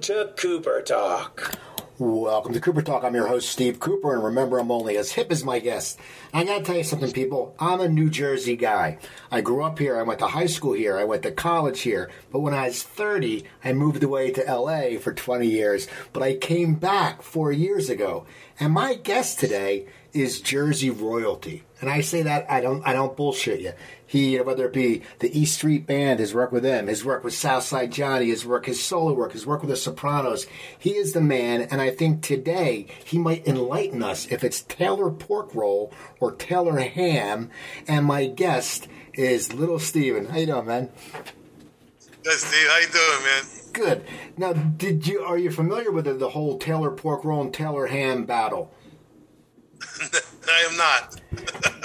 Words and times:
to 0.00 0.32
Cooper 0.34 0.80
Talk. 0.80 1.58
Welcome 1.98 2.54
to 2.54 2.60
Cooper 2.60 2.80
Talk. 2.80 3.04
I'm 3.04 3.14
your 3.14 3.26
host, 3.26 3.50
Steve 3.50 3.80
Cooper, 3.80 4.14
and 4.14 4.24
remember, 4.24 4.58
I'm 4.58 4.70
only 4.70 4.96
as 4.96 5.12
hip 5.12 5.30
as 5.30 5.44
my 5.44 5.58
guest. 5.58 5.98
I 6.32 6.44
gotta 6.44 6.64
tell 6.64 6.78
you 6.78 6.84
something, 6.84 7.12
people. 7.12 7.54
I'm 7.58 7.80
a 7.80 7.88
New 7.88 8.08
Jersey 8.08 8.56
guy. 8.56 8.96
I 9.30 9.42
grew 9.42 9.62
up 9.62 9.78
here. 9.78 9.98
I 9.98 10.02
went 10.02 10.20
to 10.20 10.28
high 10.28 10.46
school 10.46 10.72
here. 10.72 10.96
I 10.96 11.04
went 11.04 11.22
to 11.24 11.32
college 11.32 11.82
here. 11.82 12.10
But 12.32 12.40
when 12.40 12.54
I 12.54 12.68
was 12.68 12.82
30, 12.82 13.44
I 13.62 13.74
moved 13.74 14.02
away 14.02 14.30
to 14.30 14.42
LA 14.42 14.98
for 14.98 15.12
20 15.12 15.46
years. 15.46 15.86
But 16.14 16.22
I 16.22 16.36
came 16.36 16.76
back 16.76 17.20
four 17.20 17.52
years 17.52 17.90
ago. 17.90 18.24
And 18.58 18.72
my 18.72 18.94
guest 18.94 19.38
today 19.38 19.86
is 20.14 20.40
Jersey 20.40 20.88
royalty. 20.88 21.64
And 21.80 21.88
I 21.88 22.02
say 22.02 22.22
that 22.22 22.50
I 22.50 22.60
don't 22.60 22.86
I 22.86 22.92
don't 22.92 23.16
bullshit 23.16 23.60
you. 23.60 23.72
He 24.06 24.38
whether 24.38 24.66
it 24.66 24.72
be 24.72 25.02
the 25.20 25.38
East 25.38 25.54
Street 25.54 25.86
Band, 25.86 26.20
his 26.20 26.34
work 26.34 26.52
with 26.52 26.62
them, 26.62 26.88
his 26.88 27.04
work 27.04 27.24
with 27.24 27.32
Southside 27.32 27.92
Johnny, 27.92 28.26
his 28.26 28.44
work, 28.44 28.66
his 28.66 28.82
solo 28.82 29.12
work, 29.12 29.32
his 29.32 29.46
work 29.46 29.62
with 29.62 29.70
the 29.70 29.76
Sopranos. 29.76 30.46
He 30.78 30.90
is 30.96 31.12
the 31.12 31.20
man, 31.20 31.62
and 31.62 31.80
I 31.80 31.90
think 31.90 32.22
today 32.22 32.86
he 33.04 33.18
might 33.18 33.46
enlighten 33.46 34.02
us 34.02 34.26
if 34.26 34.44
it's 34.44 34.62
Taylor 34.62 35.10
Pork 35.10 35.54
Roll 35.54 35.92
or 36.18 36.32
Taylor 36.32 36.78
Ham. 36.80 37.50
And 37.88 38.04
my 38.04 38.26
guest 38.26 38.88
is 39.14 39.52
Little 39.54 39.78
Steven. 39.78 40.26
How 40.26 40.38
you 40.38 40.46
doing, 40.46 40.66
man? 40.66 40.90
Hey, 42.22 42.32
Steve. 42.32 42.68
How 42.68 42.78
you 42.78 42.88
doing, 42.88 43.24
man? 43.24 43.44
Good. 43.72 44.04
Now, 44.36 44.52
did 44.52 45.06
you 45.06 45.20
are 45.20 45.38
you 45.38 45.50
familiar 45.50 45.90
with 45.90 46.04
the, 46.04 46.14
the 46.14 46.30
whole 46.30 46.58
Taylor 46.58 46.90
Pork 46.90 47.24
Roll 47.24 47.40
and 47.40 47.54
Taylor 47.54 47.86
Ham 47.86 48.24
battle? 48.24 48.74
I 50.50 50.66
am 50.70 50.76
not. 50.76 51.20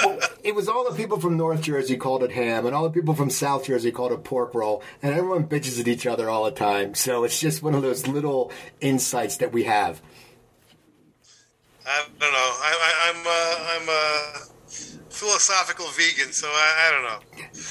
well, 0.04 0.20
it 0.44 0.56
was 0.56 0.68
all 0.68 0.90
the 0.90 0.96
people 0.96 1.20
from 1.20 1.38
North 1.38 1.62
Jersey 1.62 1.98
called 1.98 2.24
it 2.24 2.32
ham, 2.32 2.66
and 2.66 2.76
all 2.76 2.84
the 2.84 2.90
people 2.90 3.14
from 3.14 3.30
South 3.30 3.66
Jersey 3.66 3.92
called 3.92 4.12
it 4.12 4.24
pork 4.24 4.54
roll, 4.54 4.84
and 5.02 5.14
everyone 5.14 5.48
bitches 5.48 5.80
at 5.80 5.88
each 5.88 6.06
other 6.06 6.30
all 6.30 6.46
the 6.46 6.52
time. 6.52 6.96
So 6.96 7.24
it's 7.24 7.40
just 7.40 7.64
one 7.64 7.76
of 7.76 7.82
those 7.82 8.08
little 8.08 8.52
insights 8.82 9.38
that 9.38 9.52
we 9.52 9.64
have. 9.64 10.02
I 11.88 12.06
don't 12.20 12.32
know. 12.32 12.36
I, 12.36 13.14
am 13.14 13.26
a, 13.26 13.66
I'm 13.74 13.90
a 13.90 14.56
philosophical 15.10 15.86
vegan, 15.90 16.34
so 16.34 16.48
I, 16.48 16.88
I 16.88 16.92
don't 16.92 17.04
know. 17.04 17.62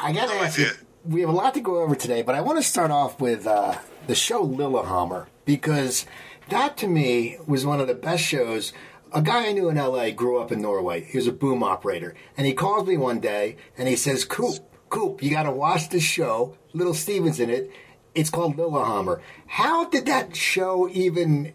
I 0.00 0.12
gotta 0.12 0.34
no 0.34 0.42
ask 0.42 0.58
you. 0.58 0.70
We 1.04 1.20
have 1.20 1.30
a 1.30 1.32
lot 1.32 1.54
to 1.54 1.60
go 1.60 1.82
over 1.82 1.94
today, 1.94 2.22
but 2.22 2.34
I 2.34 2.40
want 2.40 2.58
to 2.58 2.62
start 2.62 2.90
off 2.90 3.20
with 3.20 3.46
uh, 3.46 3.76
the 4.06 4.14
show 4.14 4.46
Lilyhammer 4.46 5.26
because 5.44 6.06
that 6.48 6.76
to 6.78 6.86
me 6.86 7.38
was 7.46 7.66
one 7.66 7.80
of 7.80 7.88
the 7.88 7.94
best 7.94 8.24
shows 8.24 8.72
a 9.14 9.22
guy 9.22 9.48
I 9.48 9.52
knew 9.52 9.68
in 9.68 9.76
LA 9.76 10.10
grew 10.10 10.38
up 10.38 10.52
in 10.52 10.60
Norway. 10.60 11.04
He 11.04 11.18
was 11.18 11.26
a 11.26 11.32
boom 11.32 11.62
operator. 11.62 12.14
And 12.36 12.46
he 12.46 12.54
calls 12.54 12.86
me 12.86 12.96
one 12.96 13.20
day 13.20 13.56
and 13.76 13.88
he 13.88 13.96
says, 13.96 14.24
Coop, 14.24 14.58
Coop, 14.88 15.22
you 15.22 15.30
got 15.30 15.44
to 15.44 15.52
watch 15.52 15.88
this 15.88 16.02
show. 16.02 16.56
Little 16.72 16.94
Steven's 16.94 17.40
in 17.40 17.50
it. 17.50 17.70
It's 18.14 18.30
called 18.30 18.56
Lilyhammer. 18.56 19.20
How 19.46 19.86
did 19.86 20.06
that 20.06 20.36
show 20.36 20.88
even 20.90 21.54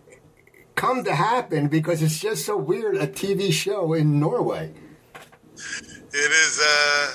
come 0.76 1.04
to 1.04 1.14
happen? 1.14 1.68
Because 1.68 2.02
it's 2.02 2.20
just 2.20 2.46
so 2.46 2.58
weird 2.58 2.96
a 2.96 3.08
TV 3.08 3.52
show 3.52 3.94
in 3.94 4.20
Norway. 4.20 4.74
It 5.56 6.32
is 6.32 6.60
uh, 6.64 7.12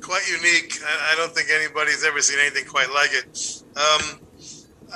quite 0.00 0.28
unique. 0.28 0.78
I 0.84 1.14
don't 1.16 1.32
think 1.32 1.48
anybody's 1.50 2.04
ever 2.04 2.20
seen 2.20 2.38
anything 2.38 2.66
quite 2.66 2.90
like 2.92 3.10
it. 3.12 3.62
Um, 3.76 4.20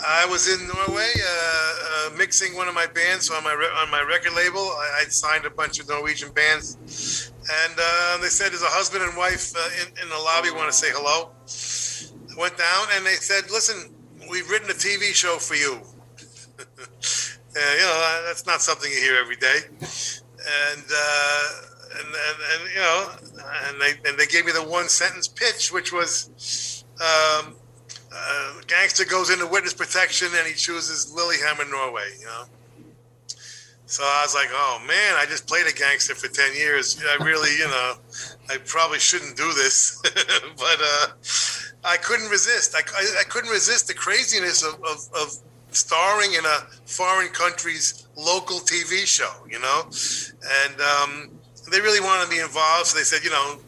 I 0.06 0.26
was 0.26 0.48
in 0.48 0.66
Norway 0.66 1.12
uh, 1.16 1.74
uh, 2.10 2.16
mixing 2.16 2.54
one 2.54 2.68
of 2.68 2.74
my 2.74 2.86
bands 2.86 3.30
on 3.30 3.42
my 3.42 3.52
re- 3.52 3.70
on 3.82 3.90
my 3.90 4.02
record 4.02 4.34
label. 4.34 4.60
I, 4.60 5.00
I 5.00 5.04
signed 5.04 5.44
a 5.44 5.50
bunch 5.50 5.80
of 5.80 5.88
Norwegian 5.88 6.32
bands, 6.32 7.32
and 7.40 7.74
uh, 7.78 8.18
they 8.18 8.28
said, 8.28 8.52
"There's 8.52 8.62
a 8.62 8.66
husband 8.66 9.04
and 9.04 9.16
wife 9.16 9.52
uh, 9.56 9.68
in, 9.82 9.88
in, 10.02 10.08
the 10.08 10.16
lobby 10.16 10.50
want 10.50 10.70
to 10.70 10.76
say 10.76 10.88
hello." 10.90 11.30
I 12.30 12.40
went 12.40 12.56
down 12.56 12.86
and 12.94 13.04
they 13.04 13.14
said, 13.14 13.50
"Listen, 13.50 13.92
we've 14.30 14.48
written 14.50 14.70
a 14.70 14.74
TV 14.74 15.14
show 15.14 15.38
for 15.38 15.54
you." 15.54 15.80
you 16.58 17.86
know, 17.86 18.22
that's 18.26 18.46
not 18.46 18.62
something 18.62 18.90
you 18.90 18.98
hear 18.98 19.16
every 19.16 19.36
day, 19.36 19.58
and. 19.70 20.84
Uh, 20.92 21.48
and, 21.90 22.06
and, 22.06 22.38
and, 22.52 22.74
you 22.74 22.80
know, 22.80 23.10
and 23.66 23.80
they 23.80 24.08
and 24.08 24.18
they 24.18 24.26
gave 24.26 24.44
me 24.44 24.52
the 24.52 24.62
one 24.62 24.88
sentence 24.88 25.26
pitch, 25.26 25.72
which 25.72 25.90
was, 25.90 26.84
um, 27.00 27.56
uh, 28.12 28.54
gangster 28.66 29.04
goes 29.04 29.30
into 29.30 29.46
witness 29.46 29.74
protection 29.74 30.28
and 30.36 30.46
he 30.46 30.54
chooses 30.54 31.12
Lillehammer, 31.14 31.70
Norway. 31.70 32.10
You 32.18 32.26
know. 32.26 32.44
So 33.86 34.02
I 34.04 34.20
was 34.22 34.34
like, 34.34 34.48
oh 34.50 34.82
man, 34.86 35.14
I 35.16 35.24
just 35.26 35.46
played 35.46 35.66
a 35.66 35.72
gangster 35.72 36.14
for 36.14 36.28
ten 36.28 36.54
years. 36.54 37.02
I 37.02 37.22
really, 37.24 37.56
you 37.56 37.66
know, 37.66 37.94
I 38.50 38.58
probably 38.58 38.98
shouldn't 38.98 39.36
do 39.36 39.50
this, 39.54 40.00
but 40.56 40.78
uh, 40.82 41.06
I 41.84 41.96
couldn't 41.96 42.28
resist. 42.28 42.74
I, 42.74 42.80
I, 42.80 43.20
I, 43.20 43.24
couldn't 43.24 43.50
resist 43.50 43.88
the 43.88 43.94
craziness 43.94 44.62
of, 44.62 44.74
of, 44.84 45.08
of 45.14 45.32
starring 45.70 46.34
in 46.34 46.44
a 46.44 46.66
foreign 46.84 47.28
country's 47.28 48.06
local 48.14 48.58
TV 48.58 49.06
show. 49.06 49.32
You 49.48 49.60
know, 49.60 49.84
and 50.66 50.80
um, 50.80 51.30
they 51.70 51.80
really 51.80 52.00
wanted 52.00 52.30
me 52.30 52.40
involved. 52.40 52.88
So 52.88 52.98
they 52.98 53.04
said, 53.04 53.24
you 53.24 53.30
know, 53.30 53.58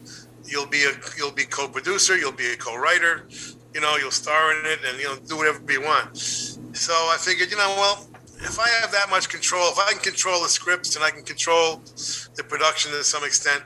you'll 0.45 0.67
be 0.67 0.83
a 0.83 0.91
you'll 1.17 1.31
be 1.31 1.45
co-producer, 1.45 2.15
you'll 2.17 2.31
be 2.31 2.51
a 2.51 2.57
co-writer, 2.57 3.27
you 3.73 3.81
know, 3.81 3.95
you'll 3.97 4.11
star 4.11 4.51
in 4.51 4.65
it 4.65 4.79
and, 4.87 4.99
you 4.99 5.05
know, 5.05 5.17
do 5.27 5.37
whatever 5.37 5.59
you 5.71 5.81
want. 5.81 6.17
So 6.17 6.93
I 6.93 7.17
figured, 7.19 7.51
you 7.51 7.57
know, 7.57 7.73
well, 7.77 8.07
if 8.43 8.59
I 8.59 8.67
have 8.81 8.91
that 8.91 9.09
much 9.09 9.29
control, 9.29 9.69
if 9.69 9.77
I 9.77 9.91
can 9.93 10.01
control 10.01 10.41
the 10.41 10.49
scripts 10.49 10.95
and 10.95 11.05
I 11.05 11.11
can 11.11 11.23
control 11.23 11.81
the 12.35 12.43
production 12.47 12.91
to 12.91 13.03
some 13.03 13.23
extent, 13.23 13.63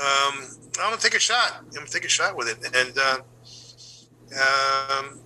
um, 0.00 0.48
I'm 0.80 0.90
gonna 0.90 0.96
take 0.96 1.14
a 1.14 1.20
shot. 1.20 1.58
I'm 1.60 1.70
gonna 1.70 1.86
take 1.86 2.04
a 2.04 2.08
shot 2.08 2.36
with 2.36 2.48
it, 2.48 2.58
and 2.74 2.96
uh, 2.96 3.18
um, 4.40 5.20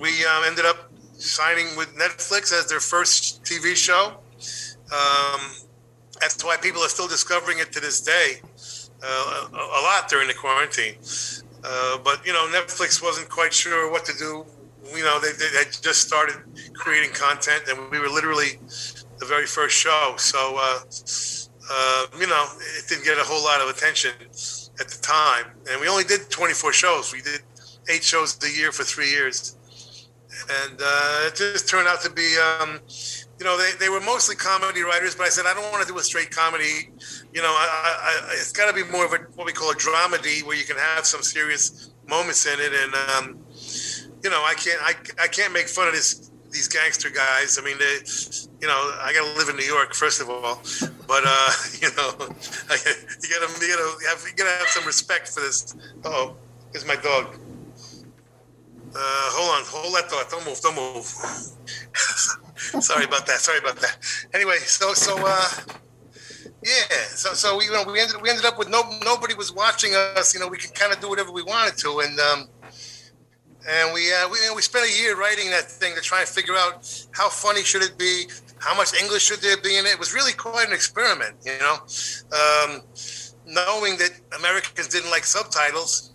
we 0.00 0.24
um, 0.24 0.44
ended 0.44 0.64
up 0.64 0.92
signing 1.14 1.76
with 1.76 1.94
Netflix 1.96 2.52
as 2.52 2.68
their 2.68 2.80
first 2.80 3.42
TV 3.42 3.74
show. 3.74 4.18
Um, 4.92 5.40
that's 6.20 6.44
why 6.44 6.56
people 6.56 6.82
are 6.82 6.88
still 6.88 7.08
discovering 7.08 7.58
it 7.58 7.72
to 7.72 7.80
this 7.80 8.00
day, 8.00 8.36
uh, 9.02 9.48
a, 9.52 9.56
a 9.56 9.80
lot 9.82 10.08
during 10.08 10.28
the 10.28 10.34
quarantine. 10.34 10.94
Uh, 11.64 11.98
but 11.98 12.24
you 12.26 12.32
know, 12.32 12.46
Netflix 12.48 13.02
wasn't 13.02 13.28
quite 13.28 13.52
sure 13.52 13.90
what 13.90 14.04
to 14.04 14.12
do. 14.18 14.44
You 14.94 15.02
know, 15.02 15.18
they, 15.18 15.32
they 15.32 15.56
had 15.56 15.72
just 15.80 16.06
started 16.06 16.36
creating 16.74 17.10
content, 17.14 17.64
and 17.68 17.90
we 17.90 17.98
were 17.98 18.08
literally 18.08 18.58
the 19.18 19.26
very 19.26 19.46
first 19.46 19.74
show. 19.74 20.14
So, 20.18 20.56
uh, 20.58 20.80
uh, 21.70 22.06
you 22.20 22.26
know, 22.26 22.46
it 22.78 22.86
didn't 22.88 23.04
get 23.04 23.16
a 23.16 23.24
whole 23.24 23.42
lot 23.42 23.62
of 23.62 23.68
attention 23.68 24.12
at 24.78 24.88
the 24.88 24.98
time. 25.00 25.46
And 25.70 25.80
we 25.80 25.88
only 25.88 26.04
did 26.04 26.28
24 26.28 26.72
shows. 26.74 27.12
We 27.12 27.22
did 27.22 27.40
eight 27.88 28.04
shows 28.04 28.38
a 28.44 28.50
year 28.50 28.70
for 28.70 28.84
three 28.84 29.08
years, 29.08 29.56
and 30.66 30.78
uh, 30.82 31.28
it 31.28 31.36
just 31.36 31.68
turned 31.68 31.88
out 31.88 32.02
to 32.02 32.10
be. 32.10 32.36
Um, 32.60 32.80
you 33.38 33.44
know, 33.44 33.58
they, 33.58 33.72
they 33.80 33.88
were 33.88 34.00
mostly 34.00 34.36
comedy 34.36 34.82
writers, 34.82 35.16
but 35.16 35.26
I 35.26 35.28
said 35.28 35.44
I 35.44 35.54
don't 35.54 35.70
want 35.72 35.84
to 35.84 35.92
do 35.92 35.98
a 35.98 36.02
straight 36.02 36.30
comedy 36.30 36.90
you 37.34 37.42
know, 37.42 37.48
I, 37.48 38.22
I, 38.30 38.32
it's 38.34 38.52
got 38.52 38.68
to 38.68 38.84
be 38.84 38.88
more 38.90 39.04
of 39.04 39.12
a 39.12 39.16
what 39.34 39.44
we 39.44 39.52
call 39.52 39.70
a 39.70 39.74
dramedy 39.74 40.46
where 40.46 40.56
you 40.56 40.64
can 40.64 40.76
have 40.76 41.04
some 41.04 41.22
serious 41.22 41.90
moments 42.08 42.46
in 42.46 42.60
it, 42.60 42.72
and 42.72 42.94
um, 42.94 43.44
you 44.22 44.30
know, 44.30 44.40
I 44.44 44.54
can't 44.54 44.80
I, 44.80 45.24
I 45.24 45.26
can't 45.26 45.52
make 45.52 45.68
fun 45.68 45.88
of 45.88 45.94
this 45.94 46.30
these 46.52 46.68
gangster 46.68 47.10
guys. 47.10 47.58
I 47.58 47.64
mean, 47.64 47.76
they, 47.76 47.98
you 48.60 48.68
know, 48.68 48.94
I 49.02 49.12
got 49.12 49.26
to 49.26 49.36
live 49.36 49.48
in 49.48 49.56
New 49.56 49.66
York 49.66 49.94
first 49.94 50.22
of 50.22 50.30
all, 50.30 50.62
but 51.08 51.22
uh, 51.26 51.52
you 51.82 51.88
know, 51.96 52.14
I, 52.70 52.78
you 53.20 53.28
got 53.28 53.48
to 53.48 53.66
you 53.66 53.74
got 53.74 53.82
to 53.82 54.06
have 54.08 54.24
you 54.24 54.36
got 54.36 54.44
to 54.44 54.56
have 54.58 54.68
some 54.68 54.86
respect 54.86 55.28
for 55.28 55.40
this. 55.40 55.74
Oh, 56.04 56.36
here's 56.70 56.86
my 56.86 56.96
dog. 56.96 57.34
Uh, 58.96 59.28
hold 59.34 59.58
on, 59.58 59.64
hold 59.66 59.94
that 59.96 60.08
thought. 60.08 60.30
Don't 60.30 60.46
move, 60.46 60.60
don't 60.60 60.76
move. 60.76 61.04
Sorry 62.80 63.04
about 63.04 63.26
that. 63.26 63.40
Sorry 63.40 63.58
about 63.58 63.74
that. 63.80 63.98
Anyway, 64.32 64.58
so 64.58 64.94
so 64.94 65.16
uh, 65.18 65.48
yeah, 66.64 66.96
so 67.08 67.34
so 67.34 67.58
we 67.58 67.66
you 67.66 67.72
know 67.72 67.84
we 67.84 68.00
ended 68.00 68.16
we 68.22 68.30
ended 68.30 68.46
up 68.46 68.58
with 68.58 68.70
no 68.70 68.82
nobody 69.04 69.34
was 69.34 69.52
watching 69.52 69.94
us. 69.94 70.32
You 70.32 70.40
know, 70.40 70.48
we 70.48 70.56
could 70.56 70.74
kind 70.74 70.92
of 70.92 71.00
do 71.00 71.10
whatever 71.10 71.30
we 71.30 71.42
wanted 71.42 71.76
to, 71.78 72.00
and 72.00 72.18
um, 72.18 72.48
and 73.68 73.92
we 73.92 74.10
uh, 74.10 74.28
we 74.30 74.38
you 74.38 74.48
know, 74.48 74.54
we 74.54 74.62
spent 74.62 74.88
a 74.88 75.02
year 75.02 75.14
writing 75.14 75.50
that 75.50 75.70
thing 75.70 75.94
to 75.94 76.00
try 76.00 76.20
and 76.20 76.28
figure 76.28 76.54
out 76.56 76.88
how 77.12 77.28
funny 77.28 77.62
should 77.62 77.82
it 77.82 77.98
be, 77.98 78.24
how 78.60 78.74
much 78.74 78.94
English 78.94 79.24
should 79.24 79.42
there 79.42 79.58
be 79.58 79.76
in 79.76 79.84
it. 79.84 79.90
It 79.90 79.98
was 79.98 80.14
really 80.14 80.32
quite 80.32 80.66
an 80.66 80.72
experiment, 80.72 81.36
you 81.44 81.52
know, 81.60 81.74
um, 82.32 82.80
knowing 83.46 83.98
that 83.98 84.12
Americans 84.38 84.88
didn't 84.88 85.10
like 85.10 85.24
subtitles. 85.24 86.12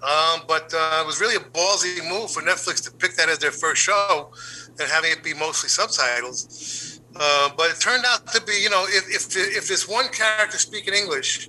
Um, 0.00 0.42
but 0.46 0.72
uh, 0.72 1.02
it 1.02 1.06
was 1.06 1.20
really 1.20 1.36
a 1.36 1.40
ballsy 1.40 2.08
move 2.08 2.30
for 2.30 2.40
Netflix 2.40 2.84
to 2.84 2.92
pick 2.92 3.16
that 3.16 3.28
as 3.28 3.38
their 3.38 3.50
first 3.50 3.82
show 3.82 4.30
and 4.78 4.88
having 4.88 5.10
it 5.10 5.24
be 5.24 5.34
mostly 5.34 5.68
subtitles. 5.68 6.97
Uh, 7.20 7.50
but 7.56 7.70
it 7.70 7.80
turned 7.80 8.04
out 8.06 8.26
to 8.28 8.40
be, 8.42 8.52
you 8.62 8.70
know, 8.70 8.84
if 8.88 9.08
if, 9.08 9.36
if 9.36 9.68
there's 9.68 9.88
one 9.88 10.08
character 10.08 10.58
speaking 10.58 10.94
English, 10.94 11.48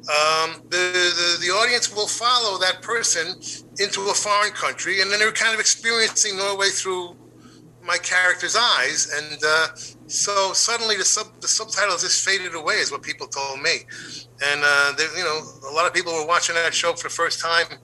um, 0.00 0.62
the, 0.68 0.76
the, 1.20 1.46
the 1.46 1.52
audience 1.52 1.94
will 1.94 2.08
follow 2.08 2.58
that 2.58 2.82
person 2.82 3.40
into 3.78 4.00
a 4.10 4.14
foreign 4.14 4.52
country, 4.52 5.00
and 5.00 5.10
then 5.10 5.18
they're 5.18 5.32
kind 5.32 5.54
of 5.54 5.60
experiencing 5.60 6.36
Norway 6.36 6.68
through 6.68 7.16
my 7.82 7.96
character's 7.98 8.56
eyes, 8.56 9.10
and 9.16 9.40
uh, 9.46 9.68
so 10.06 10.52
suddenly 10.52 10.96
the 10.96 11.04
sub 11.04 11.40
the 11.40 11.48
subtitles 11.48 12.02
just 12.02 12.24
faded 12.24 12.54
away, 12.54 12.74
is 12.74 12.90
what 12.92 13.02
people 13.02 13.26
told 13.26 13.60
me, 13.62 13.86
and 14.42 14.60
uh, 14.62 14.92
you 15.16 15.24
know, 15.24 15.40
a 15.70 15.72
lot 15.72 15.86
of 15.86 15.94
people 15.94 16.12
were 16.12 16.26
watching 16.26 16.54
that 16.54 16.74
show 16.74 16.92
for 16.92 17.08
the 17.08 17.14
first 17.14 17.40
time 17.40 17.78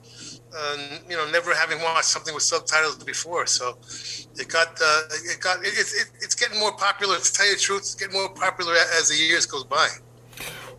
you 1.09 1.17
know, 1.17 1.29
never 1.31 1.55
having 1.55 1.81
watched 1.83 2.07
something 2.07 2.35
with 2.35 2.43
subtitles 2.43 3.03
before. 3.05 3.47
So 3.47 3.79
it 4.39 4.49
got 4.49 4.69
uh, 4.83 5.03
it 5.25 5.41
got 5.41 5.59
it, 5.61 5.75
it, 5.77 6.11
it's 6.21 6.35
getting 6.35 6.59
more 6.59 6.73
popular. 6.77 7.19
To 7.19 7.33
tell 7.33 7.47
you 7.47 7.55
the 7.55 7.61
truth, 7.61 7.81
it's 7.81 7.95
getting 7.95 8.15
more 8.15 8.31
popular 8.31 8.75
as 8.99 9.09
the 9.09 9.17
years 9.17 9.47
goes 9.47 9.65
by. 9.65 9.89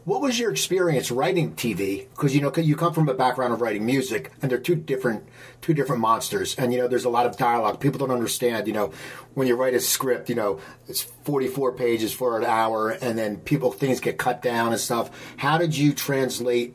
What 0.08 0.22
was 0.22 0.40
your 0.40 0.52
experience 0.52 1.12
writing 1.12 1.54
TV? 1.56 2.08
Because 2.12 2.34
you 2.34 2.42
know 2.42 2.54
you 2.56 2.78
come 2.78 2.94
from 2.94 3.10
a 3.10 3.14
background 3.14 3.52
of 3.52 3.60
writing 3.60 3.86
music, 3.86 4.32
and 4.42 4.50
they're 4.50 4.58
two 4.58 4.76
different 4.76 5.26
two 5.60 5.74
different 5.74 6.02
monsters. 6.02 6.56
And 6.56 6.72
you 6.72 6.80
know 6.80 6.88
there's 6.88 7.04
a 7.04 7.10
lot 7.10 7.26
of 7.26 7.36
dialogue. 7.36 7.82
People 7.82 8.00
don't 8.00 8.12
understand. 8.12 8.68
You 8.68 8.74
know 8.74 8.94
when 9.34 9.48
you 9.48 9.56
write 9.56 9.74
a 9.74 9.82
script, 9.82 10.30
you 10.30 10.36
know 10.36 10.60
it's 10.88 11.02
44 11.02 11.74
pages 11.74 12.14
for 12.14 12.38
an 12.38 12.46
hour, 12.46 12.92
and 12.92 13.18
then 13.18 13.38
people 13.38 13.72
things 13.72 14.00
get 14.00 14.18
cut 14.18 14.42
down 14.42 14.72
and 14.72 14.80
stuff. 14.80 15.12
How 15.36 15.58
did 15.58 15.78
you 15.78 15.94
translate 15.94 16.74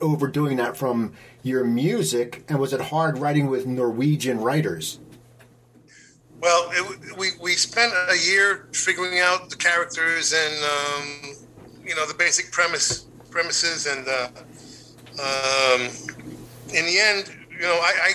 overdoing 0.00 0.58
that 0.58 0.76
from 0.76 1.14
your 1.42 1.64
music? 1.64 2.44
And 2.48 2.58
was 2.58 2.72
it 2.72 2.80
hard 2.80 3.18
writing 3.18 3.48
with 3.48 3.66
Norwegian 3.66 4.40
writers? 4.40 4.98
Well, 6.40 6.70
it, 6.72 7.18
we 7.18 7.30
we 7.40 7.52
spent 7.52 7.92
a 7.92 8.16
year 8.16 8.68
figuring 8.72 9.20
out 9.20 9.50
the 9.50 9.56
characters 9.56 10.32
and. 10.32 10.54
Um, 10.64 11.44
you 11.88 11.94
know 11.94 12.06
the 12.06 12.14
basic 12.14 12.52
premise 12.52 13.06
premises, 13.30 13.86
and 13.86 14.06
uh, 14.06 14.28
um, 15.18 15.88
in 16.74 16.84
the 16.84 16.98
end, 17.00 17.34
you 17.50 17.62
know, 17.62 17.80
I, 17.82 17.94
I 18.02 18.12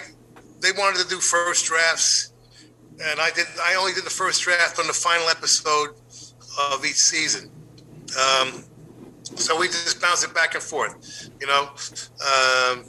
they 0.62 0.72
wanted 0.78 1.02
to 1.02 1.10
do 1.10 1.18
first 1.18 1.66
drafts, 1.66 2.34
and 3.04 3.20
I 3.20 3.32
did. 3.32 3.48
I 3.62 3.74
only 3.76 3.94
did 3.94 4.06
the 4.06 4.12
first 4.12 4.44
draft 4.44 4.80
on 4.80 4.86
the 4.86 4.94
final 4.94 5.28
episode 5.28 5.96
of 6.72 6.86
each 6.86 6.98
season. 6.98 7.50
Um, 8.14 8.64
so 9.36 9.60
we 9.60 9.66
just 9.68 10.00
bounced 10.00 10.24
it 10.24 10.36
back 10.36 10.54
and 10.54 10.64
forth. 10.64 11.32
You 11.42 11.48
know, 11.48 11.70
um, 12.22 12.86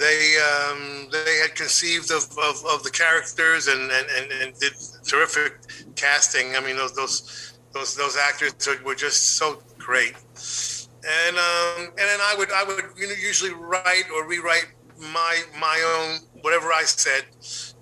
they 0.00 0.36
um, 0.40 1.08
they 1.12 1.36
had 1.42 1.54
conceived 1.54 2.10
of, 2.10 2.24
of, 2.38 2.64
of, 2.64 2.82
the 2.82 2.90
characters 2.90 3.68
and, 3.68 3.90
and, 3.90 4.32
and, 4.32 4.58
did 4.58 4.72
terrific 5.06 5.60
casting. 5.94 6.56
I 6.56 6.60
mean, 6.60 6.76
those 6.76 6.94
those 6.94 7.58
those 7.74 7.94
those 7.96 8.16
actors 8.16 8.54
were 8.82 8.94
just 8.94 9.36
so 9.36 9.62
great. 9.78 10.14
And 11.04 11.36
um, 11.36 11.92
and 11.98 12.06
then 12.10 12.20
I 12.20 12.34
would 12.38 12.50
I 12.50 12.64
would 12.64 12.84
you 12.96 13.08
know, 13.08 13.14
usually 13.20 13.52
write 13.52 14.04
or 14.14 14.26
rewrite 14.26 14.68
my 15.12 15.42
my 15.58 15.78
own 15.96 16.40
whatever 16.40 16.72
I 16.72 16.84
said. 16.84 17.24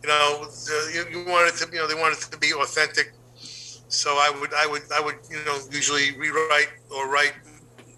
You 0.02 0.08
know, 0.08 0.48
you, 0.92 1.04
you 1.10 1.24
wanted 1.24 1.54
to 1.58 1.68
you 1.72 1.78
know 1.78 1.86
they 1.86 1.94
wanted 1.94 2.18
to 2.32 2.38
be 2.38 2.52
authentic, 2.52 3.12
so 3.36 4.10
I 4.10 4.36
would 4.40 4.52
I 4.54 4.66
would 4.66 4.82
I 4.92 5.00
would 5.00 5.18
you 5.30 5.44
know 5.44 5.58
usually 5.70 6.18
rewrite 6.18 6.70
or 6.90 7.08
write 7.08 7.34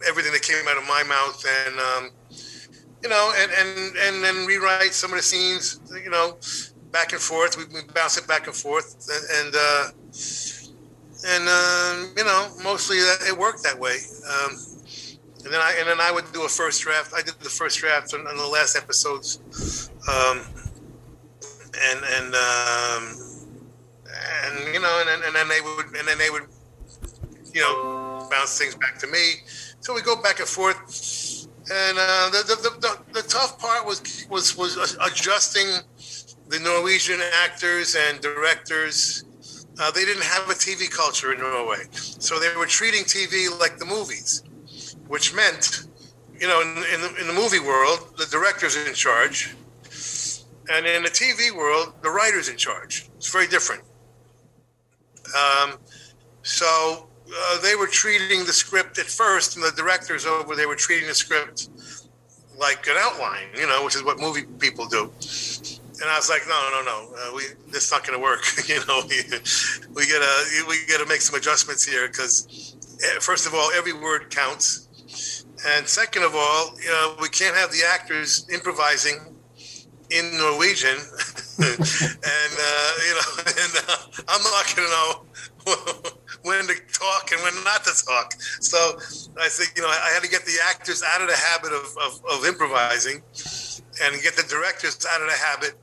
everything 0.06 0.32
that 0.32 0.42
came 0.42 0.66
out 0.68 0.76
of 0.76 0.86
my 0.86 1.02
mouth 1.04 1.44
and 1.66 1.78
um, 1.78 2.10
you 3.02 3.08
know 3.08 3.32
and 3.36 3.50
and 3.52 3.96
and 3.96 4.24
then 4.24 4.46
rewrite 4.46 4.92
some 4.92 5.10
of 5.10 5.16
the 5.16 5.22
scenes 5.22 5.80
you 6.04 6.10
know 6.10 6.36
back 6.92 7.12
and 7.12 7.20
forth 7.20 7.56
we, 7.56 7.64
we 7.72 7.80
bounce 7.94 8.18
it 8.18 8.26
back 8.26 8.46
and 8.46 8.56
forth 8.56 9.08
and, 9.08 9.46
and 9.46 9.54
uh, 9.56 9.90
and 11.26 11.48
um, 11.48 12.14
you 12.16 12.24
know, 12.24 12.48
mostly 12.62 12.96
it 12.96 13.36
worked 13.36 13.62
that 13.62 13.78
way. 13.78 13.98
Um, 14.28 14.56
and 15.44 15.52
then 15.52 15.60
I 15.60 15.76
and 15.78 15.88
then 15.88 16.00
I 16.00 16.10
would 16.12 16.30
do 16.32 16.44
a 16.44 16.48
first 16.48 16.82
draft. 16.82 17.12
I 17.14 17.22
did 17.22 17.34
the 17.40 17.48
first 17.48 17.78
draft 17.78 18.14
on, 18.14 18.26
on 18.26 18.36
the 18.36 18.46
last 18.46 18.76
episodes, 18.76 19.90
um, 20.08 20.40
and 21.80 22.04
and 22.04 22.34
um, 22.34 23.16
and 24.44 24.74
you 24.74 24.80
know, 24.80 25.04
and, 25.06 25.24
and 25.24 25.34
then 25.34 25.48
they 25.48 25.60
would 25.60 25.86
and 25.96 26.08
then 26.08 26.18
they 26.18 26.30
would, 26.30 26.46
you 27.52 27.60
know, 27.60 28.28
bounce 28.30 28.58
things 28.58 28.74
back 28.74 28.98
to 28.98 29.06
me. 29.06 29.34
So 29.80 29.94
we 29.94 30.02
go 30.02 30.20
back 30.20 30.40
and 30.40 30.48
forth. 30.48 30.76
And 31.72 31.98
uh, 31.98 32.30
the, 32.30 32.42
the, 32.48 32.70
the, 32.80 33.22
the 33.22 33.28
tough 33.28 33.58
part 33.58 33.86
was 33.86 34.26
was 34.28 34.56
was 34.56 34.96
adjusting 35.00 35.68
the 36.48 36.58
Norwegian 36.58 37.20
actors 37.44 37.96
and 37.96 38.20
directors 38.20 39.24
uh, 39.80 39.90
they 39.90 40.04
didn't 40.04 40.24
have 40.24 40.48
a 40.50 40.54
TV 40.54 40.90
culture 40.90 41.32
in 41.32 41.38
Norway. 41.38 41.84
So 41.92 42.38
they 42.38 42.54
were 42.54 42.66
treating 42.66 43.04
TV 43.04 43.48
like 43.58 43.78
the 43.78 43.86
movies, 43.86 44.42
which 45.08 45.34
meant, 45.34 45.86
you 46.38 46.46
know, 46.46 46.60
in, 46.60 46.68
in, 46.92 47.00
the, 47.00 47.16
in 47.20 47.26
the 47.26 47.32
movie 47.32 47.60
world, 47.60 48.14
the 48.18 48.26
director's 48.26 48.76
in 48.76 48.92
charge. 48.92 49.54
And 50.70 50.86
in 50.86 51.02
the 51.02 51.08
TV 51.08 51.56
world, 51.56 51.94
the 52.02 52.10
writer's 52.10 52.48
in 52.48 52.58
charge. 52.58 53.08
It's 53.16 53.32
very 53.32 53.46
different. 53.46 53.82
Um, 55.34 55.78
so 56.42 57.08
uh, 57.34 57.60
they 57.62 57.76
were 57.76 57.86
treating 57.86 58.44
the 58.44 58.52
script 58.52 58.98
at 58.98 59.06
first, 59.06 59.56
and 59.56 59.64
the 59.64 59.72
directors 59.72 60.26
over 60.26 60.54
they 60.54 60.66
were 60.66 60.76
treating 60.76 61.08
the 61.08 61.14
script 61.14 61.68
like 62.58 62.86
an 62.86 62.96
outline, 62.98 63.48
you 63.56 63.66
know, 63.66 63.84
which 63.84 63.96
is 63.96 64.04
what 64.04 64.18
movie 64.18 64.42
people 64.58 64.86
do 64.86 65.10
and 66.00 66.08
I 66.08 66.16
was 66.16 66.30
like, 66.30 66.42
no, 66.48 66.68
no, 66.72 66.82
no, 66.82 67.14
uh, 67.14 67.34
we 67.34 67.42
this 67.70 67.90
not 67.90 68.06
going 68.06 68.18
to 68.18 68.22
work. 68.22 68.42
you 68.68 68.84
know, 68.86 69.02
we, 69.08 69.22
we 69.94 70.08
gotta 70.08 70.64
we 70.68 70.86
gotta 70.86 71.06
make 71.06 71.20
some 71.20 71.36
adjustments 71.36 71.84
here 71.84 72.08
because 72.08 72.76
eh, 73.02 73.18
first 73.20 73.46
of 73.46 73.54
all, 73.54 73.70
every 73.72 73.92
word 73.92 74.30
counts, 74.30 75.44
and 75.66 75.86
second 75.86 76.22
of 76.22 76.34
all, 76.34 76.74
you 76.82 76.88
know, 76.88 77.16
we 77.20 77.28
can't 77.28 77.54
have 77.56 77.70
the 77.70 77.82
actors 77.86 78.46
improvising 78.52 79.36
in 80.10 80.38
Norwegian, 80.38 80.96
and 81.58 81.78
uh, 81.78 82.92
you 83.06 83.14
know, 83.14 83.30
and 83.46 83.72
uh, 83.88 83.96
I'm 84.28 84.42
not 84.42 84.74
going 84.74 84.88
to 84.88 84.94
know. 84.94 85.26
when 86.42 86.66
to 86.66 86.74
talk 86.92 87.32
and 87.32 87.42
when 87.42 87.64
not 87.64 87.84
to 87.84 88.04
talk. 88.04 88.34
So 88.60 88.76
I 89.40 89.48
think, 89.48 89.72
you 89.76 89.82
know, 89.82 89.88
I 89.88 90.10
had 90.12 90.22
to 90.22 90.28
get 90.28 90.44
the 90.44 90.56
actors 90.68 91.02
out 91.02 91.20
of 91.20 91.28
the 91.28 91.36
habit 91.36 91.72
of, 91.72 91.96
of, 91.98 92.20
of 92.30 92.46
improvising 92.46 93.22
and 94.02 94.22
get 94.22 94.36
the 94.36 94.46
directors 94.48 95.04
out 95.10 95.20
of 95.20 95.28
the 95.28 95.36
habit 95.36 95.74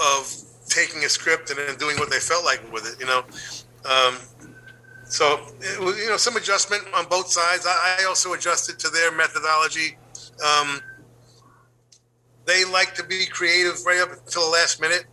of 0.00 0.32
taking 0.68 1.04
a 1.04 1.08
script 1.08 1.50
and 1.50 1.58
then 1.58 1.76
doing 1.76 1.96
what 1.98 2.10
they 2.10 2.18
felt 2.18 2.44
like 2.44 2.60
with 2.72 2.86
it. 2.86 2.98
You 2.98 3.06
know, 3.06 3.24
um, 3.84 4.18
so 5.04 5.40
was, 5.80 5.98
you 5.98 6.08
know 6.08 6.16
some 6.16 6.36
adjustment 6.36 6.82
on 6.94 7.06
both 7.06 7.28
sides. 7.28 7.66
I, 7.66 7.98
I 8.00 8.04
also 8.04 8.32
adjusted 8.32 8.78
to 8.80 8.88
their 8.88 9.12
methodology. 9.12 9.96
Um, 10.44 10.80
they 12.46 12.64
like 12.64 12.94
to 12.94 13.04
be 13.04 13.26
creative 13.26 13.84
right 13.86 14.00
up 14.00 14.12
until 14.12 14.46
the 14.46 14.50
last 14.50 14.80
minute, 14.80 15.04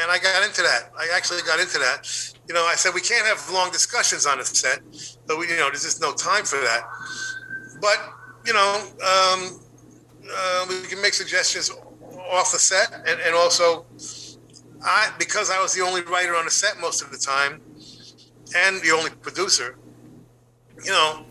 and 0.00 0.10
I 0.10 0.18
got 0.18 0.44
into 0.44 0.62
that. 0.62 0.92
I 0.98 1.08
actually 1.14 1.42
got 1.42 1.60
into 1.60 1.78
that. 1.78 2.31
You 2.48 2.54
know, 2.54 2.64
I 2.64 2.74
said 2.74 2.92
we 2.94 3.00
can't 3.00 3.26
have 3.26 3.48
long 3.50 3.70
discussions 3.70 4.26
on 4.26 4.40
a 4.40 4.44
set, 4.44 4.80
but 5.26 5.38
we, 5.38 5.48
you 5.48 5.56
know, 5.56 5.68
there's 5.70 5.84
just 5.84 6.00
no 6.00 6.12
time 6.12 6.44
for 6.44 6.56
that. 6.56 6.82
But 7.80 7.98
you 8.44 8.52
know, 8.52 8.84
um, 8.84 9.60
uh, 10.30 10.66
we 10.68 10.82
can 10.82 11.00
make 11.00 11.14
suggestions 11.14 11.70
off 12.30 12.52
the 12.52 12.58
set, 12.58 12.92
and, 13.06 13.20
and 13.20 13.34
also, 13.34 13.86
I 14.82 15.12
because 15.18 15.50
I 15.50 15.60
was 15.60 15.74
the 15.74 15.82
only 15.82 16.02
writer 16.02 16.34
on 16.34 16.44
the 16.44 16.50
set 16.50 16.80
most 16.80 17.02
of 17.02 17.10
the 17.10 17.18
time, 17.18 17.60
and 18.56 18.80
the 18.82 18.90
only 18.90 19.10
producer. 19.10 19.78
You 20.84 20.90
know, 20.90 21.24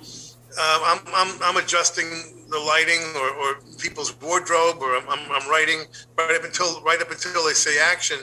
uh, 0.57 0.79
I'm, 0.85 0.99
I'm 1.13 1.41
I'm 1.43 1.57
adjusting 1.57 2.41
the 2.51 2.59
lighting 2.59 3.01
or, 3.15 3.29
or 3.29 3.61
people's 3.79 4.13
wardrobe, 4.21 4.77
or 4.81 4.97
I'm, 4.97 5.07
I'm, 5.09 5.49
writing 5.49 5.85
right 6.17 6.35
up 6.35 6.43
until 6.43 6.81
right 6.81 7.01
up 7.01 7.09
until 7.09 7.45
they 7.45 7.53
say 7.53 7.79
action. 7.79 8.19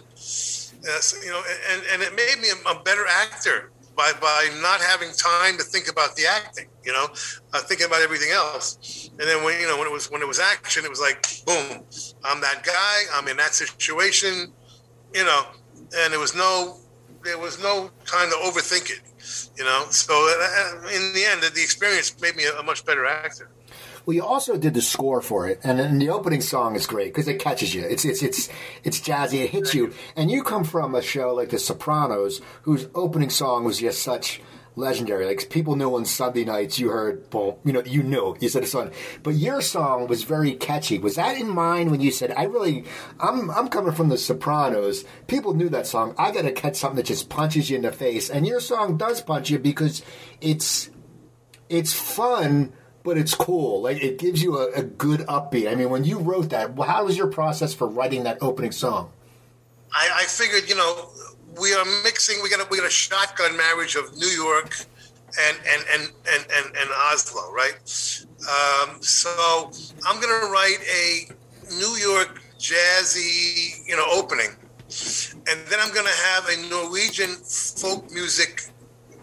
Uh, 0.87 0.99
you 1.25 1.31
know, 1.31 1.43
and, 1.73 1.83
and 1.93 2.03
it 2.03 2.15
made 2.15 2.41
me 2.41 2.49
a, 2.51 2.83
better 2.83 3.05
actor 3.07 3.73
by 3.97 4.13
by 4.21 4.49
not 4.63 4.81
having 4.81 5.11
time 5.13 5.57
to 5.59 5.65
think 5.65 5.91
about 5.91 6.15
the 6.15 6.25
acting. 6.27 6.69
You 6.85 6.93
know, 6.93 7.07
uh, 7.53 7.61
thinking 7.61 7.87
about 7.87 8.01
everything 8.01 8.31
else. 8.31 9.11
And 9.19 9.29
then 9.29 9.43
when 9.43 9.61
you 9.61 9.67
know 9.67 9.77
when 9.77 9.87
it 9.87 9.93
was 9.93 10.11
when 10.11 10.23
it 10.23 10.29
was 10.29 10.39
action, 10.39 10.85
it 10.85 10.91
was 10.91 11.01
like 11.01 11.27
boom, 11.45 11.85
I'm 12.25 12.41
that 12.41 12.63
guy. 12.65 13.03
I'm 13.13 13.27
in 13.29 13.37
that 13.39 13.55
situation. 13.55 14.53
You 15.15 15.25
know, 15.25 15.47
and 15.97 16.13
there 16.13 16.21
was 16.21 16.37
no 16.37 16.79
there 17.25 17.39
was 17.39 17.61
no 17.61 17.91
time 18.07 18.31
to 18.31 18.37
overthink 18.37 18.91
it. 18.91 19.03
You 19.57 19.65
know, 19.65 19.87
so 19.91 20.15
uh, 20.15 20.87
in 20.95 21.13
the 21.13 21.25
end, 21.25 21.43
the 21.43 21.63
experience 21.63 22.15
made 22.21 22.37
me 22.37 22.45
a 22.47 22.63
much 22.63 22.85
better 22.85 23.05
actor. 23.05 23.51
Well, 24.09 24.15
you 24.15 24.25
also 24.25 24.57
did 24.57 24.73
the 24.73 24.81
score 24.81 25.21
for 25.21 25.47
it, 25.49 25.61
and 25.63 26.01
the 26.01 26.09
opening 26.09 26.41
song 26.41 26.77
is 26.77 26.87
great 26.87 27.13
because 27.13 27.29
it 27.29 27.39
catches 27.41 27.75
you. 27.75 27.83
It's 27.83 28.07
it's 28.07 28.23
it's 28.23 28.49
it's 28.83 29.03
jazzy. 29.03 29.45
It 29.45 29.51
hits 29.51 29.75
you, 29.75 29.93
and 30.17 30.31
you 30.31 30.43
come 30.43 30.65
from 30.65 30.95
a 30.95 31.03
show 31.03 31.35
like 31.35 31.51
The 31.51 31.59
Sopranos, 31.59 32.41
whose 32.63 32.89
opening 32.95 33.29
song 33.29 33.65
was 33.65 33.81
just 33.81 34.03
such 34.03 34.41
legendary. 34.77 35.27
Like 35.27 35.51
people 35.51 35.77
knew 35.77 35.95
on 35.95 36.07
Sunday 36.07 36.47
nights 36.47 36.79
you 36.79 36.89
heard 36.89 37.29
boom, 37.29 37.57
you 37.67 37.75
know, 37.75 37.83
you 37.85 38.03
knew 38.03 38.35
you 38.41 38.49
said 38.49 38.63
a 38.63 38.67
song, 38.67 38.93
but 39.23 39.35
your 39.35 39.61
song 39.61 40.07
was 40.07 40.23
very 40.23 40.55
catchy. 40.55 40.99
Was 40.99 41.17
that 41.17 41.37
in 41.37 41.51
mind 41.51 41.91
when 41.91 42.01
you 42.01 42.11
said, 42.11 42.33
"I 42.35 42.45
really, 42.45 42.85
I'm 43.21 43.51
I'm 43.51 43.69
coming 43.69 43.93
from 43.93 44.09
The 44.09 44.17
Sopranos"? 44.17 45.05
People 45.27 45.53
knew 45.53 45.69
that 45.69 45.87
song. 45.87 46.15
I 46.17 46.31
got 46.31 46.47
to 46.47 46.53
catch 46.53 46.77
something 46.77 46.97
that 46.97 47.05
just 47.05 47.29
punches 47.29 47.69
you 47.69 47.77
in 47.77 47.83
the 47.83 47.93
face, 47.93 48.31
and 48.31 48.47
your 48.47 48.61
song 48.61 48.97
does 48.97 49.21
punch 49.21 49.51
you 49.51 49.59
because 49.59 50.01
it's 50.41 50.89
it's 51.69 51.93
fun 51.93 52.73
but 53.09 53.17
it's 53.17 53.35
cool. 53.35 53.81
Like 53.81 54.03
it 54.03 54.19
gives 54.19 54.43
you 54.43 54.59
a, 54.59 54.71
a, 54.73 54.83
good 54.83 55.21
upbeat. 55.21 55.73
I 55.73 55.75
mean, 55.75 55.89
when 55.89 56.05
you 56.05 56.19
wrote 56.19 56.51
that, 56.51 56.79
how 56.79 57.07
was 57.07 57.17
your 57.17 57.29
process 57.29 57.73
for 57.73 57.89
writing 57.89 58.25
that 58.25 58.37
opening 58.43 58.71
song? 58.71 59.11
I, 59.95 60.11
I 60.15 60.25
figured, 60.25 60.69
you 60.69 60.77
know, 60.77 61.09
we 61.59 61.73
are 61.73 61.87
mixing. 62.05 62.43
We 62.43 62.51
got 62.51 62.61
a, 62.61 62.69
we 62.71 62.77
got 62.77 62.87
a 62.87 62.91
shotgun 62.91 63.57
marriage 63.57 63.97
of 63.97 64.15
New 64.19 64.29
York 64.29 64.77
and 65.41 65.57
and 65.57 65.85
and 65.95 66.03
and 66.31 66.47
and, 66.55 66.77
and 66.77 66.91
Oslo, 67.11 67.51
right? 67.51 67.73
Um, 68.41 69.01
so 69.01 69.71
I'm 70.07 70.21
to 70.45 70.53
write 70.53 70.79
a 70.87 71.33
New 71.77 71.97
York 71.97 72.43
jazzy, 72.59 73.89
you 73.89 73.97
know, 73.97 74.07
opening, 74.13 74.51
and 75.49 75.67
then 75.71 75.79
I'm 75.81 75.93
to 76.05 76.13
have 76.13 76.47
a 76.47 76.69
Norwegian 76.69 77.31
folk 77.31 78.11
music 78.13 78.69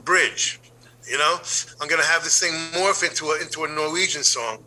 bridge. 0.04 0.60
You 1.08 1.18
know, 1.18 1.38
I'm 1.82 1.88
going 1.88 2.02
to 2.02 2.08
have 2.08 2.24
this 2.24 2.40
thing 2.40 2.52
morph 2.74 3.08
into 3.08 3.28
a 3.28 3.42
into 3.42 3.64
a 3.64 3.68
Norwegian 3.68 4.24
song, 4.24 4.58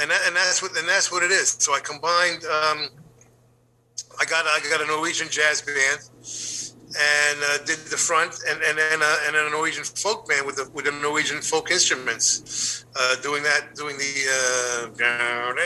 and 0.00 0.10
that, 0.10 0.20
and 0.26 0.34
that's 0.34 0.62
what 0.62 0.76
and 0.76 0.88
that's 0.88 1.12
what 1.12 1.22
it 1.22 1.30
is. 1.30 1.56
So 1.58 1.74
I 1.74 1.80
combined. 1.80 2.44
Um, 2.44 2.88
I 4.18 4.24
got 4.24 4.44
I 4.46 4.60
got 4.68 4.82
a 4.82 4.86
Norwegian 4.86 5.28
jazz 5.30 5.62
band 5.62 6.69
and 6.98 7.38
uh, 7.44 7.58
did 7.64 7.78
the 7.86 7.96
front, 7.96 8.34
and 8.48 8.60
and 8.62 8.76
then 8.76 9.00
uh, 9.00 9.16
and 9.26 9.36
a 9.36 9.50
Norwegian 9.50 9.84
folk 9.84 10.28
band 10.28 10.44
with 10.44 10.56
the 10.56 10.68
with 10.74 10.86
the 10.86 10.92
Norwegian 10.92 11.40
folk 11.40 11.70
instruments, 11.70 12.84
uh, 12.96 13.14
doing 13.22 13.42
that, 13.44 13.74
doing 13.76 13.96
the 13.96 14.14
uh, 14.26 14.86
down, 14.98 15.56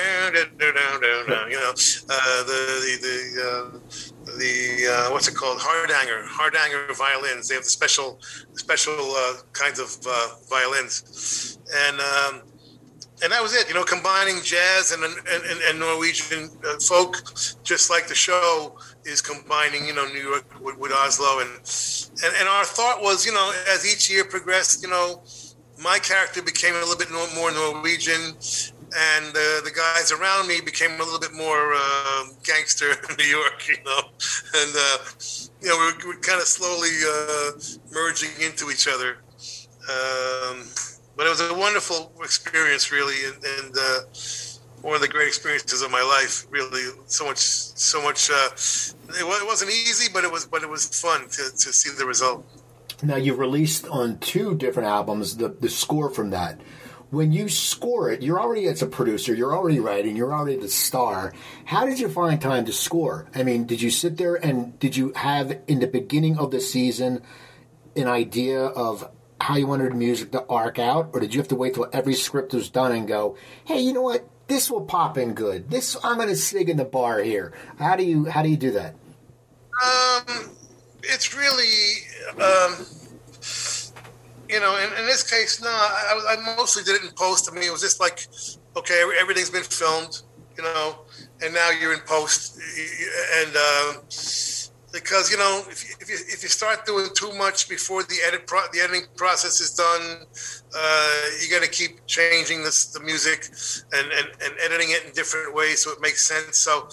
you 1.50 1.56
know, 1.56 1.70
uh, 1.70 2.42
the 2.44 2.60
the 2.84 2.94
the, 3.00 3.16
uh, 3.42 4.36
the 4.36 5.12
what's 5.12 5.28
it 5.28 5.34
called, 5.34 5.58
hardanger, 5.60 6.24
hardanger 6.26 6.92
violins. 6.94 7.48
They 7.48 7.54
have 7.54 7.64
the 7.64 7.70
special 7.70 8.20
special 8.54 9.14
kinds 9.52 9.78
of 9.78 9.96
violins, 10.48 11.58
and. 11.74 12.00
Um, 12.00 12.42
and 13.22 13.32
that 13.32 13.40
was 13.40 13.54
it, 13.54 13.68
you 13.68 13.74
know, 13.74 13.84
combining 13.84 14.42
jazz 14.42 14.90
and 14.90 15.04
and, 15.04 15.14
and, 15.28 15.60
and 15.62 15.78
Norwegian 15.78 16.50
folk, 16.80 17.22
just 17.62 17.88
like 17.88 18.08
the 18.08 18.14
show 18.14 18.76
is 19.04 19.20
combining, 19.20 19.86
you 19.86 19.94
know, 19.94 20.06
New 20.08 20.22
York 20.22 20.44
with, 20.60 20.78
with 20.78 20.92
Oslo, 20.92 21.40
and, 21.40 21.50
and 22.24 22.34
and 22.40 22.48
our 22.48 22.64
thought 22.64 23.02
was, 23.02 23.26
you 23.26 23.32
know, 23.32 23.52
as 23.68 23.86
each 23.90 24.10
year 24.10 24.24
progressed, 24.24 24.82
you 24.82 24.88
know, 24.88 25.22
my 25.82 25.98
character 25.98 26.42
became 26.42 26.74
a 26.74 26.78
little 26.78 26.96
bit 26.96 27.10
more 27.10 27.50
Norwegian, 27.52 28.22
and 28.96 29.28
uh, 29.28 29.60
the 29.64 29.72
guys 29.74 30.12
around 30.12 30.46
me 30.46 30.60
became 30.60 30.92
a 30.92 31.04
little 31.04 31.18
bit 31.18 31.34
more 31.34 31.74
uh, 31.74 32.24
gangster 32.44 32.94
New 33.18 33.24
York, 33.24 33.68
you 33.68 33.76
know, 33.84 34.00
and 34.54 34.74
uh, 34.76 34.98
you 35.60 35.68
know, 35.68 35.78
we 35.78 35.86
were, 35.86 36.14
we 36.14 36.20
kind 36.20 36.40
of 36.40 36.46
slowly 36.46 36.90
uh, 37.06 37.50
merging 37.92 38.30
into 38.40 38.70
each 38.70 38.88
other. 38.88 39.18
Um, 39.84 40.64
but 41.16 41.26
it 41.26 41.30
was 41.30 41.40
a 41.40 41.54
wonderful 41.54 42.12
experience, 42.22 42.90
really, 42.90 43.24
and, 43.26 43.44
and 43.44 43.74
uh, 43.76 44.00
one 44.84 44.94
of 44.94 45.00
the 45.00 45.08
great 45.08 45.28
experiences 45.28 45.80
of 45.80 45.90
my 45.90 46.02
life. 46.02 46.46
Really, 46.50 46.82
so 47.06 47.24
much, 47.24 47.38
so 47.38 48.02
much. 48.02 48.30
Uh, 48.30 48.50
it, 49.18 49.46
wasn't 49.46 49.70
easy, 49.70 50.12
but 50.12 50.24
it 50.24 50.30
was, 50.30 50.44
but 50.44 50.62
it 50.62 50.68
was 50.68 50.86
fun 51.00 51.22
to, 51.22 51.50
to 51.50 51.72
see 51.72 51.90
the 51.96 52.04
result. 52.04 52.46
Now 53.02 53.16
you've 53.16 53.38
released 53.38 53.88
on 53.88 54.18
two 54.18 54.54
different 54.54 54.88
albums 54.88 55.38
the 55.38 55.48
the 55.48 55.70
score 55.70 56.10
from 56.10 56.30
that. 56.30 56.60
When 57.10 57.32
you 57.32 57.48
score 57.48 58.10
it, 58.10 58.22
you're 58.22 58.40
already 58.40 58.66
as 58.66 58.82
a 58.82 58.86
producer, 58.86 59.34
you're 59.34 59.54
already 59.54 59.78
writing, 59.78 60.16
you're 60.16 60.34
already 60.34 60.58
the 60.58 60.68
star. 60.68 61.32
How 61.64 61.86
did 61.86 62.00
you 62.00 62.08
find 62.08 62.40
time 62.40 62.64
to 62.64 62.72
score? 62.72 63.28
I 63.34 63.42
mean, 63.42 63.66
did 63.66 63.80
you 63.80 63.90
sit 63.90 64.16
there 64.16 64.34
and 64.34 64.78
did 64.80 64.96
you 64.96 65.12
have 65.14 65.58
in 65.66 65.80
the 65.80 65.86
beginning 65.86 66.38
of 66.38 66.50
the 66.50 66.60
season 66.60 67.22
an 67.94 68.08
idea 68.08 68.60
of 68.60 69.08
how 69.40 69.56
you 69.56 69.66
wanted 69.66 69.92
the 69.92 69.96
music 69.96 70.32
to 70.32 70.44
arc 70.46 70.78
out, 70.78 71.10
or 71.12 71.20
did 71.20 71.34
you 71.34 71.40
have 71.40 71.48
to 71.48 71.56
wait 71.56 71.74
till 71.74 71.88
every 71.92 72.14
script 72.14 72.52
was 72.52 72.68
done 72.68 72.92
and 72.92 73.06
go, 73.06 73.36
"Hey, 73.64 73.80
you 73.80 73.92
know 73.92 74.02
what? 74.02 74.28
This 74.46 74.70
will 74.70 74.84
pop 74.84 75.16
in 75.18 75.34
good. 75.34 75.70
This 75.70 75.96
I'm 76.04 76.16
going 76.16 76.28
to 76.28 76.36
sing 76.36 76.68
in 76.68 76.76
the 76.76 76.84
bar 76.84 77.20
here." 77.20 77.52
How 77.78 77.96
do 77.96 78.04
you 78.04 78.26
how 78.26 78.42
do 78.42 78.48
you 78.48 78.56
do 78.56 78.72
that? 78.72 78.94
Um, 79.84 80.50
it's 81.02 81.34
really, 81.36 82.04
um, 82.40 82.86
you 84.48 84.60
know, 84.60 84.76
in, 84.76 84.92
in 85.00 85.06
this 85.06 85.28
case, 85.28 85.60
no. 85.62 85.68
I, 85.68 86.36
I 86.36 86.56
mostly 86.56 86.84
did 86.84 86.96
it 86.96 87.02
in 87.02 87.10
post. 87.16 87.48
I 87.50 87.54
mean, 87.54 87.64
it 87.64 87.72
was 87.72 87.80
just 87.80 88.00
like, 88.00 88.26
okay, 88.76 89.02
everything's 89.18 89.50
been 89.50 89.62
filmed, 89.62 90.22
you 90.56 90.62
know, 90.62 91.00
and 91.42 91.52
now 91.52 91.70
you're 91.70 91.92
in 91.92 92.00
post, 92.00 92.58
and. 93.40 93.56
Uh, 93.56 93.92
because 94.94 95.28
you 95.30 95.36
know 95.36 95.62
if 95.68 95.82
you, 95.84 95.94
if 96.00 96.08
you, 96.08 96.16
if 96.28 96.42
you 96.44 96.48
start 96.48 96.86
doing 96.86 97.08
too 97.14 97.34
much 97.34 97.68
before 97.68 98.04
the 98.04 98.14
edit 98.26 98.46
pro, 98.46 98.60
the 98.72 98.80
editing 98.80 99.02
process 99.16 99.60
is 99.60 99.74
done, 99.74 100.24
uh, 100.74 101.20
you 101.42 101.50
got 101.50 101.62
to 101.62 101.68
keep 101.68 102.06
changing 102.06 102.62
this, 102.62 102.86
the 102.86 103.00
music 103.00 103.48
and, 103.92 104.12
and, 104.12 104.28
and 104.42 104.54
editing 104.64 104.90
it 104.90 105.04
in 105.04 105.12
different 105.12 105.52
ways 105.52 105.82
so 105.82 105.90
it 105.90 106.00
makes 106.00 106.24
sense. 106.24 106.58
So 106.58 106.88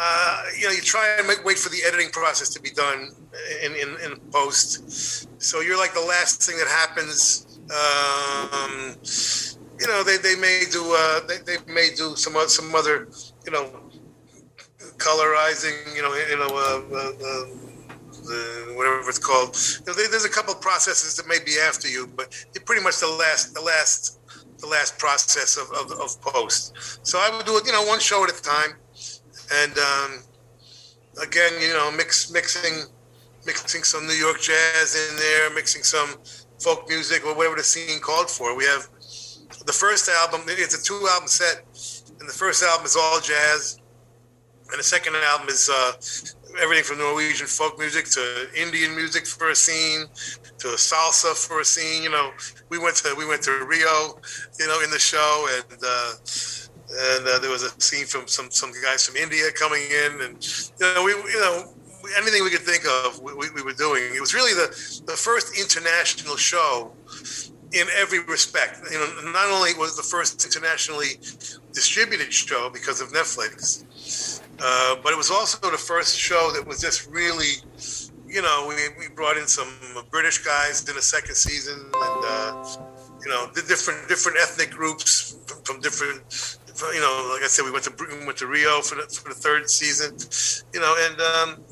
uh, 0.00 0.44
you 0.58 0.64
know 0.64 0.72
you 0.72 0.80
try 0.80 1.14
and 1.18 1.28
make, 1.28 1.44
wait 1.44 1.58
for 1.58 1.68
the 1.68 1.82
editing 1.86 2.10
process 2.10 2.48
to 2.54 2.60
be 2.60 2.70
done 2.70 3.10
in, 3.62 3.72
in, 3.72 3.88
in 4.02 4.18
post. 4.32 5.28
So 5.40 5.60
you're 5.60 5.78
like 5.78 5.92
the 5.92 6.00
last 6.00 6.42
thing 6.42 6.56
that 6.56 6.68
happens. 6.68 7.60
Um, 7.70 8.96
you 9.78 9.88
know 9.88 10.02
they, 10.02 10.16
they 10.16 10.36
may 10.36 10.62
do 10.70 10.82
uh, 10.96 11.20
they, 11.26 11.38
they 11.44 11.72
may 11.72 11.90
do 11.94 12.16
some 12.16 12.34
some 12.48 12.74
other 12.74 13.08
you 13.44 13.52
know 13.52 13.81
colorizing, 15.02 15.74
you 15.96 16.02
know, 16.02 16.14
you 16.14 16.38
know, 16.38 16.46
uh, 16.46 16.80
uh, 16.94 17.46
uh, 18.22 18.74
whatever 18.76 19.08
it's 19.08 19.18
called. 19.18 19.58
You 19.80 19.86
know, 19.86 20.08
there's 20.10 20.24
a 20.24 20.30
couple 20.30 20.54
processes 20.54 21.16
that 21.16 21.26
may 21.26 21.38
be 21.44 21.58
after 21.58 21.88
you, 21.88 22.06
but 22.06 22.26
it's 22.54 22.60
pretty 22.60 22.82
much 22.82 23.00
the 23.00 23.08
last, 23.08 23.52
the 23.52 23.60
last, 23.60 24.20
the 24.58 24.68
last 24.68 24.98
process 24.98 25.56
of, 25.56 25.66
of, 25.72 25.98
of 25.98 26.20
post. 26.20 26.78
So 27.04 27.18
I 27.18 27.34
would 27.34 27.44
do 27.44 27.56
it, 27.58 27.66
you 27.66 27.72
know, 27.72 27.82
one 27.82 27.98
show 27.98 28.22
at 28.22 28.30
a 28.30 28.40
time, 28.40 28.78
and 29.52 29.76
um, 29.76 30.10
again, 31.20 31.52
you 31.60 31.74
know, 31.74 31.90
mix 31.90 32.30
mixing, 32.30 32.86
mixing 33.44 33.82
some 33.82 34.06
New 34.06 34.14
York 34.14 34.40
jazz 34.40 34.94
in 34.94 35.16
there, 35.16 35.50
mixing 35.52 35.82
some 35.82 36.14
folk 36.62 36.88
music 36.88 37.26
or 37.26 37.34
whatever 37.34 37.56
the 37.56 37.64
scene 37.64 37.98
called 37.98 38.30
for. 38.30 38.56
We 38.56 38.64
have 38.66 38.88
the 39.66 39.72
first 39.72 40.08
album; 40.08 40.42
it's 40.46 40.78
a 40.78 40.82
two-album 40.82 41.26
set, 41.26 41.66
and 42.20 42.28
the 42.28 42.32
first 42.32 42.62
album 42.62 42.86
is 42.86 42.96
all 42.96 43.20
jazz 43.20 43.81
and 44.72 44.80
the 44.80 44.84
second 44.84 45.14
album 45.16 45.48
is 45.48 45.70
uh, 45.70 45.92
everything 46.60 46.84
from 46.84 46.98
Norwegian 46.98 47.46
folk 47.46 47.78
music 47.78 48.06
to 48.06 48.48
Indian 48.56 48.96
music 48.96 49.26
for 49.26 49.50
a 49.50 49.54
scene 49.54 50.06
to 50.58 50.68
salsa 50.68 51.34
for 51.34 51.60
a 51.60 51.64
scene. 51.64 52.02
You 52.02 52.10
know, 52.10 52.32
we 52.70 52.78
went 52.78 52.96
to 52.96 53.14
we 53.16 53.26
went 53.26 53.42
to 53.42 53.52
Rio, 53.66 54.18
you 54.58 54.66
know, 54.66 54.80
in 54.82 54.90
the 54.90 54.98
show, 54.98 55.46
and 55.56 55.78
uh, 55.86 56.12
and 56.90 57.28
uh, 57.28 57.38
there 57.38 57.50
was 57.50 57.62
a 57.62 57.70
scene 57.80 58.06
from 58.06 58.26
some 58.26 58.50
some 58.50 58.72
guys 58.82 59.06
from 59.06 59.16
India 59.16 59.50
coming 59.52 59.82
in, 59.82 60.20
and 60.22 60.34
you 60.80 60.94
know, 60.94 61.04
we 61.04 61.12
you 61.12 61.40
know 61.40 61.74
anything 62.16 62.42
we 62.42 62.50
could 62.50 62.60
think 62.60 62.84
of, 62.86 63.20
we, 63.22 63.50
we 63.50 63.62
were 63.62 63.72
doing. 63.72 64.02
It 64.14 64.20
was 64.20 64.34
really 64.34 64.54
the 64.54 64.68
the 65.06 65.16
first 65.16 65.58
international 65.58 66.36
show 66.36 66.92
in 67.72 67.86
every 67.96 68.20
respect. 68.24 68.80
You 68.90 68.98
know, 68.98 69.32
not 69.32 69.48
only 69.50 69.74
was 69.74 69.96
the 69.96 70.02
first 70.02 70.44
internationally 70.44 71.20
distributed 71.72 72.32
show 72.32 72.70
because 72.70 73.00
of 73.00 73.08
Netflix, 73.12 73.84
uh, 74.62 74.96
but 75.02 75.12
it 75.12 75.16
was 75.16 75.30
also 75.30 75.58
the 75.70 75.76
first 75.78 76.18
show 76.18 76.52
that 76.54 76.64
was 76.66 76.80
just 76.80 77.10
really, 77.10 77.54
you 78.28 78.42
know, 78.42 78.66
we, 78.68 78.74
we 78.98 79.12
brought 79.14 79.36
in 79.36 79.46
some 79.46 79.68
British 80.10 80.38
guys 80.38 80.88
in 80.88 80.94
the 80.94 81.02
second 81.02 81.34
season, 81.34 81.78
and 81.78 81.92
uh, 82.24 82.76
you 83.24 83.28
know, 83.28 83.46
the 83.54 83.62
different 83.62 84.08
different 84.08 84.38
ethnic 84.38 84.70
groups 84.70 85.36
from, 85.46 85.62
from 85.62 85.80
different, 85.80 86.22
you 86.94 87.00
know, 87.00 87.30
like 87.32 87.42
I 87.42 87.48
said, 87.48 87.64
we 87.64 87.72
went 87.72 87.84
to 87.84 87.92
we 87.98 88.24
went 88.24 88.38
to 88.38 88.46
Rio 88.46 88.80
for 88.82 88.94
the, 88.94 89.02
for 89.02 89.30
the 89.30 89.34
third 89.34 89.68
season, 89.68 90.16
you 90.72 90.80
know, 90.80 90.94
and 91.06 91.20
um, 91.20 91.64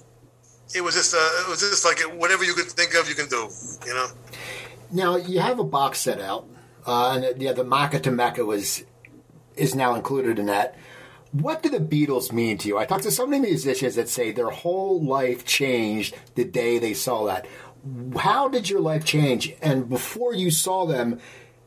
it 0.74 0.80
was 0.82 0.94
just 0.94 1.14
uh, 1.14 1.42
it 1.42 1.48
was 1.48 1.60
just 1.60 1.84
like 1.84 2.00
whatever 2.18 2.44
you 2.44 2.54
could 2.54 2.66
think 2.66 2.94
of, 2.94 3.08
you 3.08 3.14
can 3.14 3.28
do, 3.28 3.48
you 3.86 3.94
know. 3.94 4.08
Now 4.90 5.16
you 5.16 5.38
have 5.38 5.60
a 5.60 5.64
box 5.64 6.00
set 6.00 6.20
out, 6.20 6.48
uh, 6.86 7.12
and 7.12 7.40
yeah, 7.40 7.52
the 7.52 7.62
Maka 7.62 8.00
to 8.00 8.10
Mecca 8.10 8.44
was 8.44 8.84
is 9.56 9.74
now 9.74 9.94
included 9.94 10.38
in 10.38 10.46
that. 10.46 10.76
What 11.32 11.62
do 11.62 11.68
the 11.68 11.78
Beatles 11.78 12.32
mean 12.32 12.58
to 12.58 12.68
you? 12.68 12.78
I 12.78 12.86
talked 12.86 13.04
to 13.04 13.10
so 13.10 13.26
many 13.26 13.48
musicians 13.48 13.94
that 13.94 14.08
say 14.08 14.32
their 14.32 14.50
whole 14.50 15.02
life 15.02 15.44
changed 15.44 16.16
the 16.34 16.44
day 16.44 16.78
they 16.78 16.94
saw 16.94 17.24
that. 17.26 17.46
How 18.16 18.48
did 18.48 18.68
your 18.68 18.80
life 18.80 19.04
change? 19.04 19.54
And 19.62 19.88
before 19.88 20.34
you 20.34 20.50
saw 20.50 20.86
them, 20.86 21.20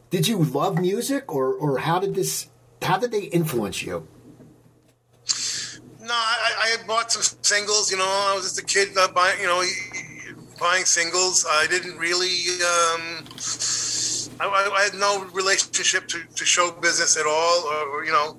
did 0.09 0.27
you 0.27 0.37
love 0.37 0.79
music, 0.79 1.33
or 1.33 1.53
or 1.53 1.79
how 1.79 1.97
did 1.97 2.13
this? 2.13 2.47
How 2.83 2.99
did 2.99 3.11
they 3.11 3.23
influence 3.23 3.81
you? 3.81 4.07
No, 5.99 6.13
I, 6.13 6.53
I 6.65 6.67
had 6.77 6.85
bought 6.85 7.11
some 7.11 7.23
singles. 7.41 7.89
You 7.89 7.97
know, 7.97 8.05
I 8.05 8.35
was 8.35 8.43
just 8.43 8.59
a 8.59 8.65
kid 8.65 8.89
uh, 8.95 9.07
buying, 9.07 9.39
you 9.39 9.47
know, 9.47 9.63
buying 10.59 10.85
singles. 10.85 11.47
I 11.49 11.65
didn't 11.67 11.97
really. 11.97 12.45
Um, 12.61 13.25
I, 14.39 14.69
I, 14.75 14.83
had 14.83 14.93
no 14.99 15.25
relationship 15.33 16.07
to, 16.09 16.21
to 16.35 16.45
show 16.45 16.71
business 16.71 17.17
at 17.17 17.25
all, 17.25 17.63
or, 17.63 17.87
or 17.89 18.05
you 18.05 18.11
know, 18.11 18.37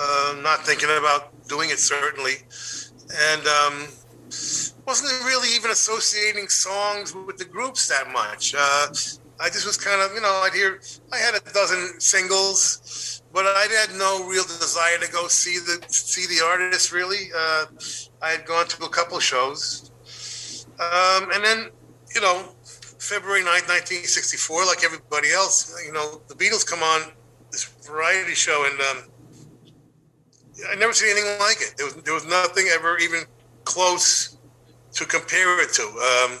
uh, 0.00 0.36
not 0.42 0.64
thinking 0.64 0.88
about 0.98 1.46
doing 1.48 1.70
it 1.70 1.78
certainly, 1.78 2.36
and 3.32 3.46
um, 3.46 3.88
wasn't 4.86 5.24
really 5.24 5.54
even 5.54 5.70
associating 5.70 6.48
songs 6.48 7.14
with 7.14 7.36
the 7.36 7.44
groups 7.44 7.88
that 7.88 8.10
much. 8.12 8.54
Uh, 8.56 8.86
I 9.42 9.48
just 9.48 9.66
was 9.66 9.76
kind 9.76 10.02
of, 10.02 10.14
you 10.14 10.20
know, 10.20 10.42
I'd 10.44 10.52
hear, 10.52 10.80
I 11.12 11.16
had 11.16 11.34
a 11.34 11.40
dozen 11.52 11.98
singles, 11.98 13.22
but 13.32 13.46
I 13.46 13.66
had 13.70 13.96
no 13.96 14.26
real 14.28 14.42
desire 14.42 14.98
to 14.98 15.10
go 15.10 15.28
see 15.28 15.58
the 15.58 15.84
see 15.88 16.26
the 16.26 16.44
artist. 16.44 16.92
Really, 16.92 17.30
uh, 17.36 17.64
I 18.20 18.30
had 18.30 18.44
gone 18.44 18.66
to 18.68 18.84
a 18.84 18.88
couple 18.88 19.18
shows, 19.18 19.90
um, 20.78 21.30
and 21.32 21.44
then, 21.44 21.70
you 22.14 22.20
know, 22.20 22.54
February 22.98 23.40
9th, 23.40 23.68
1964, 23.68 24.66
like 24.66 24.84
everybody 24.84 25.32
else, 25.32 25.82
you 25.86 25.92
know, 25.92 26.20
the 26.28 26.34
Beatles 26.34 26.66
come 26.66 26.82
on 26.82 27.12
this 27.50 27.64
variety 27.86 28.34
show, 28.34 28.68
and 28.70 28.80
um, 28.80 29.10
I 30.70 30.74
never 30.76 30.92
seen 30.92 31.10
anything 31.10 31.38
like 31.38 31.60
it. 31.60 31.74
There 31.76 31.86
was 31.86 31.94
there 31.96 32.14
was 32.14 32.26
nothing 32.26 32.66
ever 32.72 32.98
even 32.98 33.22
close 33.64 34.36
to 34.92 35.04
compare 35.04 35.62
it 35.62 35.72
to. 35.74 35.82
Um, 35.82 36.38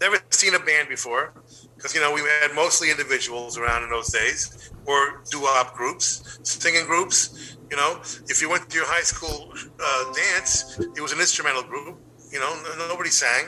never 0.00 0.18
seen 0.30 0.54
a 0.54 0.58
band 0.58 0.88
before 0.88 1.32
because 1.76 1.94
you 1.94 2.00
know 2.00 2.12
we 2.12 2.20
had 2.20 2.54
mostly 2.54 2.90
individuals 2.90 3.58
around 3.58 3.84
in 3.84 3.90
those 3.90 4.08
days 4.08 4.72
or 4.86 5.22
doo-wop 5.30 5.74
groups, 5.74 6.38
singing 6.42 6.84
groups. 6.86 7.56
You 7.70 7.76
know, 7.76 8.00
if 8.28 8.40
you 8.42 8.50
went 8.50 8.68
to 8.70 8.76
your 8.76 8.86
high 8.86 9.02
school 9.02 9.52
uh, 9.82 10.12
dance, 10.12 10.78
it 10.78 11.00
was 11.00 11.12
an 11.12 11.20
instrumental 11.20 11.62
group. 11.62 11.98
You 12.30 12.40
know, 12.40 12.52
nobody 12.88 13.10
sang. 13.10 13.46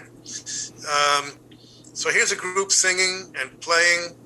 Um, 0.87 1.33
so 1.93 2.11
here's 2.11 2.33
a 2.33 2.37
group 2.37 2.71
singing 2.73 3.35
and 3.39 3.61
playing, 3.61 4.17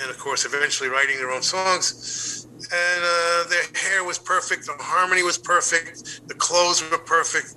and 0.00 0.10
of 0.10 0.18
course, 0.18 0.44
eventually 0.44 0.88
writing 0.88 1.16
their 1.16 1.30
own 1.30 1.42
songs. 1.42 2.45
And 2.72 3.02
uh, 3.04 3.48
their 3.48 3.62
hair 3.80 4.04
was 4.04 4.18
perfect, 4.18 4.66
the 4.66 4.74
harmony 4.80 5.22
was 5.22 5.38
perfect, 5.38 6.26
the 6.26 6.34
clothes 6.34 6.82
were 6.90 6.98
perfect. 6.98 7.54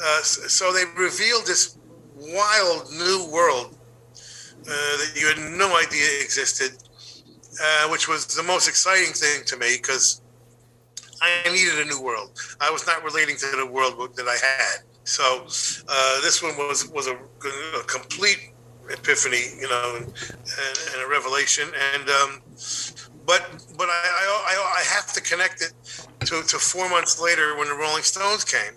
Uh, 0.00 0.22
so 0.22 0.72
they 0.72 0.84
revealed 0.96 1.46
this 1.46 1.78
wild 2.16 2.90
new 2.92 3.28
world 3.32 3.76
uh, 4.14 4.96
that 4.98 5.12
you 5.16 5.26
had 5.26 5.38
no 5.58 5.76
idea 5.76 6.06
existed, 6.20 6.70
uh, 7.62 7.88
which 7.88 8.08
was 8.08 8.26
the 8.26 8.42
most 8.42 8.68
exciting 8.68 9.12
thing 9.12 9.42
to 9.46 9.56
me 9.56 9.76
because 9.76 10.22
I 11.20 11.50
needed 11.50 11.78
a 11.80 11.84
new 11.84 12.00
world. 12.00 12.38
I 12.60 12.70
was 12.70 12.86
not 12.86 13.02
relating 13.02 13.36
to 13.36 13.46
the 13.56 13.66
world 13.66 14.16
that 14.16 14.28
I 14.28 14.36
had. 14.36 14.84
So 15.04 15.46
uh, 15.88 16.20
this 16.20 16.42
one 16.42 16.56
was 16.56 16.88
was 16.88 17.08
a, 17.08 17.14
a, 17.14 17.84
complete 17.84 18.52
epiphany, 18.88 19.42
you 19.60 19.68
know, 19.68 19.96
and, 19.96 20.06
and 20.06 21.02
a 21.04 21.08
revelation. 21.08 21.68
And 21.94 22.08
um, 22.08 22.42
but 23.26 23.64
but 23.76 23.88
I, 23.88 24.44
I, 24.48 24.80
I 24.80 24.82
have 24.94 25.12
to 25.12 25.20
connect 25.20 25.62
it 25.62 25.72
to, 26.26 26.42
to 26.42 26.58
four 26.58 26.88
months 26.88 27.20
later 27.20 27.56
when 27.56 27.68
the 27.68 27.74
Rolling 27.74 28.02
Stones 28.02 28.44
came, 28.44 28.72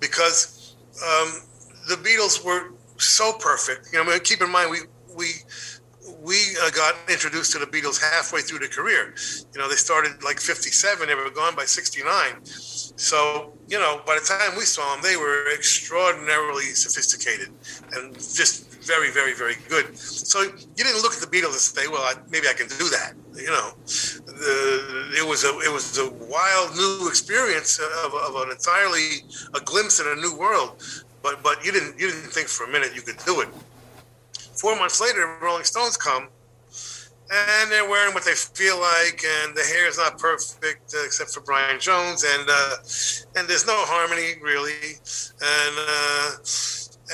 because 0.00 0.76
um, 1.02 1.42
the 1.88 1.96
Beatles 1.96 2.44
were 2.44 2.72
so 2.96 3.32
perfect. 3.32 3.88
You 3.92 3.98
know, 3.98 4.10
I 4.10 4.14
mean, 4.14 4.20
keep 4.20 4.40
in 4.40 4.50
mind 4.50 4.70
we 4.70 4.78
we 5.16 5.32
we 6.20 6.36
uh, 6.62 6.70
got 6.70 6.94
introduced 7.08 7.52
to 7.52 7.58
the 7.58 7.66
Beatles 7.66 8.00
halfway 8.00 8.40
through 8.40 8.60
the 8.60 8.68
career. 8.68 9.14
You 9.54 9.60
know, 9.60 9.68
they 9.68 9.76
started 9.76 10.22
like 10.22 10.40
57, 10.40 11.06
they 11.06 11.14
were 11.14 11.30
gone 11.30 11.54
by 11.54 11.64
69. 11.64 12.44
So, 12.44 13.52
you 13.68 13.78
know, 13.78 14.02
by 14.06 14.18
the 14.18 14.24
time 14.24 14.56
we 14.56 14.64
saw 14.64 14.94
them, 14.94 15.02
they 15.02 15.16
were 15.16 15.52
extraordinarily 15.54 16.64
sophisticated 16.74 17.50
and 17.92 18.14
just 18.14 18.67
very, 18.88 19.10
very, 19.10 19.34
very 19.34 19.56
good. 19.68 19.96
So 19.96 20.42
you 20.42 20.82
didn't 20.84 21.02
look 21.02 21.12
at 21.12 21.20
the 21.20 21.28
Beatles 21.28 21.52
and 21.52 21.66
say, 21.76 21.86
"Well, 21.86 22.02
I, 22.02 22.14
maybe 22.30 22.48
I 22.48 22.54
can 22.54 22.68
do 22.68 22.88
that." 22.88 23.12
You 23.36 23.52
know, 23.56 23.70
the, 23.84 25.12
it 25.20 25.28
was 25.28 25.44
a 25.44 25.52
it 25.60 25.72
was 25.72 25.98
a 25.98 26.08
wild 26.10 26.74
new 26.74 27.06
experience 27.08 27.78
of, 27.78 28.14
of 28.14 28.34
an 28.42 28.50
entirely 28.50 29.08
a 29.54 29.60
glimpse 29.60 30.00
in 30.00 30.06
a 30.08 30.16
new 30.16 30.34
world. 30.36 30.82
But 31.22 31.42
but 31.42 31.64
you 31.64 31.70
didn't 31.70 32.00
you 32.00 32.10
didn't 32.10 32.32
think 32.32 32.48
for 32.48 32.64
a 32.64 32.70
minute 32.70 32.94
you 32.94 33.02
could 33.02 33.18
do 33.26 33.42
it. 33.42 33.48
Four 34.56 34.74
months 34.76 35.00
later, 35.00 35.36
Rolling 35.40 35.64
Stones 35.64 35.96
come, 35.96 36.28
and 37.30 37.70
they're 37.70 37.88
wearing 37.88 38.14
what 38.14 38.24
they 38.24 38.34
feel 38.34 38.80
like, 38.80 39.22
and 39.22 39.54
the 39.54 39.62
hair 39.62 39.86
is 39.86 39.98
not 39.98 40.18
perfect 40.18 40.94
uh, 40.94 41.04
except 41.04 41.30
for 41.30 41.42
Brian 41.42 41.78
Jones, 41.78 42.24
and 42.24 42.44
uh, 42.48 42.76
and 43.36 43.46
there's 43.48 43.66
no 43.66 43.78
harmony 43.92 44.40
really, 44.42 44.96
and. 45.42 45.74
Uh, 45.78 46.30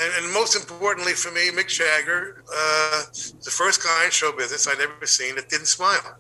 and, 0.01 0.25
and, 0.25 0.33
most 0.33 0.57
importantly 0.57 1.13
for 1.13 1.31
me, 1.31 1.51
Mick 1.51 1.69
Jagger, 1.69 2.43
uh, 2.49 3.03
the 3.43 3.51
first 3.51 3.83
guy 3.83 4.07
in 4.07 4.11
show 4.11 4.33
business 4.33 4.67
I'd 4.67 4.81
ever 4.81 5.07
seen 5.07 5.37
that 5.37 5.49
didn't 5.49 5.67
smile. 5.67 6.17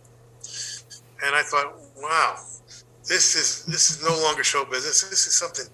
And 1.25 1.35
I 1.35 1.43
thought, 1.43 1.75
wow, 1.97 2.37
this 3.09 3.35
is 3.35 3.65
this 3.67 3.91
is 3.91 4.03
no 4.03 4.17
longer 4.23 4.45
show 4.45 4.65
business. 4.65 5.03
This 5.03 5.27
is 5.27 5.35
something 5.35 5.67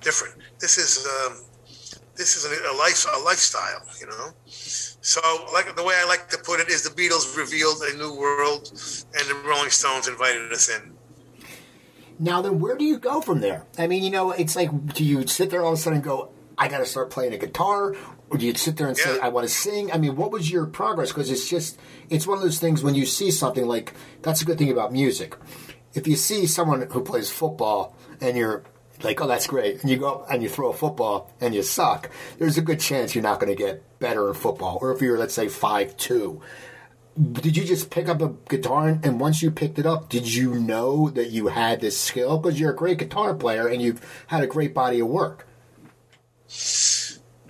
different. 0.00 0.34
This 0.58 0.78
is 0.78 1.06
um, 1.06 1.38
this 2.16 2.36
is 2.36 2.44
a, 2.44 2.72
a 2.72 2.74
life 2.76 3.06
a 3.14 3.18
lifestyle, 3.20 3.82
you 4.00 4.06
know. 4.06 4.32
So, 4.46 5.20
like 5.52 5.74
the 5.74 5.82
way 5.82 5.94
I 5.96 6.04
like 6.06 6.28
to 6.30 6.38
put 6.38 6.60
it 6.60 6.68
is, 6.68 6.82
the 6.82 6.90
Beatles 6.90 7.36
revealed 7.36 7.80
a 7.82 7.96
new 7.96 8.14
world, 8.14 8.70
and 9.14 9.28
the 9.28 9.34
Rolling 9.46 9.70
Stones 9.70 10.08
invited 10.08 10.52
us 10.52 10.68
in. 10.68 10.92
Now, 12.18 12.42
then, 12.42 12.58
where 12.58 12.76
do 12.76 12.84
you 12.84 12.98
go 12.98 13.20
from 13.20 13.40
there? 13.40 13.64
I 13.78 13.86
mean, 13.86 14.02
you 14.02 14.10
know, 14.10 14.32
it's 14.32 14.56
like, 14.56 14.94
do 14.94 15.04
you 15.04 15.26
sit 15.26 15.50
there 15.50 15.62
all 15.62 15.72
of 15.72 15.78
a 15.78 15.80
sudden 15.80 15.98
and 15.98 16.04
go, 16.04 16.30
I 16.58 16.68
got 16.68 16.78
to 16.78 16.86
start 16.86 17.10
playing 17.10 17.32
a 17.32 17.38
guitar? 17.38 17.94
Or 18.30 18.36
do 18.36 18.44
you 18.44 18.54
sit 18.54 18.76
there 18.76 18.88
and 18.88 18.98
yeah. 18.98 19.04
say, 19.04 19.20
I 19.20 19.28
want 19.28 19.48
to 19.48 19.52
sing? 19.52 19.90
I 19.92 19.98
mean, 19.98 20.16
what 20.16 20.30
was 20.30 20.50
your 20.50 20.66
progress? 20.66 21.10
Because 21.10 21.30
it's 21.30 21.48
just, 21.48 21.78
it's 22.10 22.26
one 22.26 22.36
of 22.36 22.42
those 22.42 22.58
things 22.58 22.82
when 22.82 22.94
you 22.94 23.06
see 23.06 23.30
something 23.30 23.66
like, 23.66 23.94
that's 24.22 24.42
a 24.42 24.44
good 24.44 24.58
thing 24.58 24.70
about 24.70 24.92
music. 24.92 25.36
If 25.94 26.06
you 26.06 26.16
see 26.16 26.46
someone 26.46 26.82
who 26.90 27.02
plays 27.02 27.30
football 27.30 27.96
and 28.20 28.36
you're 28.36 28.64
like, 29.02 29.20
oh, 29.20 29.26
that's 29.26 29.46
great, 29.46 29.80
and 29.80 29.90
you 29.90 29.96
go 29.96 30.16
up 30.16 30.30
and 30.30 30.42
you 30.42 30.48
throw 30.48 30.70
a 30.70 30.74
football 30.74 31.32
and 31.40 31.54
you 31.54 31.62
suck, 31.62 32.10
there's 32.38 32.58
a 32.58 32.62
good 32.62 32.80
chance 32.80 33.14
you're 33.14 33.22
not 33.22 33.40
going 33.40 33.54
to 33.54 33.60
get 33.60 33.98
better 34.00 34.28
in 34.28 34.34
football. 34.34 34.78
Or 34.82 34.92
if 34.92 35.00
you're, 35.00 35.18
let's 35.18 35.34
say, 35.34 35.48
five 35.48 35.96
two, 35.96 36.42
did 37.18 37.56
you 37.56 37.64
just 37.64 37.90
pick 37.90 38.08
up 38.08 38.20
a 38.22 38.28
guitar 38.48 38.88
and 39.02 39.18
once 39.18 39.42
you 39.42 39.50
picked 39.50 39.78
it 39.78 39.86
up 39.86 40.08
did 40.08 40.32
you 40.32 40.54
know 40.54 41.10
that 41.10 41.30
you 41.30 41.48
had 41.48 41.80
this 41.80 41.98
skill 41.98 42.38
because 42.38 42.60
you're 42.60 42.70
a 42.70 42.76
great 42.76 42.98
guitar 42.98 43.34
player 43.34 43.66
and 43.66 43.82
you've 43.82 44.00
had 44.28 44.40
a 44.40 44.46
great 44.46 44.72
body 44.72 45.00
of 45.00 45.08
work 45.08 45.47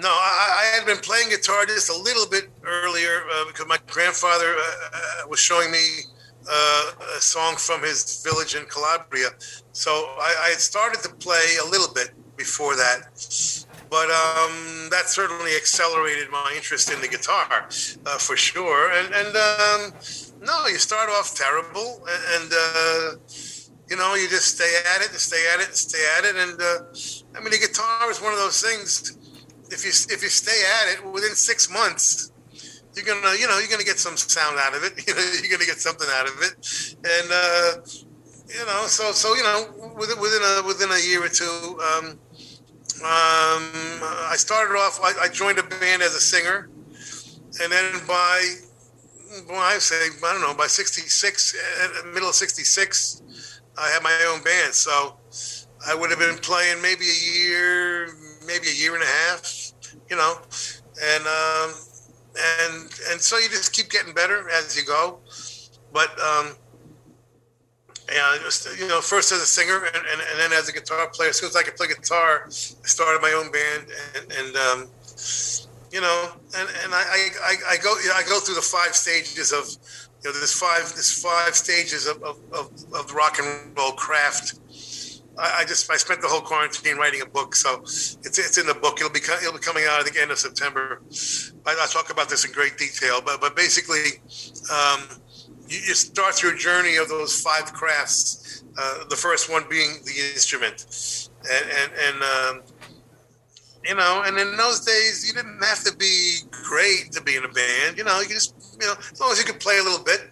no, 0.01 0.09
I, 0.09 0.73
I, 0.73 0.77
had 0.77 0.87
been 0.87 0.99
playing 0.99 1.31
guitar 1.31 1.67
just 1.67 1.91
a 1.91 1.97
little 1.97 2.27
bit 2.29 2.51
earlier 2.65 3.23
uh, 3.33 3.47
because 3.47 3.67
my 3.67 3.79
grandfather 3.87 4.55
uh, 4.57 4.63
uh, 4.63 5.29
was 5.29 5.41
showing 5.41 5.71
me 5.71 6.01
uh, 6.51 6.91
a 7.17 7.21
song 7.21 7.57
from 7.57 7.83
his 7.83 8.23
village 8.23 8.55
in 8.55 8.65
Calabria. 8.67 9.29
So 9.73 9.91
I, 9.91 10.47
I, 10.47 10.49
had 10.51 10.61
started 10.61 11.03
to 11.03 11.11
play 11.15 11.57
a 11.65 11.69
little 11.69 11.93
bit 11.93 12.11
before 12.37 12.77
that, 12.77 13.11
but 13.91 14.09
um, 14.11 14.89
that 14.91 15.05
certainly 15.07 15.57
accelerated 15.57 16.31
my 16.31 16.53
interest 16.55 16.93
in 16.93 17.01
the 17.01 17.09
guitar 17.09 17.69
uh, 18.07 18.19
for 18.19 18.37
sure. 18.37 18.93
And, 18.93 19.15
and 19.15 19.37
um, 19.37 19.93
no, 20.41 20.67
you 20.67 20.79
start 20.79 21.09
off 21.11 21.35
terrible, 21.35 22.07
and, 22.09 22.43
and 22.43 22.53
uh, 22.53 23.17
you 23.91 23.97
know 23.97 24.15
you 24.15 24.29
just 24.29 24.57
stay 24.57 24.73
at 24.95 25.03
it 25.03 25.11
and 25.11 25.19
stay 25.19 25.45
at 25.53 25.61
it 25.61 25.67
and 25.67 25.77
stay 25.77 26.05
at 26.19 26.25
it, 26.25 26.37
and 26.37 27.18
I 27.39 27.41
mean, 27.41 27.51
the 27.51 27.59
guitar 27.59 28.11
is 28.11 28.21
one 28.21 28.33
of 28.33 28.39
those 28.39 28.61
things. 28.61 29.17
If 29.71 29.85
you 29.85 29.93
if 30.15 30.23
you 30.23 30.29
stay 30.29 30.61
at 30.83 30.95
it 30.95 31.13
within 31.13 31.35
six 31.37 31.71
months, 31.71 32.33
you're 32.97 33.05
gonna 33.05 33.37
you 33.39 33.47
know 33.47 33.59
you're 33.59 33.71
gonna 33.71 33.85
get 33.85 33.99
some 33.99 34.17
sound 34.17 34.59
out 34.59 34.75
of 34.75 34.83
it. 34.83 34.93
You 35.07 35.15
know, 35.15 35.23
you're 35.41 35.53
gonna 35.53 35.67
get 35.67 35.79
something 35.79 36.09
out 36.15 36.27
of 36.27 36.35
it, 36.43 36.97
and 37.05 37.29
uh, 37.31 37.81
you 38.49 38.67
know, 38.67 38.87
so 38.87 39.13
so 39.13 39.35
you 39.35 39.43
know, 39.43 39.95
within 39.97 40.19
within 40.19 40.43
a 40.43 40.67
within 40.67 40.91
a 40.91 40.99
year 40.99 41.25
or 41.25 41.29
two, 41.29 41.79
um, 41.79 42.19
um, 43.05 43.63
I 44.27 44.35
started 44.37 44.75
off. 44.75 44.99
I, 45.01 45.27
I 45.27 45.29
joined 45.29 45.59
a 45.59 45.63
band 45.63 46.03
as 46.03 46.15
a 46.15 46.21
singer, 46.21 46.69
and 47.63 47.71
then 47.71 47.93
by 48.09 48.55
well, 49.49 49.61
I 49.61 49.79
say 49.79 49.95
I 50.25 50.33
don't 50.33 50.41
know 50.41 50.55
by 50.55 50.67
'66, 50.67 51.55
uh, 51.55 52.07
middle 52.13 52.31
of 52.31 52.35
'66, 52.35 53.23
I 53.79 53.89
had 53.91 54.03
my 54.03 54.27
own 54.33 54.43
band. 54.43 54.75
So 54.75 55.17
I 55.87 55.95
would 55.95 56.11
have 56.11 56.19
been 56.19 56.37
playing 56.39 56.83
maybe 56.83 57.05
a 57.05 57.49
year, 57.49 58.09
maybe 58.47 58.69
a 58.69 58.75
year 58.75 58.95
and 58.95 59.03
a 59.03 59.07
half, 59.07 59.73
you 60.11 60.17
know, 60.17 60.39
and 61.03 61.27
um, 61.27 61.75
and 62.39 62.83
and 63.11 63.21
so 63.21 63.39
you 63.39 63.49
just 63.49 63.73
keep 63.73 63.91
getting 63.91 64.13
better 64.15 64.49
as 64.51 64.77
you 64.77 64.85
go. 64.85 65.21
But 65.93 66.11
um, 66.21 66.57
yeah, 68.13 68.37
just 68.43 68.79
you 68.79 68.89
know, 68.89 69.01
first 69.01 69.33
as 69.33 69.41
a 69.41 69.47
singer 69.47 69.77
and, 69.77 69.97
and, 69.97 70.21
and, 70.21 70.41
then 70.41 70.53
as 70.53 70.69
a 70.69 70.73
guitar 70.73 71.09
player. 71.09 71.31
As 71.31 71.39
soon 71.39 71.49
as 71.49 71.57
I 71.57 71.63
could 71.63 71.77
play 71.77 71.89
guitar, 71.89 72.45
I 72.47 72.51
started 72.51 73.21
my 73.23 73.33
own 73.33 73.53
band, 73.53 73.87
and, 74.17 74.33
and 74.33 74.57
um, 74.57 74.91
you 75.93 76.01
know, 76.01 76.33
and, 76.57 76.69
and 76.85 76.95
I, 76.95 77.29
I, 77.45 77.55
I 77.71 77.77
go 77.83 77.95
I 78.15 78.23
go 78.29 78.41
through 78.41 78.57
the 78.57 78.63
five 78.63 78.95
stages 78.95 79.53
of 79.53 79.69
you 80.23 80.31
know 80.31 80.37
there's 80.37 80.53
five 80.53 80.93
there's 80.95 81.23
five 81.23 81.55
stages 81.55 82.07
of, 82.07 82.23
of, 82.23 82.39
of, 82.53 82.73
of 82.95 83.15
rock 83.15 83.39
and 83.39 83.77
roll 83.77 83.93
craft 83.93 84.59
I, 85.39 85.61
I, 85.61 85.65
just 85.65 85.91
I 85.91 85.97
spent 85.97 86.21
the 86.21 86.29
whole 86.29 86.41
quarantine 86.41 86.97
writing 86.97 87.23
a 87.23 87.27
book, 87.27 87.55
so 87.55 87.81
it's 87.83 88.19
it's 88.39 88.59
in 88.59 88.67
the 88.67 88.75
book. 88.75 89.01
It'll 89.01 89.13
be 89.13 89.21
it'll 89.21 89.53
be 89.53 89.59
coming 89.59 89.85
out 89.89 90.01
at 90.01 90.13
the 90.13 90.21
end 90.21 90.31
of 90.31 90.39
September. 90.39 91.01
I, 91.67 91.75
will 91.75 91.87
talk 91.87 92.11
about 92.11 92.29
this 92.29 92.45
in 92.45 92.53
great 92.53 92.77
detail, 92.77 93.21
but 93.25 93.41
but 93.41 93.55
basically, 93.55 94.21
um, 94.73 95.01
you, 95.69 95.79
you, 95.79 95.95
start 95.95 96.43
your 96.43 96.55
journey 96.55 96.97
of 96.97 97.09
those 97.09 97.41
five 97.41 97.73
crafts. 97.73 98.65
Uh, 98.77 99.05
the 99.09 99.17
first 99.17 99.51
one 99.51 99.65
being 99.69 99.99
the 100.05 100.33
instrument, 100.35 100.87
and 101.51 101.71
and, 101.71 101.93
and 101.93 102.23
um, 102.23 102.63
you 103.85 103.95
know, 103.95 104.23
and 104.25 104.39
in 104.39 104.57
those 104.57 104.81
days, 104.81 105.27
you 105.27 105.35
didn't 105.35 105.63
have 105.65 105.83
to 105.85 105.97
be 105.97 106.39
great 106.51 107.13
to 107.13 107.23
be 107.23 107.37
in 107.37 107.45
a 107.45 107.49
band. 107.49 107.97
You 107.97 108.05
know, 108.05 108.21
you 108.21 108.29
just 108.29 108.55
you 108.81 108.87
know, 108.87 108.95
as 109.13 109.21
long 109.21 109.33
as 109.33 109.39
you 109.39 109.45
could 109.45 109.61
play 109.61 109.79
a 109.79 109.83
little 109.83 110.05
bit 110.05 110.31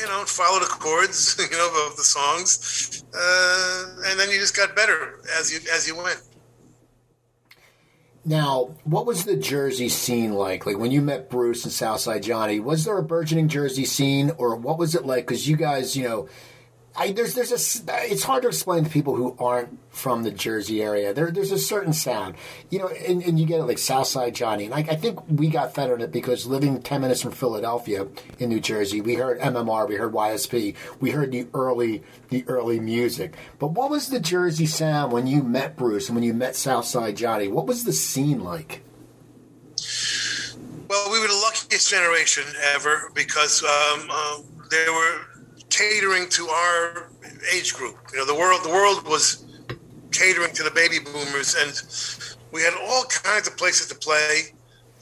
you 0.00 0.06
know, 0.06 0.24
follow 0.24 0.60
the 0.60 0.66
chords, 0.66 1.36
you 1.50 1.56
know, 1.56 1.86
of 1.88 1.96
the 1.96 2.04
songs, 2.04 3.04
uh, 3.14 4.02
and 4.06 4.18
then 4.18 4.30
you 4.30 4.38
just 4.38 4.56
got 4.56 4.74
better 4.74 5.20
as 5.38 5.52
you 5.52 5.60
as 5.72 5.86
you 5.86 5.96
went. 5.96 6.20
Now, 8.24 8.76
what 8.84 9.04
was 9.04 9.24
the 9.24 9.36
Jersey 9.36 9.88
scene 9.88 10.32
like? 10.32 10.64
Like 10.64 10.78
when 10.78 10.92
you 10.92 11.02
met 11.02 11.28
Bruce 11.28 11.64
and 11.64 11.72
Southside 11.72 12.22
Johnny, 12.22 12.60
was 12.60 12.84
there 12.84 12.96
a 12.96 13.02
burgeoning 13.02 13.48
Jersey 13.48 13.84
scene, 13.84 14.30
or 14.38 14.54
what 14.54 14.78
was 14.78 14.94
it 14.94 15.04
like? 15.04 15.26
Because 15.26 15.48
you 15.48 15.56
guys, 15.56 15.96
you 15.96 16.08
know, 16.08 16.28
I, 16.94 17.10
there's 17.12 17.34
there's 17.34 17.50
a 17.50 18.10
it's 18.10 18.22
hard 18.22 18.42
to 18.42 18.48
explain 18.48 18.84
to 18.84 18.90
people 18.90 19.16
who 19.16 19.34
aren't 19.38 19.78
from 19.92 20.22
the 20.22 20.30
Jersey 20.30 20.82
area. 20.82 21.12
There 21.12 21.30
there's 21.30 21.52
a 21.52 21.58
certain 21.58 21.92
sound, 21.92 22.34
you 22.70 22.78
know, 22.78 22.88
and, 22.88 23.22
and 23.22 23.38
you 23.38 23.46
get 23.46 23.60
it 23.60 23.64
like 23.64 23.78
Southside 23.78 24.34
Johnny. 24.34 24.64
And 24.64 24.74
I, 24.74 24.78
I 24.78 24.96
think 24.96 25.20
we 25.28 25.48
got 25.48 25.74
fed 25.74 25.90
on 25.90 26.00
it 26.00 26.10
because 26.10 26.46
living 26.46 26.82
ten 26.82 27.02
minutes 27.02 27.22
from 27.22 27.32
Philadelphia 27.32 28.08
in 28.38 28.48
New 28.48 28.60
Jersey, 28.60 29.00
we 29.00 29.14
heard 29.14 29.38
MMR, 29.40 29.88
we 29.88 29.96
heard 29.96 30.12
YSP, 30.12 30.74
we 30.98 31.10
heard 31.10 31.30
the 31.30 31.46
early 31.54 32.02
the 32.30 32.44
early 32.48 32.80
music. 32.80 33.34
But 33.58 33.72
what 33.72 33.90
was 33.90 34.08
the 34.08 34.18
Jersey 34.18 34.66
sound 34.66 35.12
when 35.12 35.26
you 35.26 35.42
met 35.42 35.76
Bruce 35.76 36.08
and 36.08 36.16
when 36.16 36.24
you 36.24 36.34
met 36.34 36.56
Southside 36.56 37.16
Johnny? 37.16 37.48
What 37.48 37.66
was 37.66 37.84
the 37.84 37.92
scene 37.92 38.42
like? 38.42 38.82
Well, 40.88 41.10
we 41.10 41.20
were 41.20 41.28
the 41.28 41.40
luckiest 41.42 41.90
generation 41.90 42.44
ever 42.74 43.10
because 43.14 43.62
um, 43.62 44.08
uh, 44.10 44.38
they 44.70 44.84
were 44.88 45.20
catering 45.70 46.28
to 46.30 46.48
our 46.48 47.08
age 47.54 47.74
group. 47.74 47.96
You 48.12 48.18
know, 48.18 48.26
the 48.26 48.34
world 48.34 48.62
the 48.62 48.70
world 48.70 49.06
was 49.06 49.44
catering 50.12 50.52
to 50.52 50.62
the 50.62 50.70
baby 50.70 50.98
boomers, 50.98 51.54
and 51.58 52.36
we 52.52 52.62
had 52.62 52.74
all 52.88 53.04
kinds 53.04 53.48
of 53.48 53.56
places 53.56 53.88
to 53.88 53.94
play. 53.94 54.52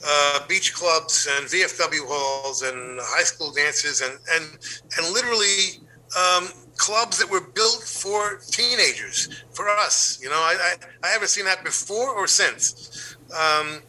Uh, 0.03 0.39
beach 0.47 0.73
clubs 0.73 1.27
and 1.29 1.45
VFW 1.45 2.07
halls 2.07 2.63
and 2.63 2.99
high 3.03 3.23
school 3.23 3.51
dances 3.51 4.01
and 4.01 4.17
and 4.33 4.57
and 4.97 5.13
literally 5.13 5.79
um, 6.17 6.47
clubs 6.75 7.19
that 7.19 7.29
were 7.29 7.41
built 7.41 7.83
for 7.83 8.39
teenagers 8.49 9.43
for 9.53 9.69
us. 9.69 10.19
You 10.23 10.29
know, 10.29 10.37
I 10.37 10.57
I, 11.03 11.07
I 11.07 11.09
haven't 11.09 11.27
seen 11.27 11.45
that 11.45 11.63
before 11.63 12.15
or 12.15 12.25
since. 12.25 13.15
Um, 13.31 13.81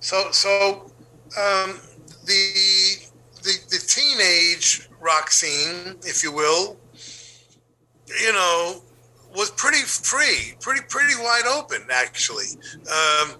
so 0.00 0.30
so 0.32 0.90
um, 1.38 1.78
the, 2.24 2.96
the 3.42 3.52
the 3.68 3.78
teenage 3.86 4.88
rock 5.00 5.30
scene, 5.30 5.96
if 6.02 6.22
you 6.22 6.32
will, 6.32 6.78
you 8.22 8.32
know, 8.32 8.82
was 9.34 9.50
pretty 9.50 9.82
free, 9.82 10.54
pretty 10.60 10.82
pretty 10.88 11.14
wide 11.20 11.46
open 11.46 11.82
actually. 11.92 12.46
Um, 12.90 13.36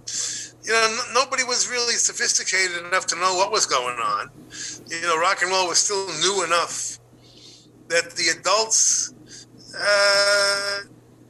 you 0.62 0.72
know, 0.72 0.87
n- 0.90 1.14
nobody 1.14 1.44
was 1.44 1.68
really 1.68 1.94
sophisticated 1.94 2.87
enough 2.87 3.07
to 3.07 3.16
know 3.16 3.35
what 3.35 3.50
was 3.50 3.66
going 3.66 3.96
on. 3.98 4.31
You 4.88 5.03
know, 5.03 5.18
rock 5.18 5.42
and 5.42 5.50
roll 5.50 5.68
was 5.68 5.79
still 5.79 6.07
new 6.20 6.44
enough 6.44 6.98
that 7.88 8.11
the 8.12 8.38
adults 8.38 9.14
uh, 9.79 10.81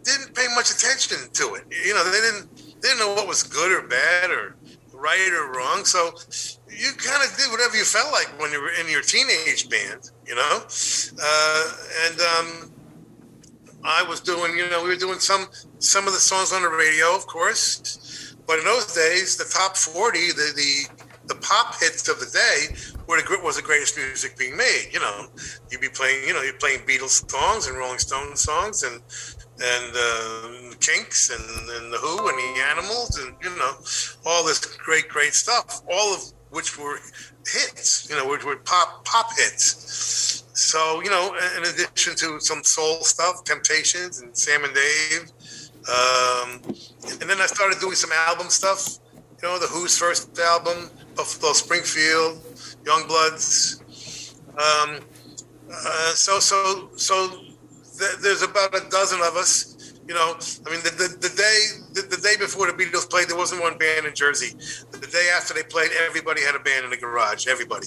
didn't 0.04 0.34
pay 0.34 0.46
much 0.54 0.70
attention 0.70 1.18
to 1.32 1.54
it. 1.54 1.64
You 1.70 1.94
know, 1.94 2.04
they 2.04 2.20
didn't 2.20 2.56
they 2.82 2.88
didn't 2.88 3.00
know 3.00 3.14
what 3.14 3.28
was 3.28 3.42
good 3.42 3.72
or 3.72 3.86
bad 3.86 4.30
or 4.30 4.56
right 4.92 5.32
or 5.32 5.52
wrong. 5.52 5.84
So 5.84 6.12
you 6.68 6.92
kind 6.96 7.22
of 7.24 7.36
did 7.36 7.50
whatever 7.50 7.76
you 7.76 7.84
felt 7.84 8.12
like 8.12 8.28
when 8.40 8.52
you 8.52 8.60
were 8.60 8.72
in 8.80 8.88
your 8.88 9.02
teenage 9.02 9.68
band, 9.68 10.10
you 10.26 10.34
know. 10.34 10.62
Uh, 11.22 11.72
and 12.06 12.20
um, 12.20 12.70
I 13.84 14.02
was 14.02 14.20
doing, 14.20 14.56
you 14.56 14.68
know, 14.70 14.82
we 14.82 14.90
were 14.90 14.96
doing 14.96 15.18
some 15.18 15.46
some 15.78 16.06
of 16.06 16.12
the 16.12 16.20
songs 16.20 16.52
on 16.52 16.62
the 16.62 16.68
radio, 16.68 17.14
of 17.14 17.26
course. 17.26 18.34
But 18.46 18.58
in 18.58 18.64
those 18.64 18.94
days, 18.94 19.36
the 19.36 19.44
top 19.44 19.76
forty, 19.76 20.28
the 20.32 20.52
the 20.54 21.04
the 21.26 21.34
pop 21.36 21.78
hits 21.80 22.08
of 22.08 22.18
the 22.18 22.26
day 22.26 22.74
were 23.06 23.20
the, 23.20 23.40
was 23.42 23.56
the 23.56 23.62
greatest 23.62 23.96
music 23.96 24.36
being 24.36 24.56
made. 24.56 24.88
You 24.92 25.00
know, 25.00 25.28
you'd 25.70 25.80
be 25.80 25.88
playing, 25.88 26.26
you 26.26 26.34
know, 26.34 26.42
you're 26.42 26.54
playing 26.54 26.80
Beatles 26.80 27.30
songs 27.30 27.68
and 27.68 27.78
Rolling 27.78 27.98
Stones 27.98 28.40
songs 28.40 28.82
and 28.82 29.00
and 29.62 29.92
uh, 29.94 30.74
Kinks 30.80 31.30
and, 31.30 31.70
and 31.70 31.92
the 31.92 31.98
Who 31.98 32.28
and 32.28 32.38
the 32.38 32.62
Animals 32.70 33.18
and 33.18 33.36
you 33.42 33.50
know 33.56 33.76
all 34.26 34.44
this 34.44 34.58
great 34.58 35.08
great 35.08 35.34
stuff. 35.34 35.82
All 35.90 36.14
of 36.14 36.20
which 36.50 36.76
were 36.78 36.98
hits, 37.46 38.08
you 38.10 38.16
know, 38.16 38.28
which 38.28 38.44
were 38.44 38.56
pop 38.56 39.04
pop 39.04 39.30
hits. 39.36 40.44
So 40.60 41.00
you 41.02 41.08
know, 41.08 41.34
in 41.56 41.62
addition 41.62 42.14
to 42.16 42.38
some 42.38 42.62
soul 42.62 43.02
stuff, 43.02 43.44
Temptations 43.44 44.20
and 44.20 44.36
Sam 44.36 44.62
and 44.62 44.74
Dave, 44.74 45.32
um, 45.88 46.60
and 47.20 47.30
then 47.30 47.40
I 47.40 47.46
started 47.46 47.80
doing 47.80 47.94
some 47.94 48.10
album 48.12 48.50
stuff. 48.50 48.98
You 49.42 49.48
know, 49.48 49.58
the 49.58 49.66
Who's 49.66 49.96
first 49.96 50.38
album, 50.38 50.90
Buffalo 51.16 51.54
Springfield, 51.54 52.42
Youngbloods. 52.84 54.34
Um, 54.50 55.00
uh, 55.72 56.12
so 56.12 56.38
so 56.40 56.90
so 56.94 57.28
th- 57.98 58.18
there's 58.20 58.42
about 58.42 58.74
a 58.74 58.86
dozen 58.90 59.20
of 59.20 59.36
us 59.36 59.94
you 60.06 60.14
know, 60.14 60.34
I 60.66 60.70
mean, 60.70 60.82
the, 60.82 60.90
the, 60.90 61.28
the 61.28 61.34
day 61.36 61.60
the, 61.94 62.02
the, 62.16 62.20
day 62.20 62.36
before 62.36 62.66
the 62.66 62.72
Beatles 62.72 63.08
played, 63.08 63.28
there 63.28 63.36
wasn't 63.36 63.62
one 63.62 63.78
band 63.78 64.06
in 64.06 64.14
Jersey. 64.14 64.56
The 64.90 65.06
day 65.06 65.30
after 65.32 65.54
they 65.54 65.62
played, 65.62 65.92
everybody 66.04 66.42
had 66.42 66.56
a 66.56 66.58
band 66.58 66.84
in 66.84 66.90
the 66.90 66.96
garage. 66.96 67.46
Everybody, 67.46 67.86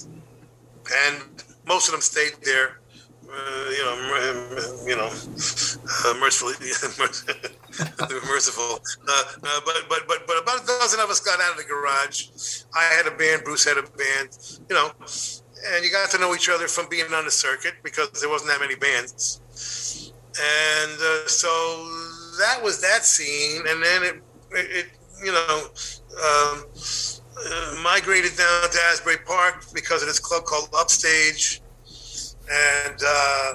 and 1.04 1.44
most 1.66 1.88
of 1.88 1.92
them 1.92 2.00
stayed 2.00 2.34
there. 2.42 2.80
Uh, 3.26 3.70
you 3.70 3.84
know, 3.84 4.84
you 4.86 4.96
know, 4.96 5.06
uh, 5.06 6.14
mercifully, 6.20 6.54
merciful. 8.28 8.78
Uh, 9.08 9.22
uh, 9.42 9.60
but 9.64 9.76
but 9.88 10.06
but 10.06 10.26
but 10.26 10.42
about 10.42 10.62
a 10.62 10.66
dozen 10.66 11.00
of 11.00 11.10
us 11.10 11.20
got 11.20 11.40
out 11.40 11.52
of 11.52 11.56
the 11.56 11.64
garage. 11.64 12.28
I 12.74 12.84
had 12.84 13.06
a 13.06 13.16
band. 13.16 13.42
Bruce 13.44 13.64
had 13.64 13.78
a 13.78 13.82
band. 13.82 14.38
You 14.68 14.76
know, 14.76 14.92
and 15.72 15.84
you 15.84 15.90
got 15.90 16.10
to 16.10 16.18
know 16.18 16.34
each 16.34 16.48
other 16.48 16.68
from 16.68 16.88
being 16.88 17.12
on 17.12 17.24
the 17.24 17.30
circuit 17.30 17.74
because 17.82 18.10
there 18.20 18.28
wasn't 18.28 18.50
that 18.50 18.60
many 18.60 18.76
bands. 18.76 19.40
And 20.36 20.98
uh, 21.00 21.26
so 21.26 21.48
that 22.38 22.60
was 22.62 22.80
that 22.82 23.04
scene, 23.04 23.62
and 23.66 23.82
then 23.82 24.02
it, 24.02 24.22
it, 24.52 24.76
it 24.76 24.86
you 25.24 25.32
know, 25.32 25.68
um, 26.22 26.64
uh, 27.36 27.80
migrated 27.82 28.36
down 28.36 28.70
to 28.70 28.78
Asbury 28.90 29.16
Park 29.26 29.64
because 29.72 30.02
of 30.02 30.08
this 30.08 30.18
club 30.18 30.44
called 30.44 30.68
Upstage, 30.78 31.60
and 32.50 33.00
uh, 33.06 33.54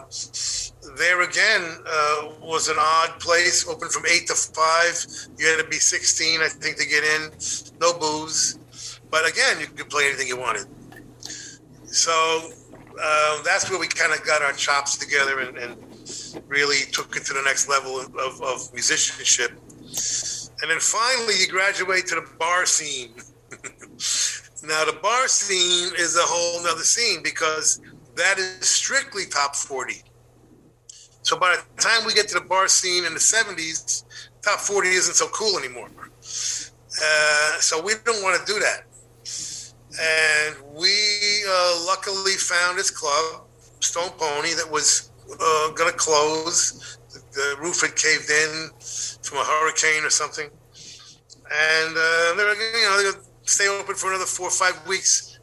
there 0.97 1.21
again 1.21 1.77
uh, 1.85 2.29
was 2.41 2.67
an 2.67 2.77
odd 2.79 3.19
place, 3.19 3.67
open 3.67 3.89
from 3.89 4.03
eight 4.07 4.27
to 4.27 4.33
five. 4.33 5.05
You 5.37 5.47
had 5.47 5.63
to 5.63 5.69
be 5.69 5.77
16, 5.77 6.41
I 6.41 6.47
think, 6.47 6.77
to 6.77 6.87
get 6.87 7.03
in. 7.03 7.31
No 7.79 7.97
booze, 7.97 8.57
but 9.11 9.29
again, 9.29 9.59
you 9.59 9.67
could 9.67 9.89
play 9.89 10.07
anything 10.07 10.27
you 10.27 10.39
wanted. 10.39 10.65
So 11.85 12.49
uh, 13.01 13.41
that's 13.43 13.69
where 13.69 13.79
we 13.79 13.87
kind 13.87 14.13
of 14.13 14.25
got 14.25 14.41
our 14.41 14.53
chops 14.53 14.97
together 14.97 15.39
and, 15.39 15.57
and 15.57 15.77
really 16.47 16.91
took 16.91 17.15
it 17.15 17.25
to 17.25 17.33
the 17.33 17.41
next 17.43 17.69
level 17.69 17.99
of, 17.99 18.41
of 18.41 18.73
musicianship. 18.73 19.51
And 20.61 20.69
then 20.69 20.79
finally, 20.79 21.35
you 21.39 21.47
graduate 21.47 22.07
to 22.07 22.15
the 22.15 22.27
bar 22.37 22.65
scene. 22.65 23.13
Now, 24.63 24.83
the 24.85 24.97
bar 25.01 25.27
scene 25.27 25.93
is 25.97 26.17
a 26.17 26.21
whole 26.21 26.63
nother 26.63 26.83
scene 26.83 27.23
because 27.23 27.81
that 28.15 28.37
is 28.37 28.67
strictly 28.67 29.25
top 29.25 29.55
40. 29.55 30.03
So 31.21 31.37
by 31.37 31.55
the 31.55 31.81
time 31.81 32.05
we 32.05 32.13
get 32.13 32.27
to 32.29 32.39
the 32.39 32.45
bar 32.45 32.67
scene 32.67 33.05
in 33.05 33.13
the 33.13 33.19
70s, 33.19 34.03
top 34.41 34.59
40 34.59 34.89
isn't 34.89 35.15
so 35.15 35.27
cool 35.27 35.57
anymore. 35.57 35.89
Uh, 35.91 37.59
so 37.59 37.81
we 37.81 37.93
don't 38.03 38.21
want 38.23 38.39
to 38.39 38.53
do 38.53 38.59
that. 38.59 38.85
And 40.01 40.55
we 40.75 41.43
uh, 41.47 41.83
luckily 41.85 42.33
found 42.33 42.77
this 42.77 42.91
club, 42.91 43.45
Stone 43.79 44.11
Pony, 44.17 44.53
that 44.53 44.69
was 44.69 45.11
uh, 45.31 45.71
going 45.71 45.91
to 45.91 45.97
close. 45.97 46.97
The, 47.13 47.21
the, 47.33 47.61
roof 47.61 47.81
had 47.81 47.95
caved 47.95 48.29
in 48.29 48.69
from 49.23 49.39
a 49.39 49.43
hurricane 49.43 50.03
or 50.03 50.09
something, 50.09 50.45
and 50.45 51.97
uh, 51.97 52.35
they're 52.35 52.55
you 52.55 53.11
know 53.11 53.11
stay 53.49 53.67
open 53.67 53.95
for 53.95 54.09
another 54.09 54.25
four 54.25 54.47
or 54.47 54.51
five 54.51 54.75
weeks, 54.88 55.39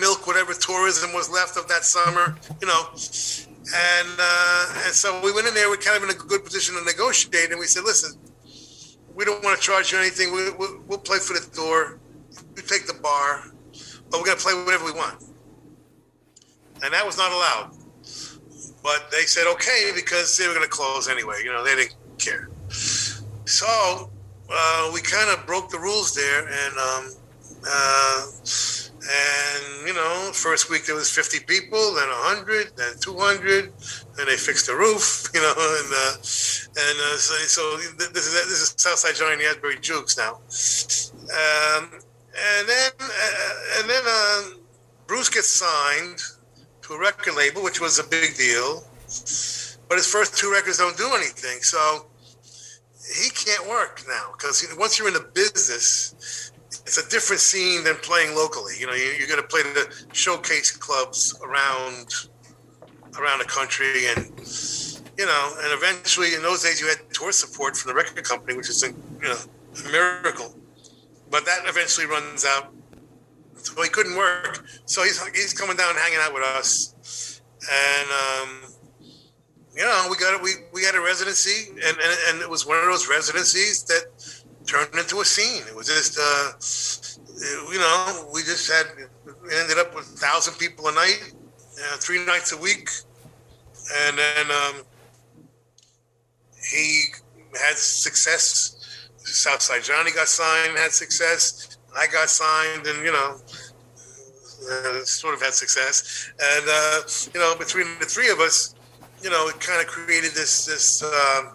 milk 0.00 0.26
whatever 0.26 0.54
tourism 0.54 1.12
was 1.12 1.30
left 1.30 1.56
of 1.56 1.68
that 1.68 1.84
summer, 1.84 2.36
you 2.60 2.66
know. 2.66 2.88
And 3.74 4.16
uh, 4.18 4.82
and 4.86 4.94
so 4.94 5.20
we 5.22 5.32
went 5.32 5.46
in 5.46 5.54
there. 5.54 5.68
We're 5.68 5.76
kind 5.76 6.02
of 6.02 6.08
in 6.08 6.16
a 6.16 6.18
good 6.18 6.44
position 6.44 6.74
to 6.76 6.84
negotiate, 6.84 7.50
and 7.50 7.60
we 7.60 7.66
said, 7.66 7.84
listen, 7.84 8.18
we 9.14 9.24
don't 9.24 9.42
want 9.44 9.58
to 9.58 9.62
charge 9.62 9.92
you 9.92 9.98
anything. 9.98 10.32
We, 10.32 10.50
we'll, 10.52 10.80
we'll 10.86 10.98
play 10.98 11.18
for 11.18 11.34
the 11.34 11.46
door. 11.54 11.98
We 12.56 12.62
take 12.62 12.86
the 12.86 12.94
bar, 12.94 13.44
but 14.10 14.20
we're 14.20 14.26
going 14.26 14.38
to 14.38 14.42
play 14.42 14.54
whatever 14.54 14.84
we 14.84 14.92
want. 14.92 15.22
And 16.82 16.94
that 16.94 17.04
was 17.04 17.18
not 17.18 17.32
allowed. 17.32 17.72
But 18.82 19.10
they 19.10 19.22
said 19.22 19.50
okay 19.54 19.90
because 19.94 20.36
they 20.36 20.46
were 20.46 20.54
going 20.54 20.64
to 20.64 20.70
close 20.70 21.08
anyway. 21.08 21.40
You 21.42 21.52
know, 21.52 21.64
they 21.64 21.74
didn't 21.74 21.96
care. 22.18 22.48
So 22.68 24.10
uh, 24.50 24.90
we 24.94 25.00
kind 25.00 25.30
of 25.30 25.44
broke 25.46 25.68
the 25.68 25.78
rules 25.78 26.14
there, 26.14 26.46
and 26.46 26.78
um, 26.78 27.12
uh, 27.66 28.26
and 29.08 29.86
you 29.86 29.94
know, 29.94 30.30
first 30.34 30.70
week 30.70 30.84
there 30.86 30.94
was 30.94 31.10
50 31.10 31.40
people, 31.46 31.94
then 31.94 32.08
100, 32.08 32.76
then 32.76 32.92
200, 33.00 33.72
then 34.16 34.26
they 34.26 34.36
fixed 34.36 34.66
the 34.66 34.74
roof, 34.74 35.30
you 35.34 35.40
know, 35.40 35.54
and 35.56 35.92
uh, 35.94 36.12
and 36.78 36.96
uh, 37.00 37.16
so, 37.16 37.34
so, 37.46 37.76
this 37.96 38.26
is 38.26 38.34
this 38.34 38.60
is 38.60 38.74
Southside 38.76 39.14
Johnny 39.16 39.36
the 39.36 39.48
Asbury 39.48 39.78
Jukes 39.80 40.16
now, 40.18 40.34
um, 40.34 41.90
and 41.92 42.68
then 42.68 42.90
uh, 43.00 43.80
and 43.80 43.90
then 43.90 44.02
uh, 44.06 44.42
Bruce 45.06 45.28
gets 45.28 45.50
signed 45.50 46.18
to 46.82 46.92
a 46.94 46.98
record 47.00 47.34
label, 47.34 47.62
which 47.62 47.80
was 47.80 47.98
a 47.98 48.04
big 48.04 48.36
deal. 48.36 48.84
But 49.88 49.96
his 49.96 50.06
first 50.06 50.36
two 50.36 50.52
records 50.52 50.78
don't 50.78 50.98
do 50.98 51.08
anything, 51.14 51.62
so 51.62 52.06
he 53.22 53.30
can't 53.30 53.66
work 53.68 54.04
now 54.06 54.32
because 54.32 54.66
once 54.78 54.98
you're 54.98 55.08
in 55.08 55.14
the 55.14 55.30
business, 55.32 56.14
it's 56.88 56.96
a 56.96 57.06
different 57.10 57.40
scene 57.42 57.84
than 57.84 57.96
playing 57.96 58.34
locally. 58.34 58.72
You 58.80 58.86
know, 58.86 58.94
you, 58.94 59.12
you're 59.18 59.28
going 59.28 59.42
to 59.42 59.46
play 59.46 59.60
the 59.62 59.92
showcase 60.14 60.70
clubs 60.70 61.38
around 61.44 62.08
around 63.18 63.40
the 63.40 63.44
country, 63.44 64.06
and 64.06 64.32
you 65.18 65.26
know, 65.26 65.52
and 65.60 65.70
eventually 65.74 66.32
in 66.32 66.40
those 66.40 66.62
days 66.62 66.80
you 66.80 66.88
had 66.88 66.96
tour 67.12 67.30
support 67.30 67.76
from 67.76 67.90
the 67.90 67.94
record 67.94 68.24
company, 68.24 68.56
which 68.56 68.70
is 68.70 68.82
a, 68.84 68.86
you 68.86 69.28
know 69.28 69.36
a 69.36 69.92
miracle. 69.92 70.56
But 71.30 71.44
that 71.44 71.60
eventually 71.66 72.06
runs 72.06 72.46
out, 72.46 72.72
so 73.58 73.82
he 73.82 73.90
couldn't 73.90 74.16
work. 74.16 74.64
So 74.86 75.02
he's 75.02 75.22
he's 75.36 75.52
coming 75.52 75.76
down 75.76 75.94
hanging 75.94 76.20
out 76.22 76.32
with 76.32 76.42
us, 76.42 77.42
and 77.70 78.08
um, 78.08 78.72
you 79.76 79.82
know 79.82 80.06
we 80.10 80.16
got 80.16 80.32
it. 80.32 80.42
we 80.42 80.52
we 80.72 80.84
had 80.84 80.94
a 80.94 81.02
residency, 81.02 81.68
and, 81.68 81.84
and 81.84 82.18
and 82.28 82.40
it 82.40 82.48
was 82.48 82.64
one 82.64 82.78
of 82.78 82.84
those 82.86 83.10
residencies 83.10 83.84
that 83.84 84.06
turned 84.68 84.94
into 84.94 85.20
a 85.20 85.24
scene. 85.24 85.64
It 85.66 85.74
was 85.74 85.88
just 85.88 86.18
uh, 86.20 87.72
you 87.72 87.78
know 87.78 88.28
we 88.32 88.42
just 88.42 88.70
had 88.70 88.86
ended 89.60 89.78
up 89.78 89.94
with 89.94 90.04
a 90.04 90.18
thousand 90.18 90.54
people 90.58 90.88
a 90.88 90.92
night, 90.92 91.32
uh, 91.80 91.96
three 91.96 92.24
nights 92.24 92.52
a 92.52 92.58
week, 92.58 92.90
and 94.06 94.18
then. 94.18 94.46
Um, 94.50 94.84
he 96.70 97.04
had 97.54 97.76
success. 97.76 98.74
Southside 99.16 99.82
Johnny 99.82 100.10
got 100.10 100.28
signed, 100.28 100.76
had 100.78 100.92
success. 100.92 101.76
I 101.96 102.06
got 102.06 102.28
signed, 102.28 102.86
and 102.86 103.04
you 103.04 103.12
know, 103.12 103.36
uh, 104.70 105.04
sort 105.04 105.34
of 105.34 105.42
had 105.42 105.54
success. 105.54 106.30
And 106.40 106.64
uh, 106.68 107.00
you 107.34 107.40
know, 107.40 107.56
between 107.58 107.86
the 107.98 108.06
three 108.06 108.30
of 108.30 108.40
us, 108.40 108.74
you 109.22 109.30
know, 109.30 109.48
it 109.48 109.60
kind 109.60 109.80
of 109.80 109.86
created 109.86 110.32
this 110.32 110.66
this 110.66 111.02
uh, 111.02 111.52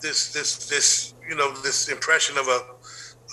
this 0.00 0.32
this 0.32 0.68
this 0.68 1.13
you 1.28 1.34
know 1.34 1.52
this 1.62 1.88
impression 1.88 2.36
of 2.38 2.48
a 2.48 2.60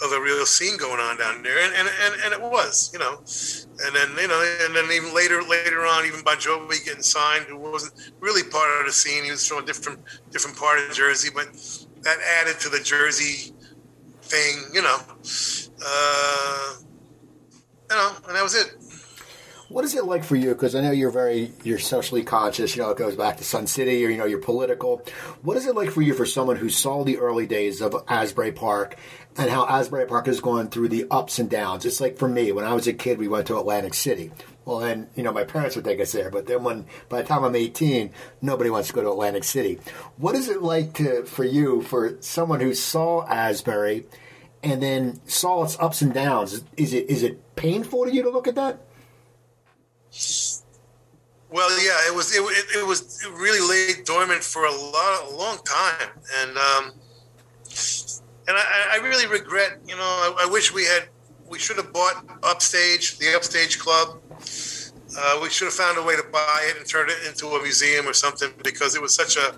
of 0.04 0.12
a 0.14 0.22
real 0.22 0.46
scene 0.46 0.78
going 0.78 1.00
on 1.00 1.18
down 1.18 1.44
there, 1.44 1.60
and 1.60 1.74
and, 1.76 1.90
and, 2.04 2.22
and 2.24 2.34
it 2.34 2.42
was, 2.42 2.90
you 2.94 3.00
know, 3.00 3.18
and 3.86 3.96
then 3.96 4.10
you 4.22 4.28
know, 4.28 4.58
and 4.66 4.76
then 4.76 4.86
even 4.92 5.14
later 5.14 5.42
later 5.44 5.86
on, 5.86 6.06
even 6.06 6.24
Bon 6.24 6.38
Jovi 6.38 6.84
getting 6.84 7.04
signed, 7.04 7.46
who 7.46 7.58
wasn't 7.58 7.94
really 8.20 8.44
part 8.44 8.80
of 8.80 8.86
the 8.88 8.92
scene. 8.92 9.24
He 9.24 9.32
was 9.32 9.46
from 9.48 9.64
a 9.64 9.66
different 9.66 10.00
different 10.32 10.58
part 10.58 10.80
of 10.80 10.94
Jersey, 10.96 11.30
but 11.34 11.48
that 12.02 12.18
added 12.42 12.60
to 12.62 12.70
the 12.70 12.80
Jersey 12.80 13.54
thing, 14.24 14.64
you 14.74 14.82
know. 14.82 14.98
Uh, 15.86 16.76
you 17.90 17.98
know, 17.98 18.12
and 18.28 18.36
that 18.36 18.44
was 18.44 18.56
it. 18.56 18.74
What 19.72 19.86
is 19.86 19.96
it 19.96 20.04
like 20.04 20.26
for 20.26 20.36
you? 20.36 20.50
Because 20.50 20.76
I 20.76 20.82
know 20.82 20.92
you're 20.92 21.12
very 21.12 21.54
you're 21.64 21.80
socially 21.80 22.24
conscious. 22.24 22.76
You 22.76 22.84
know, 22.84 22.90
it 22.90 22.98
goes 22.98 23.16
back 23.16 23.38
to 23.38 23.46
Sun 23.46 23.68
City, 23.68 24.06
or 24.06 24.10
you 24.10 24.18
know, 24.18 24.26
you're 24.26 24.42
political. 24.42 25.02
What 25.44 25.56
is 25.56 25.66
it 25.66 25.76
like 25.76 25.92
for 25.92 26.02
you 26.02 26.14
for 26.14 26.26
someone 26.26 26.58
who 26.58 26.68
saw 26.68 27.06
the 27.06 27.20
early 27.20 27.48
days 27.48 27.80
of 27.80 27.96
Asbury 28.10 28.52
Park 28.52 28.98
and 29.38 29.50
how 29.50 29.66
Asbury 29.66 30.08
Park 30.08 30.26
has 30.26 30.42
gone 30.42 30.68
through 30.68 30.90
the 30.90 31.08
ups 31.10 31.40
and 31.40 31.50
downs? 31.50 31.86
It's 31.86 32.02
like 32.02 32.18
for 32.18 32.28
me 32.28 32.52
when 32.52 32.66
I 32.66 32.74
was 32.74 32.88
a 32.88 32.92
kid, 32.92 33.18
we 33.18 33.30
went 33.30 33.48
to 33.48 33.58
Atlantic 33.58 33.94
City. 33.94 34.32
Well, 34.66 34.80
then 34.80 35.08
you 35.16 35.24
know 35.24 35.32
my 35.32 35.46
parents 35.46 35.78
would 35.78 35.86
take 35.86 36.02
us 36.02 36.12
there, 36.12 36.30
but 36.30 36.48
then 36.48 36.66
when 36.66 36.86
by 37.08 37.22
the 37.22 37.28
time 37.30 37.46
I'm 37.46 37.56
18, 37.56 38.12
nobody 38.42 38.70
wants 38.70 38.90
to 38.90 38.94
go 38.94 39.04
to 39.04 39.12
Atlantic 39.12 39.46
City. 39.46 39.80
What 40.18 40.36
is 40.36 40.50
it 40.50 40.62
like 40.62 40.96
to 40.96 41.24
for 41.24 41.46
you 41.46 41.82
for 41.82 42.18
someone 42.20 42.60
who 42.60 42.74
saw 42.74 43.26
Asbury 43.26 44.06
and 44.64 44.84
then 44.84 45.22
saw 45.28 45.64
its 45.64 45.80
ups 45.80 46.02
and 46.02 46.14
downs? 46.14 46.62
Is 46.76 46.94
it 46.94 47.10
is 47.10 47.24
it 47.24 47.56
painful 47.56 48.04
to 48.04 48.12
you 48.12 48.24
to 48.24 48.30
look 48.30 48.50
at 48.50 48.56
that? 48.56 48.82
Well, 51.52 51.70
yeah, 51.84 52.08
it 52.08 52.16
was 52.16 52.36
it, 52.36 52.42
it, 52.42 52.80
it 52.80 52.88
was 52.88 53.26
really 53.34 53.60
laid 53.60 54.06
dormant 54.06 54.44
for 54.44 54.66
a 54.66 54.72
lot 54.72 55.32
a 55.32 55.36
long 55.36 55.58
time, 55.66 56.10
and 56.40 56.58
um, 56.58 56.92
and 58.48 58.58
I, 58.58 58.94
I 58.94 59.00
really 59.04 59.28
regret. 59.28 59.80
You 59.86 59.96
know, 59.96 60.02
I, 60.02 60.44
I, 60.44 60.46
wish 60.46 60.74
we 60.74 60.86
had 60.86 61.10
we 61.50 61.60
should 61.60 61.76
have 61.76 61.92
bought 61.92 62.26
Upstage, 62.44 63.18
the 63.18 63.36
Upstage 63.36 63.80
Club. 63.80 64.22
Uh, 65.18 65.40
we 65.42 65.50
should 65.50 65.66
have 65.66 65.74
found 65.74 65.98
a 65.98 66.04
way 66.04 66.16
to 66.16 66.24
buy 66.32 66.62
it 66.70 66.78
and 66.78 66.88
turn 66.88 67.10
it 67.10 67.18
into 67.28 67.48
a 67.48 67.62
museum 67.62 68.08
or 68.08 68.14
something 68.14 68.50
because 68.64 68.96
it 68.96 69.02
was 69.02 69.14
such 69.14 69.36
a 69.36 69.54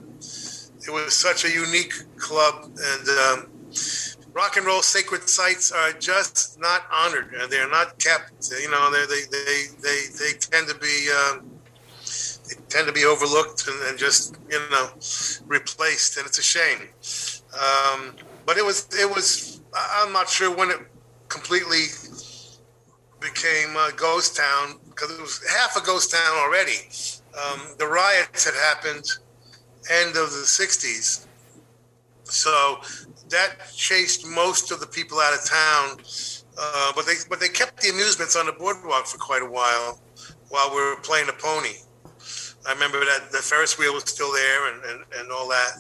it 0.88 0.92
was 0.92 1.14
such 1.16 1.46
a 1.46 1.50
unique 1.50 1.94
club 2.18 2.72
and. 2.76 3.10
Um, 3.10 3.50
rock 4.34 4.58
and 4.58 4.66
roll 4.66 4.82
sacred 4.82 5.30
sites 5.30 5.72
are 5.72 5.94
just 5.94 6.60
not 6.60 6.84
honored. 6.92 7.34
They're 7.50 7.70
not 7.70 8.00
kept. 8.00 8.52
You 8.60 8.70
know, 8.70 8.92
they 8.92 9.06
they 9.06 9.22
they 9.32 9.64
they, 9.82 10.02
they 10.20 10.38
tend 10.38 10.68
to 10.68 10.76
be 10.76 11.10
um, 11.12 11.50
they 12.48 12.56
tend 12.70 12.88
to 12.88 12.94
be 12.94 13.06
overlooked 13.06 13.68
and, 13.68 13.82
and, 13.84 13.98
just 13.98 14.38
you 14.50 14.60
know 14.72 14.90
replaced, 15.46 16.18
and 16.18 16.26
it's 16.26 16.40
a 16.40 16.44
shame. 16.44 16.90
Um, 17.54 18.16
but 18.46 18.58
it 18.58 18.66
was 18.66 18.88
it 19.00 19.10
was. 19.10 19.62
I'm 19.76 20.12
not 20.12 20.30
sure 20.30 20.56
when 20.56 20.70
it 20.70 20.80
completely 21.30 21.86
became 23.20 23.76
a 23.76 23.92
ghost 23.96 24.36
town 24.36 24.80
because 24.90 25.12
it 25.12 25.22
was 25.22 25.42
half 25.50 25.76
a 25.76 25.86
ghost 25.86 26.12
town 26.12 26.38
already. 26.38 26.90
Um, 27.34 27.76
the 27.80 27.88
riots 27.88 28.46
had 28.46 28.54
happened 28.54 29.06
end 29.90 30.10
of 30.10 30.32
the 30.32 30.46
60s. 30.46 31.26
So 32.24 32.80
that 33.34 33.58
chased 33.76 34.26
most 34.26 34.72
of 34.72 34.80
the 34.80 34.88
people 34.88 35.20
out 35.20 35.34
of 35.34 35.44
town. 35.46 35.98
Uh, 36.58 36.94
but 36.96 37.06
they 37.06 37.16
but 37.30 37.40
they 37.40 37.50
kept 37.50 37.82
the 37.82 37.90
amusements 37.90 38.36
on 38.36 38.46
the 38.46 38.54
boardwalk 38.54 39.06
for 39.08 39.18
quite 39.18 39.42
a 39.42 39.46
while 39.46 40.00
while 40.50 40.70
we 40.70 40.76
were 40.76 40.96
playing 41.02 41.28
the 41.28 41.34
pony. 41.34 41.74
I 42.66 42.74
remember 42.74 43.00
that 43.00 43.32
the 43.32 43.40
Ferris 43.40 43.78
wheel 43.78 43.94
was 43.94 44.04
still 44.04 44.32
there 44.32 44.74
and, 44.74 44.84
and, 44.86 45.04
and 45.18 45.32
all 45.32 45.50
that. 45.50 45.72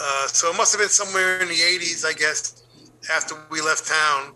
Uh, 0.00 0.26
so 0.28 0.50
it 0.50 0.56
must 0.56 0.72
have 0.72 0.80
been 0.80 0.88
somewhere 0.88 1.40
in 1.42 1.48
the 1.48 1.54
80s, 1.54 2.04
I 2.04 2.12
guess, 2.12 2.62
after 3.12 3.34
we 3.50 3.60
left 3.60 3.86
town. 3.86 4.34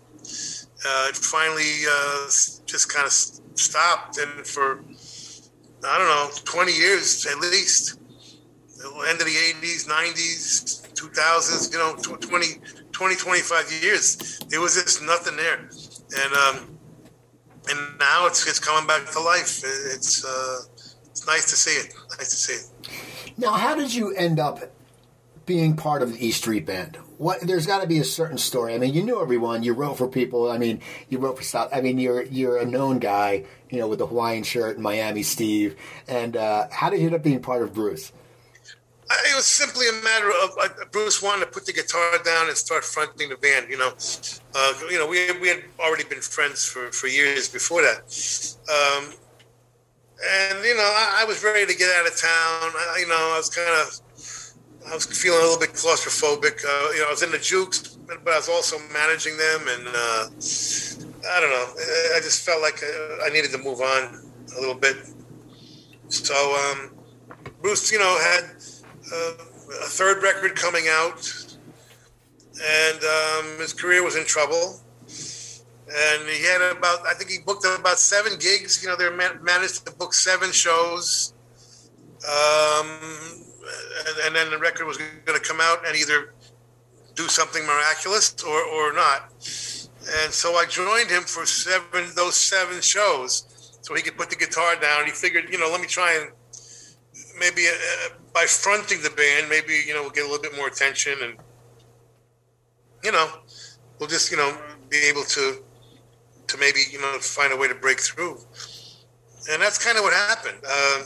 Uh, 0.86 1.08
it 1.08 1.16
finally 1.16 1.84
uh, 1.88 2.24
just 2.66 2.92
kind 2.92 3.06
of 3.06 3.12
stopped. 3.12 4.18
And 4.18 4.46
for, 4.46 4.82
I 5.86 5.98
don't 5.98 6.08
know, 6.08 6.30
20 6.44 6.72
years 6.72 7.26
at 7.26 7.38
least, 7.38 7.99
end 9.08 9.20
of 9.20 9.26
the 9.26 9.34
80s, 9.34 9.88
90s, 9.88 10.92
2000s, 10.94 11.72
you 11.72 11.78
know, 11.78 11.94
20, 11.96 12.46
20, 12.92 13.16
25 13.16 13.82
years, 13.82 14.38
there 14.48 14.60
was 14.60 14.74
just 14.74 15.02
nothing 15.02 15.36
there. 15.36 15.58
And, 15.58 16.34
um, 16.34 16.78
and 17.68 17.98
now 17.98 18.26
it's, 18.26 18.46
it's 18.46 18.58
coming 18.58 18.86
back 18.86 19.10
to 19.10 19.20
life. 19.20 19.62
It's, 19.64 20.24
uh, 20.24 20.60
it's 21.06 21.26
nice 21.26 21.50
to 21.50 21.56
see 21.56 21.78
it. 21.78 21.94
Nice 22.18 22.30
to 22.30 22.36
see 22.36 22.52
it. 22.54 23.36
Now, 23.36 23.52
how 23.52 23.74
did 23.74 23.94
you 23.94 24.14
end 24.14 24.38
up 24.38 24.60
being 25.46 25.76
part 25.76 26.02
of 26.02 26.12
the 26.12 26.26
E 26.26 26.30
Street 26.30 26.66
Band? 26.66 26.96
What 27.18 27.40
there's 27.42 27.66
got 27.66 27.82
to 27.82 27.88
be 27.88 27.98
a 27.98 28.04
certain 28.04 28.38
story. 28.38 28.74
I 28.74 28.78
mean, 28.78 28.94
you 28.94 29.02
knew 29.02 29.20
everyone. 29.20 29.62
You 29.62 29.74
wrote 29.74 29.98
for 29.98 30.08
people. 30.08 30.50
I 30.50 30.56
mean, 30.56 30.80
you 31.08 31.18
wrote 31.18 31.36
for 31.36 31.42
South. 31.42 31.68
I 31.72 31.80
mean, 31.80 31.98
you're 31.98 32.22
you're 32.22 32.58
a 32.58 32.64
known 32.64 32.98
guy. 32.98 33.44
You 33.68 33.78
know, 33.78 33.88
with 33.88 33.98
the 33.98 34.06
Hawaiian 34.06 34.42
shirt 34.42 34.76
and 34.76 34.82
Miami 34.82 35.22
Steve. 35.22 35.76
And 36.08 36.36
uh, 36.36 36.68
how 36.70 36.88
did 36.88 37.00
you 37.00 37.06
end 37.06 37.14
up 37.14 37.22
being 37.22 37.40
part 37.40 37.62
of 37.62 37.74
Bruce? 37.74 38.12
It 39.10 39.34
was 39.34 39.46
simply 39.46 39.88
a 39.88 39.92
matter 40.04 40.30
of 40.42 40.56
uh, 40.60 40.68
Bruce 40.92 41.20
wanted 41.20 41.46
to 41.46 41.50
put 41.50 41.66
the 41.66 41.72
guitar 41.72 42.18
down 42.24 42.48
and 42.48 42.56
start 42.56 42.84
fronting 42.84 43.28
the 43.28 43.36
band. 43.36 43.68
You 43.68 43.78
know, 43.78 43.92
uh, 44.54 44.72
you 44.88 44.98
know, 44.98 45.06
we 45.06 45.30
we 45.40 45.48
had 45.48 45.64
already 45.80 46.04
been 46.04 46.20
friends 46.20 46.64
for, 46.64 46.92
for 46.92 47.08
years 47.08 47.48
before 47.48 47.82
that, 47.82 47.98
um, 48.70 49.12
and 50.22 50.64
you 50.64 50.76
know, 50.76 50.82
I, 50.82 51.22
I, 51.22 51.24
was 51.24 51.42
ready 51.42 51.66
to 51.66 51.76
get 51.76 51.90
out 51.96 52.06
of 52.06 52.16
town. 52.16 52.72
I, 52.76 52.96
you 53.00 53.08
know, 53.08 53.32
I 53.34 53.36
was 53.36 53.50
kind 53.50 53.68
of, 53.68 54.92
I 54.92 54.94
was 54.94 55.06
feeling 55.06 55.40
a 55.40 55.42
little 55.42 55.58
bit 55.58 55.70
claustrophobic. 55.70 56.64
Uh, 56.64 56.92
you 56.92 57.00
know, 57.00 57.08
I 57.08 57.10
was 57.10 57.22
in 57.22 57.32
the 57.32 57.38
Jukes, 57.38 57.98
but 58.06 58.32
I 58.32 58.36
was 58.36 58.48
also 58.48 58.78
managing 58.92 59.36
them, 59.36 59.60
and 59.68 59.88
uh, 59.88 60.30
I 61.28 61.40
don't 61.40 61.50
know. 61.50 61.66
I 62.14 62.20
just 62.22 62.44
felt 62.46 62.62
like 62.62 62.80
uh, 62.82 63.24
I 63.24 63.30
needed 63.30 63.50
to 63.52 63.58
move 63.58 63.80
on 63.80 64.22
a 64.56 64.60
little 64.60 64.76
bit. 64.76 64.96
So 66.08 66.34
um, 66.34 66.90
Bruce, 67.60 67.90
you 67.90 67.98
know, 67.98 68.18
had 68.22 68.60
uh, 69.12 69.32
a 69.82 69.88
third 69.88 70.22
record 70.22 70.56
coming 70.56 70.84
out, 70.88 71.56
and 72.62 72.98
um, 73.04 73.58
his 73.58 73.72
career 73.72 74.02
was 74.02 74.16
in 74.16 74.24
trouble. 74.24 74.80
And 75.92 76.28
he 76.28 76.44
had 76.44 76.76
about, 76.76 77.04
I 77.04 77.14
think 77.14 77.30
he 77.30 77.38
booked 77.44 77.66
about 77.66 77.98
seven 77.98 78.38
gigs. 78.38 78.80
You 78.80 78.90
know, 78.90 78.96
they 78.96 79.10
managed 79.42 79.86
to 79.86 79.92
book 79.92 80.14
seven 80.14 80.52
shows. 80.52 81.34
Um, 82.20 82.86
and, 84.06 84.26
and, 84.26 84.36
then 84.36 84.50
the 84.50 84.58
record 84.58 84.86
was 84.86 84.98
going 84.98 85.10
to 85.26 85.40
come 85.40 85.58
out 85.60 85.86
and 85.86 85.96
either 85.96 86.34
do 87.14 87.28
something 87.28 87.64
miraculous 87.66 88.36
or, 88.44 88.62
or 88.62 88.92
not. 88.92 89.32
And 90.22 90.32
so 90.32 90.54
I 90.54 90.66
joined 90.66 91.10
him 91.10 91.22
for 91.22 91.46
seven 91.46 92.10
those 92.14 92.36
seven 92.36 92.80
shows, 92.80 93.78
so 93.82 93.94
he 93.94 94.02
could 94.02 94.16
put 94.16 94.30
the 94.30 94.36
guitar 94.36 94.76
down. 94.76 95.06
He 95.06 95.12
figured, 95.12 95.50
you 95.50 95.58
know, 95.58 95.70
let 95.70 95.80
me 95.80 95.86
try 95.86 96.12
and 96.20 96.30
maybe 97.38 97.66
uh, 97.68 98.08
by 98.32 98.44
fronting 98.44 99.02
the 99.02 99.10
band, 99.10 99.48
maybe 99.48 99.82
you 99.86 99.94
know 99.94 100.02
we'll 100.02 100.10
get 100.10 100.24
a 100.24 100.28
little 100.28 100.42
bit 100.42 100.56
more 100.56 100.68
attention, 100.68 101.14
and 101.22 101.34
you 103.02 103.12
know 103.12 103.28
we'll 103.98 104.08
just 104.08 104.30
you 104.30 104.36
know 104.36 104.56
be 104.88 104.98
able 105.08 105.24
to 105.24 105.62
to 106.48 106.58
maybe 106.58 106.80
you 106.90 107.00
know 107.00 107.18
find 107.20 107.52
a 107.52 107.56
way 107.56 107.68
to 107.68 107.74
break 107.74 108.00
through, 108.00 108.38
and 109.50 109.60
that's 109.60 109.82
kind 109.82 109.96
of 109.98 110.04
what 110.04 110.12
happened. 110.12 110.58
Uh, 110.66 111.02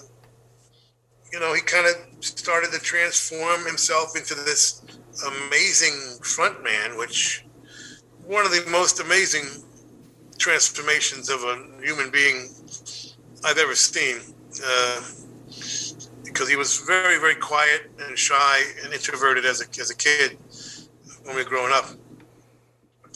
you 1.34 1.40
know, 1.40 1.52
he 1.52 1.60
kind 1.62 1.84
of 1.84 2.24
started 2.24 2.70
to 2.70 2.78
transform 2.78 3.66
himself 3.66 4.16
into 4.16 4.36
this 4.36 4.82
amazing 5.26 6.20
frontman, 6.22 6.96
which 6.96 7.44
one 8.24 8.46
of 8.46 8.52
the 8.52 8.64
most 8.70 9.00
amazing 9.00 9.42
transformations 10.38 11.28
of 11.28 11.40
a 11.40 11.66
human 11.82 12.10
being 12.12 12.48
I've 13.44 13.58
ever 13.58 13.74
seen. 13.74 14.18
Uh, 14.64 15.02
because 16.34 16.48
he 16.48 16.56
was 16.56 16.78
very, 16.78 17.18
very 17.20 17.36
quiet 17.36 17.88
and 18.00 18.18
shy 18.18 18.62
and 18.82 18.92
introverted 18.92 19.46
as 19.46 19.62
a, 19.62 19.80
as 19.80 19.90
a 19.90 19.96
kid 19.96 20.36
when 21.22 21.36
we 21.36 21.44
were 21.44 21.48
growing 21.48 21.72
up. 21.72 21.86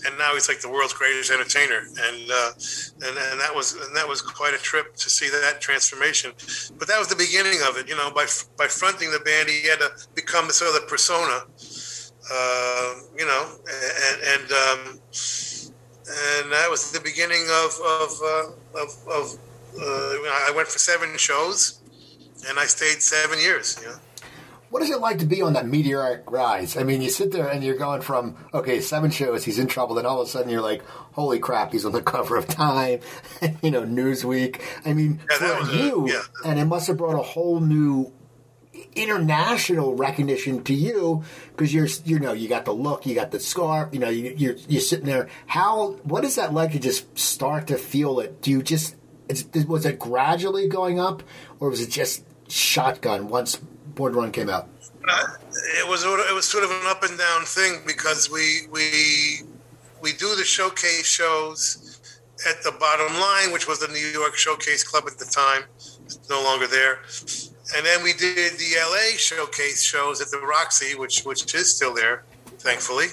And 0.06 0.16
now 0.16 0.34
he's 0.34 0.48
like 0.48 0.60
the 0.60 0.70
world's 0.70 0.92
greatest 0.92 1.32
entertainer, 1.32 1.78
and 1.78 2.30
uh, 2.30 2.50
and 3.02 3.18
and 3.18 3.40
that 3.40 3.52
was 3.52 3.74
and 3.74 3.96
that 3.96 4.06
was 4.06 4.22
quite 4.22 4.54
a 4.54 4.58
trip 4.58 4.94
to 4.94 5.10
see 5.10 5.28
that 5.28 5.60
transformation. 5.60 6.30
But 6.78 6.86
that 6.86 7.00
was 7.00 7.08
the 7.08 7.16
beginning 7.16 7.58
of 7.68 7.76
it, 7.76 7.88
you 7.88 7.96
know. 7.96 8.08
By 8.12 8.26
by 8.56 8.68
fronting 8.68 9.10
the 9.10 9.18
band, 9.18 9.48
he 9.48 9.66
had 9.66 9.80
to 9.80 9.90
become 10.14 10.46
this 10.46 10.62
other 10.62 10.86
persona, 10.86 11.42
uh, 12.32 12.94
you 13.18 13.26
know, 13.26 13.50
and 13.66 14.22
and 14.22 14.52
um, 14.52 15.00
and 16.06 16.52
that 16.52 16.68
was 16.70 16.92
the 16.92 17.00
beginning 17.00 17.42
of 17.50 17.74
of 17.82 18.10
uh, 18.22 18.80
of, 18.80 18.90
of 19.10 19.38
uh, 19.82 20.46
I 20.46 20.52
went 20.54 20.68
for 20.68 20.78
seven 20.78 21.18
shows, 21.18 21.80
and 22.48 22.58
I 22.58 22.66
stayed 22.66 23.02
seven 23.02 23.38
years. 23.38 23.78
You 23.82 23.88
know? 23.88 23.96
What 24.70 24.82
is 24.82 24.90
it 24.90 25.00
like 25.00 25.18
to 25.20 25.26
be 25.26 25.40
on 25.40 25.54
that 25.54 25.66
meteoric 25.66 26.30
rise? 26.30 26.76
I 26.76 26.82
mean, 26.82 27.00
you 27.00 27.08
sit 27.08 27.32
there 27.32 27.48
and 27.48 27.64
you're 27.64 27.76
going 27.78 28.02
from 28.02 28.36
okay, 28.52 28.80
seven 28.82 29.10
shows, 29.10 29.44
he's 29.44 29.58
in 29.58 29.66
trouble, 29.66 29.94
then 29.94 30.04
all 30.04 30.20
of 30.20 30.26
a 30.28 30.30
sudden 30.30 30.50
you're 30.50 30.60
like, 30.60 30.84
holy 31.12 31.38
crap, 31.38 31.72
he's 31.72 31.86
on 31.86 31.92
the 31.92 32.02
cover 32.14 32.36
of 32.36 32.46
Time, 32.46 33.00
you 33.62 33.70
know, 33.70 33.82
Newsweek. 33.82 34.60
I 34.84 34.92
mean, 34.92 35.20
Yeah, 35.30 35.36
for 35.38 35.70
a- 35.70 35.76
you, 35.76 36.08
yeah. 36.10 36.20
and 36.44 36.58
it 36.58 36.66
must 36.66 36.86
have 36.88 36.98
brought 36.98 37.14
a 37.18 37.22
whole 37.22 37.60
new 37.60 38.12
international 38.94 39.94
recognition 39.96 40.62
to 40.64 40.74
you 40.74 41.22
because 41.50 41.72
you're 41.72 41.86
you 42.04 42.18
know 42.18 42.32
you 42.32 42.48
got 42.48 42.64
the 42.64 42.72
look 42.72 43.06
you 43.06 43.14
got 43.14 43.30
the 43.30 43.38
scarf 43.40 43.88
you 43.92 43.98
know 43.98 44.08
you, 44.08 44.34
you're 44.36 44.54
you're 44.68 44.80
sitting 44.80 45.06
there 45.06 45.28
how 45.46 45.92
what 46.04 46.24
is 46.24 46.36
that 46.36 46.52
like 46.52 46.72
to 46.72 46.78
just 46.78 47.16
start 47.18 47.66
to 47.66 47.76
feel 47.76 48.18
it 48.20 48.40
do 48.42 48.50
you 48.50 48.62
just 48.62 48.96
was 49.66 49.84
it 49.84 49.98
gradually 49.98 50.68
going 50.68 50.98
up 50.98 51.22
or 51.60 51.70
was 51.70 51.80
it 51.80 51.90
just 51.90 52.24
shotgun 52.48 53.28
once 53.28 53.56
Born 53.94 54.14
Run 54.14 54.32
came 54.32 54.48
out 54.48 54.68
Uh, 55.08 55.26
it 55.80 55.88
was 55.88 56.04
it 56.04 56.34
was 56.34 56.44
sort 56.46 56.64
of 56.64 56.70
an 56.70 56.82
up 56.84 57.02
and 57.02 57.16
down 57.18 57.44
thing 57.44 57.80
because 57.86 58.30
we 58.30 58.66
we 58.70 59.40
we 60.00 60.12
do 60.12 60.34
the 60.36 60.44
showcase 60.44 61.06
shows 61.06 61.98
at 62.48 62.62
the 62.62 62.72
bottom 62.78 63.12
line, 63.20 63.52
which 63.52 63.66
was 63.66 63.80
the 63.80 63.88
New 63.88 64.06
York 64.06 64.36
Showcase 64.36 64.84
Club 64.84 65.04
at 65.06 65.18
the 65.18 65.24
time. 65.24 65.64
It's 66.04 66.28
no 66.30 66.42
longer 66.42 66.66
there. 66.66 67.00
And 67.76 67.84
then 67.84 68.02
we 68.02 68.12
did 68.12 68.52
the 68.58 68.76
LA 68.80 69.16
showcase 69.16 69.82
shows 69.82 70.20
at 70.20 70.30
the 70.30 70.38
Roxy, 70.38 70.94
which 70.94 71.22
which 71.22 71.54
is 71.54 71.74
still 71.74 71.94
there, 71.94 72.24
thankfully. 72.58 73.06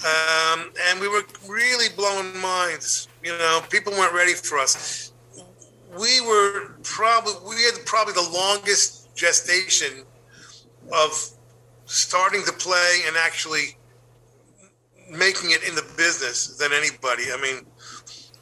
Um, 0.00 0.72
and 0.88 1.00
we 1.00 1.08
were 1.08 1.22
really 1.46 1.94
blowing 1.94 2.36
minds. 2.40 3.08
You 3.22 3.36
know, 3.36 3.62
people 3.68 3.92
weren't 3.92 4.14
ready 4.14 4.32
for 4.32 4.58
us. 4.58 5.09
We 5.98 6.20
were 6.20 6.76
probably 6.82 7.34
we 7.48 7.62
had 7.64 7.74
probably 7.84 8.14
the 8.14 8.30
longest 8.32 9.14
gestation 9.16 10.04
of 10.92 11.30
starting 11.86 12.44
to 12.44 12.52
play 12.52 13.00
and 13.06 13.16
actually 13.16 13.76
making 15.10 15.50
it 15.50 15.66
in 15.68 15.74
the 15.74 15.86
business 15.96 16.56
than 16.56 16.72
anybody. 16.72 17.24
I 17.32 17.40
mean, 17.40 17.66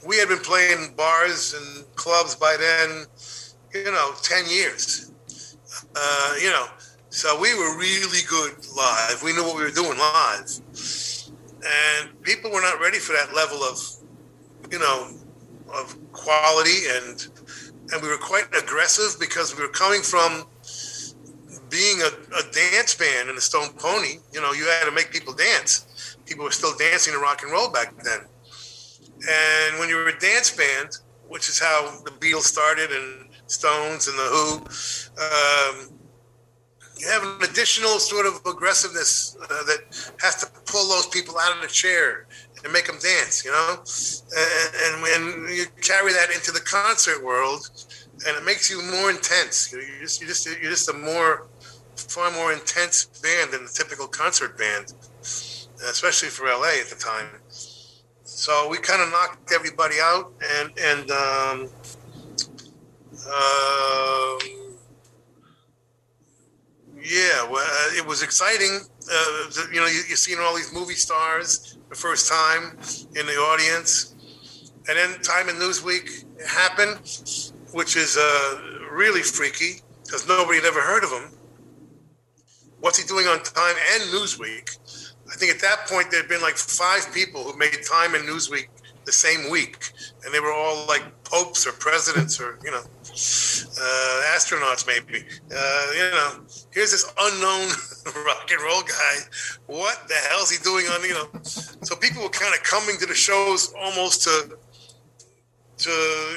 we 0.07 0.19
had 0.19 0.29
been 0.29 0.39
playing 0.39 0.95
bars 0.97 1.55
and 1.55 1.97
clubs 1.97 2.35
by 2.35 2.57
then, 2.59 3.07
you 3.75 3.91
know, 3.91 4.13
10 4.23 4.45
years. 4.49 5.11
Uh, 5.97 6.35
you 6.41 6.51
know, 6.51 6.67
so 7.11 7.41
we 7.41 7.55
were 7.55 7.79
really 7.79 8.23
good 8.29 8.55
live. 8.77 9.23
We 9.23 9.33
knew 9.33 9.45
what 9.45 9.57
we 9.57 9.63
were 9.63 9.71
doing 9.71 9.99
live. 9.99 10.51
And 11.65 12.23
people 12.23 12.51
were 12.51 12.61
not 12.61 12.81
ready 12.81 12.99
for 12.99 13.13
that 13.13 13.35
level 13.35 13.59
of, 13.63 13.81
you 14.71 14.79
know, 14.79 15.11
of 15.75 15.97
quality 16.13 16.87
and 16.91 17.27
and 17.93 18.03
we 18.03 18.09
were 18.09 18.19
quite 18.19 18.47
aggressive 18.57 19.19
because 19.21 19.57
we 19.57 19.63
were 19.63 19.73
coming 19.73 20.03
from 20.03 20.45
being 21.71 22.01
a, 22.01 22.39
a 22.39 22.43
dance 22.53 22.95
band 22.95 23.29
in 23.29 23.35
the 23.35 23.41
Stone 23.41 23.71
Pony, 23.79 24.21
you 24.33 24.41
know, 24.41 24.53
you 24.53 24.65
had 24.65 24.85
to 24.85 24.93
make 24.93 25.11
people 25.11 25.35
dance. 25.35 26.17
People 26.27 26.45
were 26.45 26.51
still 26.51 26.77
dancing 26.77 27.13
to 27.13 27.19
rock 27.19 27.43
and 27.43 27.53
roll 27.53 27.71
back 27.71 27.95
then. 28.03 28.21
And 29.29 29.79
when 29.79 29.89
you 29.89 29.97
were 29.97 30.09
a 30.09 30.19
dance 30.19 30.51
band, 30.51 30.99
which 31.29 31.49
is 31.49 31.59
how 31.59 32.01
the 32.05 32.11
Beatles 32.13 32.43
started 32.43 32.91
and 32.91 33.29
Stones 33.47 34.09
and 34.09 34.19
the 34.19 34.23
Who, 34.23 34.57
um, 35.21 35.99
you 36.99 37.09
have 37.09 37.23
an 37.23 37.49
additional 37.49 37.99
sort 37.99 38.27
of 38.27 38.41
aggressiveness 38.47 39.37
uh, 39.43 39.47
that 39.47 40.13
has 40.21 40.37
to 40.37 40.47
pull 40.67 40.89
those 40.89 41.07
people 41.07 41.37
out 41.39 41.55
of 41.55 41.63
the 41.63 41.69
chair 41.69 42.27
and 42.65 42.73
make 42.73 42.87
them 42.87 42.99
dance, 42.99 43.45
you 43.45 43.51
know? 43.51 43.83
And, 44.37 44.75
and 44.95 45.03
when 45.03 45.55
you 45.55 45.67
carry 45.81 46.13
that 46.13 46.31
into 46.31 46.53
the 46.53 46.61
concert 46.61 47.25
world, 47.25 47.69
and 48.27 48.37
it 48.37 48.45
makes 48.45 48.71
you 48.71 48.83
more 48.83 49.11
intense. 49.11 49.73
You're 49.73 49.83
just, 50.01 50.21
you're 50.21 50.29
just, 50.29 50.47
you're 50.47 50.71
just 50.71 50.89
a 50.89 50.93
more, 50.93 51.47
far 51.97 52.31
more 52.33 52.53
intense 52.53 53.05
band 53.23 53.53
than 53.53 53.65
the 53.65 53.71
typical 53.71 54.07
concert 54.09 54.59
band, 54.59 54.93
especially 55.23 56.29
for 56.29 56.47
LA 56.47 56.81
at 56.81 56.89
the 56.89 56.97
time. 56.97 57.29
So 58.23 58.69
we 58.69 58.79
kind 58.79 59.03
of 59.03 59.11
knocked 59.11 59.53
everybody 59.53 59.97
out, 60.01 60.33
and 60.59 60.71
and 60.79 61.11
um, 61.11 61.69
um 63.27 64.58
yeah, 67.09 67.49
well, 67.51 67.65
uh, 67.65 67.97
it 67.97 68.07
was 68.07 68.23
exciting. 68.23 68.81
Uh, 69.11 69.51
you 69.73 69.81
know, 69.81 69.87
you, 69.87 70.03
you're 70.09 70.17
seeing 70.17 70.39
all 70.39 70.55
these 70.55 70.73
movie 70.73 70.95
stars 70.95 71.79
the 71.89 71.95
first 71.95 72.31
time 72.31 72.77
in 73.17 73.27
the 73.27 73.33
audience, 73.33 74.15
and 74.89 74.97
then 74.97 75.21
Time 75.23 75.49
and 75.49 75.59
Newsweek 75.59 76.25
happened, 76.47 76.99
which 77.73 77.97
is 77.97 78.17
uh, 78.19 78.89
really 78.93 79.23
freaky 79.23 79.81
because 80.05 80.29
nobody 80.29 80.59
had 80.59 80.67
ever 80.67 80.81
heard 80.81 81.05
of 81.05 81.11
him. 81.11 81.39
What's 82.81 82.99
he 82.99 83.07
doing 83.07 83.27
on 83.27 83.43
Time 83.43 83.77
and 83.95 84.03
Newsweek? 84.13 84.79
I 85.31 85.37
think 85.37 85.53
at 85.53 85.61
that 85.61 85.87
point 85.89 86.11
there 86.11 86.21
had 86.21 86.29
been 86.29 86.41
like 86.43 86.57
five 86.57 87.13
people 87.13 87.43
who 87.43 87.57
made 87.59 87.77
Time 87.91 88.15
and 88.15 88.25
Newsweek 88.29 88.69
the 89.05 89.13
same 89.13 89.51
week, 89.51 89.93
and 90.25 90.35
they 90.35 90.41
were 90.41 90.53
all 90.53 90.87
like 90.87 91.03
popes 91.25 91.67
or 91.67 91.73
presidents 91.73 92.41
or 92.41 92.59
you 92.63 92.71
know 92.71 92.83
uh, 93.11 94.37
astronauts 94.37 94.87
maybe. 94.87 95.25
Uh, 95.55 95.87
you 95.95 96.11
know, 96.11 96.45
here's 96.73 96.93
this 96.93 97.13
unknown 97.19 97.69
rock 98.27 98.51
and 98.51 98.61
roll 98.63 98.83
guy. 98.83 99.17
What 99.67 100.09
the 100.09 100.15
hell's 100.31 100.51
he 100.51 100.63
doing 100.63 100.87
on 100.87 101.03
you 101.03 101.15
know? 101.15 101.29
So 101.43 101.97
people 101.97 102.23
were 102.23 102.29
kind 102.29 102.55
of 102.55 102.63
coming 102.63 102.97
to 102.99 103.07
the 103.07 103.15
shows 103.15 103.73
almost 103.79 104.23
to 104.25 104.59
to 105.79 105.91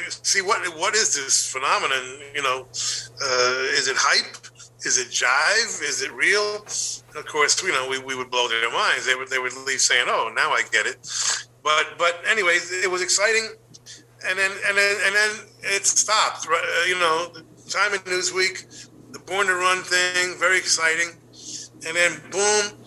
see 0.10 0.42
what 0.42 0.62
what 0.78 0.96
is 0.96 1.16
this 1.16 1.52
phenomenon? 1.52 2.20
You 2.36 2.44
know, 2.44 2.62
uh, 2.62 3.78
is 3.78 3.88
it 3.88 3.98
hype? 3.98 4.38
Is 4.84 4.98
it 4.98 5.10
jive? 5.10 5.82
Is 5.84 6.02
it 6.02 6.12
real? 6.12 6.66
And 7.10 7.18
of 7.18 7.28
course, 7.28 7.62
you 7.62 7.72
know, 7.72 7.88
we, 7.90 8.00
we 8.00 8.16
would 8.16 8.32
blow 8.32 8.48
their 8.48 8.72
minds. 8.72 9.06
They 9.06 9.16
would 9.16 9.30
they 9.30 9.40
would 9.40 9.54
leave 9.66 9.82
saying, 9.82 10.06
"Oh, 10.08 10.32
now 10.36 10.52
I 10.52 10.64
get 10.72 10.86
it." 10.86 10.98
But 11.64 11.98
but 11.98 12.22
anyways, 12.28 12.72
it 12.72 12.90
was 12.90 13.02
exciting, 13.02 13.48
and 14.28 14.38
then 14.38 14.52
and 14.68 14.78
then 14.78 14.96
and 15.06 15.16
then 15.16 15.32
it 15.64 15.86
stopped. 15.86 16.48
Uh, 16.48 16.58
you 16.88 17.00
know, 17.00 17.32
the 17.34 17.44
Time 17.72 17.94
in 17.94 18.00
Newsweek, 18.02 18.90
the 19.12 19.20
Born 19.20 19.48
to 19.48 19.56
Run 19.56 19.82
thing, 19.84 20.38
very 20.40 20.58
exciting, 20.58 21.10
and 21.88 21.96
then 21.96 22.22
boom, 22.32 22.78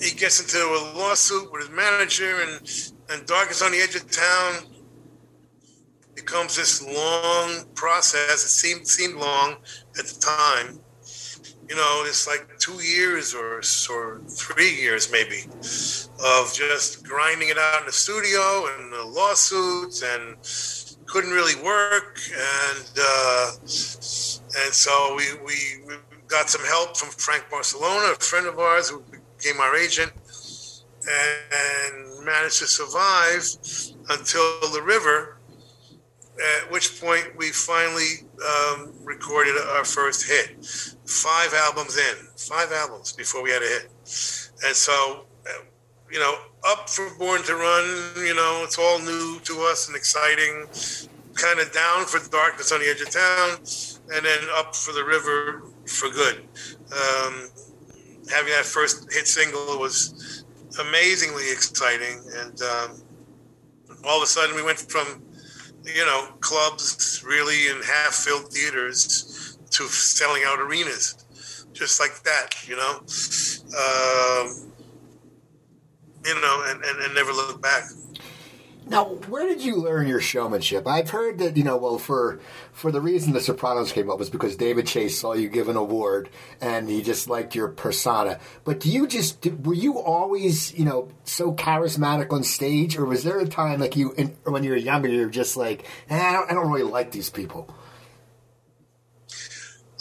he 0.00 0.14
gets 0.16 0.40
into 0.40 0.58
a 0.58 0.98
lawsuit 0.98 1.52
with 1.52 1.62
his 1.62 1.70
manager, 1.70 2.40
and 2.42 2.60
and 3.10 3.26
Darkness 3.26 3.62
on 3.62 3.72
the 3.72 3.78
Edge 3.78 3.96
of 3.96 4.08
Town 4.10 4.64
It 6.08 6.14
becomes 6.16 6.56
this 6.56 6.82
long 6.86 7.64
process. 7.74 8.44
It 8.44 8.48
seemed 8.48 8.86
seemed 8.86 9.16
long 9.16 9.56
at 9.98 10.06
the 10.06 10.20
time. 10.20 10.80
You 11.68 11.76
know, 11.76 12.04
it's 12.06 12.26
like 12.26 12.58
two 12.58 12.82
years 12.82 13.34
or 13.34 13.62
or 13.90 14.20
three 14.28 14.74
years 14.74 15.10
maybe 15.10 15.44
of 16.24 16.52
just 16.52 17.04
grinding 17.06 17.48
it 17.48 17.58
out 17.58 17.80
in 17.80 17.86
the 17.86 17.92
studio 17.92 18.66
and 18.76 18.92
the 18.92 19.04
lawsuits 19.04 20.02
and 20.02 20.36
couldn't 21.10 21.32
really 21.32 21.60
work 21.62 22.20
and 22.32 22.90
uh, 22.98 23.50
and 23.60 24.72
so 24.72 25.14
we, 25.16 25.24
we 25.44 25.56
we 25.86 25.94
got 26.28 26.48
some 26.48 26.64
help 26.64 26.96
from 26.96 27.08
Frank 27.10 27.44
Barsalona, 27.50 28.12
a 28.12 28.20
friend 28.20 28.46
of 28.46 28.58
ours 28.58 28.88
who 28.88 29.02
became 29.10 29.60
our 29.60 29.76
agent 29.76 30.12
and 31.08 32.24
managed 32.24 32.58
to 32.60 32.66
survive 32.66 33.44
until 34.10 34.60
the 34.72 34.82
river 34.84 35.38
at 36.40 36.70
which 36.70 37.00
point 37.00 37.32
we 37.36 37.50
finally 37.50 38.26
um, 38.46 38.92
recorded 39.02 39.56
our 39.72 39.84
first 39.84 40.26
hit. 40.26 40.64
Five 41.06 41.52
albums 41.54 41.98
in, 41.98 42.16
five 42.36 42.72
albums 42.72 43.12
before 43.12 43.42
we 43.42 43.50
had 43.50 43.62
a 43.62 43.66
hit. 43.66 43.90
And 44.64 44.76
so, 44.76 45.26
uh, 45.46 45.64
you 46.10 46.18
know, 46.18 46.36
up 46.66 46.88
for 46.88 47.08
Born 47.18 47.42
to 47.44 47.54
Run, 47.54 48.24
you 48.24 48.34
know, 48.34 48.62
it's 48.64 48.78
all 48.78 48.98
new 48.98 49.40
to 49.40 49.62
us 49.62 49.88
and 49.88 49.96
exciting. 49.96 50.66
Kind 51.34 51.60
of 51.60 51.72
down 51.72 52.04
for 52.04 52.18
Darkness 52.30 52.72
on 52.72 52.80
the 52.80 52.86
Edge 52.86 53.00
of 53.00 53.10
Town, 53.10 53.58
and 54.14 54.24
then 54.24 54.48
up 54.54 54.74
for 54.74 54.92
the 54.92 55.04
river 55.04 55.62
for 55.86 56.10
good. 56.10 56.36
Um, 56.92 57.48
having 58.30 58.52
that 58.52 58.66
first 58.66 59.12
hit 59.12 59.26
single 59.26 59.78
was 59.78 60.44
amazingly 60.80 61.50
exciting. 61.50 62.20
And 62.36 62.60
um, 62.62 63.02
all 64.04 64.18
of 64.18 64.24
a 64.24 64.26
sudden, 64.26 64.54
we 64.54 64.62
went 64.62 64.78
from 64.78 65.22
you 65.84 66.04
know, 66.04 66.28
clubs 66.40 67.22
really 67.26 67.68
in 67.68 67.82
half 67.82 68.14
filled 68.14 68.52
theaters 68.52 69.58
to 69.70 69.84
selling 69.84 70.42
out 70.44 70.60
arenas, 70.60 71.66
just 71.72 72.00
like 72.00 72.22
that, 72.22 72.68
you 72.68 72.76
know. 72.76 72.98
Um, 73.70 74.69
you 76.24 76.40
know, 76.40 76.64
and, 76.66 76.82
and, 76.84 76.98
and 77.00 77.14
never 77.14 77.32
look 77.32 77.60
back. 77.62 77.84
Now, 78.90 79.04
where 79.04 79.46
did 79.46 79.62
you 79.62 79.76
learn 79.76 80.08
your 80.08 80.20
showmanship? 80.20 80.84
I've 80.88 81.10
heard 81.10 81.38
that 81.38 81.56
you 81.56 81.62
know, 81.62 81.76
well, 81.76 81.96
for 81.96 82.40
for 82.72 82.90
the 82.90 83.00
reason 83.00 83.32
The 83.32 83.40
Sopranos 83.40 83.92
came 83.92 84.10
up 84.10 84.18
was 84.18 84.30
because 84.30 84.56
David 84.56 84.86
Chase 84.88 85.16
saw 85.16 85.32
you 85.32 85.48
give 85.48 85.68
an 85.68 85.76
award 85.76 86.28
and 86.60 86.88
he 86.88 87.00
just 87.00 87.28
liked 87.28 87.54
your 87.54 87.68
persona. 87.68 88.40
But 88.64 88.80
do 88.80 88.90
you 88.90 89.06
just 89.06 89.46
were 89.46 89.74
you 89.74 90.00
always 90.00 90.76
you 90.76 90.84
know 90.84 91.08
so 91.22 91.52
charismatic 91.52 92.32
on 92.32 92.42
stage, 92.42 92.96
or 92.98 93.04
was 93.04 93.22
there 93.22 93.38
a 93.38 93.46
time 93.46 93.78
like 93.78 93.94
you 93.94 94.12
in, 94.14 94.36
when 94.44 94.64
you 94.64 94.70
were 94.70 94.76
younger 94.76 95.08
you 95.08 95.26
were 95.26 95.30
just 95.30 95.56
like, 95.56 95.86
eh, 96.08 96.18
I, 96.18 96.32
don't, 96.32 96.50
I 96.50 96.54
don't 96.54 96.72
really 96.72 96.90
like 96.90 97.12
these 97.12 97.30
people? 97.30 97.72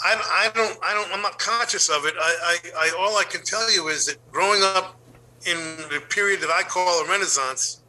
I, 0.04 0.48
I 0.48 0.52
don't 0.56 0.80
I 0.82 0.94
don't 0.96 1.14
I'm 1.14 1.22
not 1.22 1.38
conscious 1.38 1.90
of 1.90 2.06
it. 2.06 2.16
I, 2.20 2.36
I, 2.44 2.58
I 2.76 2.96
all 2.98 3.18
I 3.18 3.24
can 3.26 3.44
tell 3.44 3.72
you 3.72 3.90
is 3.90 4.08
that 4.08 4.18
growing 4.32 4.64
up 4.64 4.99
in 5.46 5.58
the 5.90 6.02
period 6.10 6.42
that 6.42 6.50
I 6.50 6.64
call 6.64 7.06
a 7.06 7.08
renaissance 7.08 7.82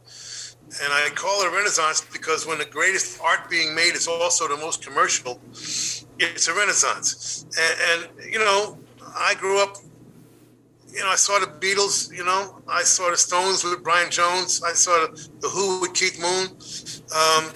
and 0.81 0.93
I 0.93 1.09
call 1.09 1.41
it 1.41 1.47
a 1.47 1.55
renaissance 1.55 2.01
because 2.13 2.47
when 2.47 2.57
the 2.57 2.65
greatest 2.65 3.19
art 3.21 3.49
being 3.49 3.75
made 3.75 3.93
is 3.93 4.07
also 4.07 4.47
the 4.47 4.55
most 4.55 4.85
commercial, 4.85 5.41
it's 5.51 6.47
a 6.47 6.53
renaissance. 6.53 7.45
And, 7.59 8.07
and, 8.15 8.33
you 8.33 8.39
know, 8.39 8.77
I 9.13 9.35
grew 9.35 9.61
up, 9.61 9.75
you 10.93 11.01
know, 11.01 11.09
I 11.09 11.15
saw 11.15 11.39
the 11.39 11.47
Beatles, 11.47 12.15
you 12.15 12.23
know, 12.23 12.61
I 12.69 12.83
saw 12.83 13.09
the 13.11 13.17
Stones 13.17 13.65
with 13.65 13.83
Brian 13.83 14.09
Jones, 14.09 14.63
I 14.63 14.71
saw 14.71 15.07
the, 15.07 15.29
the 15.41 15.49
Who 15.49 15.81
with 15.81 15.93
Keith 15.93 16.19
Moon, 16.21 16.47
um, 17.13 17.51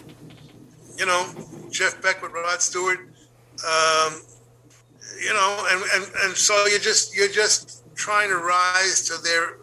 you 0.97 1.05
know, 1.05 1.25
Jeff 1.71 2.01
Beck 2.01 2.21
with 2.21 2.33
Rod 2.33 2.61
Stewart, 2.61 2.99
um, 2.99 4.21
you 5.23 5.33
know, 5.33 5.67
and, 5.71 5.83
and, 5.93 6.13
and 6.23 6.35
so 6.35 6.65
you're 6.65 6.79
just, 6.79 7.15
you're 7.15 7.29
just 7.29 7.83
trying 7.95 8.29
to 8.29 8.37
rise 8.37 9.07
to 9.07 9.21
their 9.23 9.57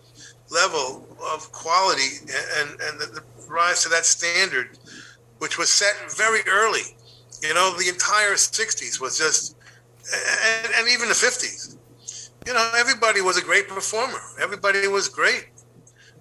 level 0.53 1.07
of 1.33 1.51
quality 1.53 2.19
and, 2.59 2.71
and 2.81 3.01
the, 3.01 3.07
the 3.07 3.23
rise 3.49 3.83
to 3.83 3.89
that 3.91 4.05
standard, 4.05 4.79
which 5.39 5.59
was 5.59 5.69
set 5.69 5.95
very 6.17 6.41
early. 6.49 6.83
You 7.43 7.55
know, 7.55 7.75
the 7.77 7.89
entire 7.89 8.35
60s 8.35 9.01
was 9.01 9.19
just, 9.19 9.57
and, 10.65 10.73
and 10.77 10.89
even 10.89 11.09
the 11.09 11.15
50s. 11.15 11.77
You 12.47 12.55
know, 12.55 12.73
everybody 12.77 13.21
was 13.21 13.37
a 13.37 13.43
great 13.43 13.69
performer. 13.69 14.19
Everybody 14.41 14.89
was 14.89 15.09
great. 15.09 15.49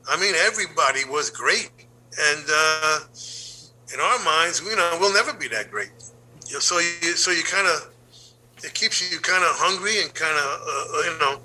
I 0.09 0.19
mean, 0.19 0.33
everybody 0.35 1.05
was 1.05 1.29
great. 1.29 1.71
And 2.19 2.45
uh, 2.49 2.99
in 3.93 3.99
our 3.99 4.23
minds, 4.23 4.61
you 4.61 4.75
know, 4.75 4.97
we'll 4.99 5.13
never 5.13 5.33
be 5.33 5.47
that 5.49 5.71
great. 5.71 5.91
You 6.47 6.55
know, 6.55 6.59
so 6.59 6.79
you, 6.79 7.15
so 7.15 7.31
you 7.31 7.43
kind 7.43 7.67
of, 7.67 7.93
it 8.63 8.73
keeps 8.73 9.11
you 9.11 9.19
kind 9.19 9.43
of 9.43 9.51
hungry 9.55 10.01
and 10.01 10.13
kind 10.13 10.37
of, 10.37 10.61
uh, 10.61 11.11
you 11.11 11.19
know, 11.19 11.43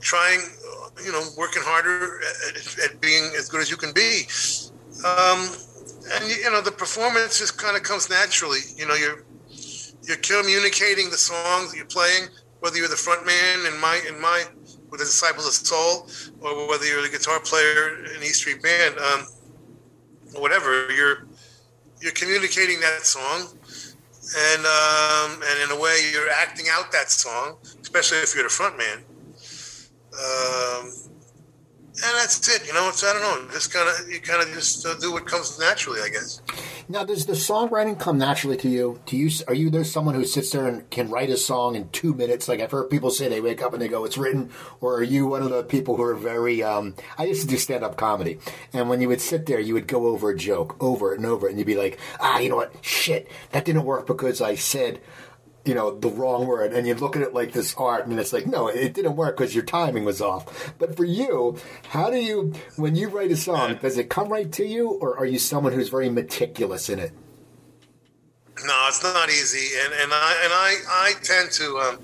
trying, 0.00 0.40
you 1.04 1.12
know, 1.12 1.22
working 1.36 1.62
harder 1.64 2.20
at, 2.20 2.84
at, 2.84 3.00
being 3.00 3.32
as 3.38 3.48
good 3.48 3.60
as 3.60 3.70
you 3.70 3.76
can 3.76 3.92
be. 3.92 4.26
Um, 5.04 5.48
and 6.14 6.24
you 6.28 6.50
know 6.50 6.60
the 6.60 6.72
performance 6.72 7.38
just 7.38 7.58
kind 7.58 7.76
of 7.76 7.82
comes 7.82 8.08
naturally. 8.08 8.60
You 8.76 8.86
know 8.86 8.94
you're 8.94 9.24
you're 10.02 10.16
communicating 10.18 11.10
the 11.10 11.18
songs 11.18 11.70
that 11.70 11.76
you're 11.76 11.86
playing, 11.86 12.28
whether 12.60 12.76
you're 12.76 12.88
the 12.88 12.96
front 12.96 13.26
man 13.26 13.66
in 13.72 13.80
my 13.80 14.00
in 14.08 14.20
my 14.20 14.44
with 14.90 15.00
the 15.00 15.06
Disciples 15.06 15.46
of 15.46 15.52
Soul, 15.52 16.08
or 16.40 16.68
whether 16.68 16.86
you're 16.86 17.02
the 17.02 17.10
guitar 17.10 17.40
player 17.40 18.04
in 18.16 18.22
East 18.22 18.36
Street 18.36 18.62
Band, 18.62 18.96
um, 18.98 19.26
or 20.34 20.40
whatever. 20.40 20.90
You're 20.92 21.26
you're 22.00 22.12
communicating 22.12 22.80
that 22.80 23.04
song, 23.04 23.48
and 24.36 24.60
um, 24.66 25.42
and 25.44 25.70
in 25.70 25.76
a 25.76 25.80
way 25.80 26.10
you're 26.12 26.30
acting 26.30 26.66
out 26.70 26.90
that 26.92 27.10
song, 27.10 27.56
especially 27.82 28.18
if 28.18 28.34
you're 28.34 28.44
the 28.44 28.50
front 28.50 28.78
man. 28.78 29.04
Um, 30.12 30.92
and 32.00 32.16
that's 32.16 32.48
it. 32.48 32.66
You 32.66 32.74
know, 32.74 32.88
it's 32.88 33.02
I 33.02 33.12
don't 33.12 33.22
know. 33.22 33.52
Just 33.52 33.72
kind 33.72 33.88
of 33.88 34.08
you 34.08 34.20
kind 34.20 34.40
of 34.42 34.54
just 34.54 34.86
uh, 34.86 34.94
do 35.00 35.12
what 35.12 35.26
comes 35.26 35.58
naturally, 35.58 36.00
I 36.00 36.08
guess. 36.08 36.40
Now, 36.88 37.04
does 37.04 37.26
the 37.26 37.32
songwriting 37.32 37.98
come 37.98 38.18
naturally 38.18 38.56
to 38.58 38.68
you? 38.68 39.00
Do 39.04 39.16
you 39.16 39.30
are 39.48 39.54
you 39.54 39.68
there's 39.68 39.90
someone 39.90 40.14
who 40.14 40.24
sits 40.24 40.50
there 40.50 40.66
and 40.66 40.88
can 40.90 41.10
write 41.10 41.28
a 41.28 41.36
song 41.36 41.74
in 41.74 41.88
two 41.90 42.14
minutes? 42.14 42.48
Like 42.48 42.60
I've 42.60 42.70
heard 42.70 42.88
people 42.88 43.10
say 43.10 43.28
they 43.28 43.40
wake 43.40 43.62
up 43.62 43.72
and 43.72 43.82
they 43.82 43.88
go, 43.88 44.04
"It's 44.04 44.16
written," 44.16 44.50
or 44.80 44.96
are 44.96 45.02
you 45.02 45.26
one 45.26 45.42
of 45.42 45.50
the 45.50 45.64
people 45.64 45.96
who 45.96 46.02
are 46.04 46.14
very? 46.14 46.62
Um, 46.62 46.94
I 47.18 47.24
used 47.24 47.42
to 47.42 47.48
do 47.48 47.56
stand 47.56 47.82
up 47.82 47.96
comedy, 47.96 48.38
and 48.72 48.88
when 48.88 49.00
you 49.00 49.08
would 49.08 49.20
sit 49.20 49.46
there, 49.46 49.60
you 49.60 49.74
would 49.74 49.88
go 49.88 50.06
over 50.06 50.30
a 50.30 50.36
joke 50.36 50.76
over 50.80 51.12
and 51.12 51.26
over, 51.26 51.48
and 51.48 51.58
you'd 51.58 51.66
be 51.66 51.76
like, 51.76 51.98
"Ah, 52.20 52.38
you 52.38 52.48
know 52.48 52.56
what? 52.56 52.72
Shit, 52.80 53.28
that 53.50 53.64
didn't 53.64 53.84
work 53.84 54.06
because 54.06 54.40
I 54.40 54.54
said." 54.54 55.00
You 55.68 55.74
know 55.74 55.90
the 55.90 56.08
wrong 56.08 56.46
word 56.46 56.72
and 56.72 56.86
you 56.86 56.94
look 56.94 57.14
at 57.14 57.20
it 57.20 57.34
like 57.34 57.52
this 57.52 57.74
art 57.76 58.06
and 58.06 58.18
it's 58.18 58.32
like 58.32 58.46
no 58.46 58.68
it 58.68 58.94
didn't 58.94 59.16
work 59.16 59.36
because 59.36 59.54
your 59.54 59.64
timing 59.64 60.02
was 60.02 60.22
off 60.22 60.72
but 60.78 60.96
for 60.96 61.04
you 61.04 61.58
how 61.90 62.08
do 62.10 62.16
you 62.16 62.54
when 62.76 62.96
you 62.96 63.08
write 63.08 63.30
a 63.30 63.36
song 63.36 63.78
does 63.82 63.98
it 63.98 64.08
come 64.08 64.30
right 64.30 64.50
to 64.50 64.64
you 64.64 64.88
or 64.88 65.16
are 65.18 65.26
you 65.26 65.38
someone 65.38 65.74
who's 65.74 65.90
very 65.90 66.08
meticulous 66.08 66.88
in 66.88 66.98
it 66.98 67.12
no 68.64 68.84
it's 68.88 69.02
not 69.02 69.28
easy 69.28 69.78
and, 69.84 69.92
and 69.92 70.10
i 70.10 70.40
and 70.42 70.52
i 70.54 70.74
i 70.88 71.12
tend 71.22 71.50
to 71.50 71.76
um, 71.76 71.98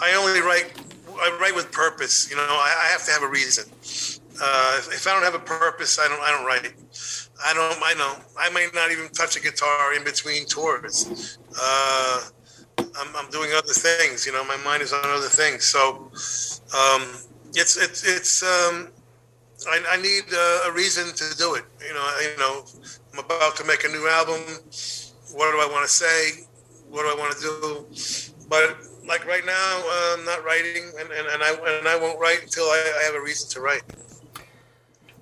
i 0.00 0.14
only 0.14 0.40
write 0.40 0.72
i 1.18 1.38
write 1.40 1.56
with 1.56 1.72
purpose 1.72 2.30
you 2.30 2.36
know 2.36 2.42
i, 2.42 2.84
I 2.84 2.92
have 2.92 3.04
to 3.06 3.10
have 3.10 3.24
a 3.24 3.28
reason 3.28 3.64
uh, 4.40 4.80
if, 4.92 5.06
i 5.08 5.12
don't 5.12 5.24
have 5.24 5.34
a 5.34 5.40
purpose 5.40 5.98
i 5.98 6.06
don't 6.06 6.20
i 6.20 6.30
don't 6.30 6.46
write 6.46 6.72
I 7.42 7.54
don't. 7.54 7.82
I 7.82 7.94
know. 7.94 8.16
I 8.38 8.50
may 8.50 8.68
not 8.74 8.90
even 8.90 9.08
touch 9.08 9.34
a 9.34 9.40
guitar 9.40 9.94
in 9.94 10.04
between 10.04 10.44
tours. 10.44 11.38
Uh, 11.58 12.20
I'm, 12.98 13.16
I'm 13.16 13.30
doing 13.30 13.50
other 13.54 13.72
things. 13.72 14.26
You 14.26 14.32
know, 14.32 14.44
my 14.44 14.56
mind 14.58 14.82
is 14.82 14.92
on 14.92 15.04
other 15.04 15.28
things. 15.28 15.64
So 15.64 16.10
um, 16.76 17.02
it's 17.54 17.76
it's 17.76 18.06
it's 18.06 18.42
um, 18.42 18.88
I, 19.68 19.82
I 19.90 19.96
need 20.00 20.24
uh, 20.32 20.70
a 20.70 20.72
reason 20.72 21.14
to 21.14 21.36
do 21.36 21.54
it. 21.54 21.64
You 21.86 21.94
know, 21.94 22.18
you 22.22 22.38
know, 22.38 22.64
I'm 23.12 23.24
about 23.24 23.56
to 23.56 23.64
make 23.64 23.84
a 23.84 23.88
new 23.88 24.08
album. 24.08 24.40
What 25.32 25.52
do 25.52 25.58
I 25.60 25.68
want 25.70 25.86
to 25.86 25.92
say? 25.92 26.46
What 26.88 27.02
do 27.02 27.08
I 27.08 27.16
want 27.18 27.36
to 27.36 27.40
do? 27.40 27.86
But 28.48 28.78
like 29.06 29.26
right 29.26 29.44
now, 29.44 29.82
I'm 30.14 30.24
not 30.24 30.44
writing, 30.44 30.90
and, 30.98 31.10
and, 31.10 31.26
and 31.28 31.42
I 31.42 31.78
and 31.78 31.88
I 31.88 31.96
won't 31.98 32.18
write 32.18 32.42
until 32.42 32.64
I, 32.64 33.00
I 33.00 33.04
have 33.04 33.14
a 33.14 33.20
reason 33.20 33.48
to 33.50 33.60
write. 33.60 33.82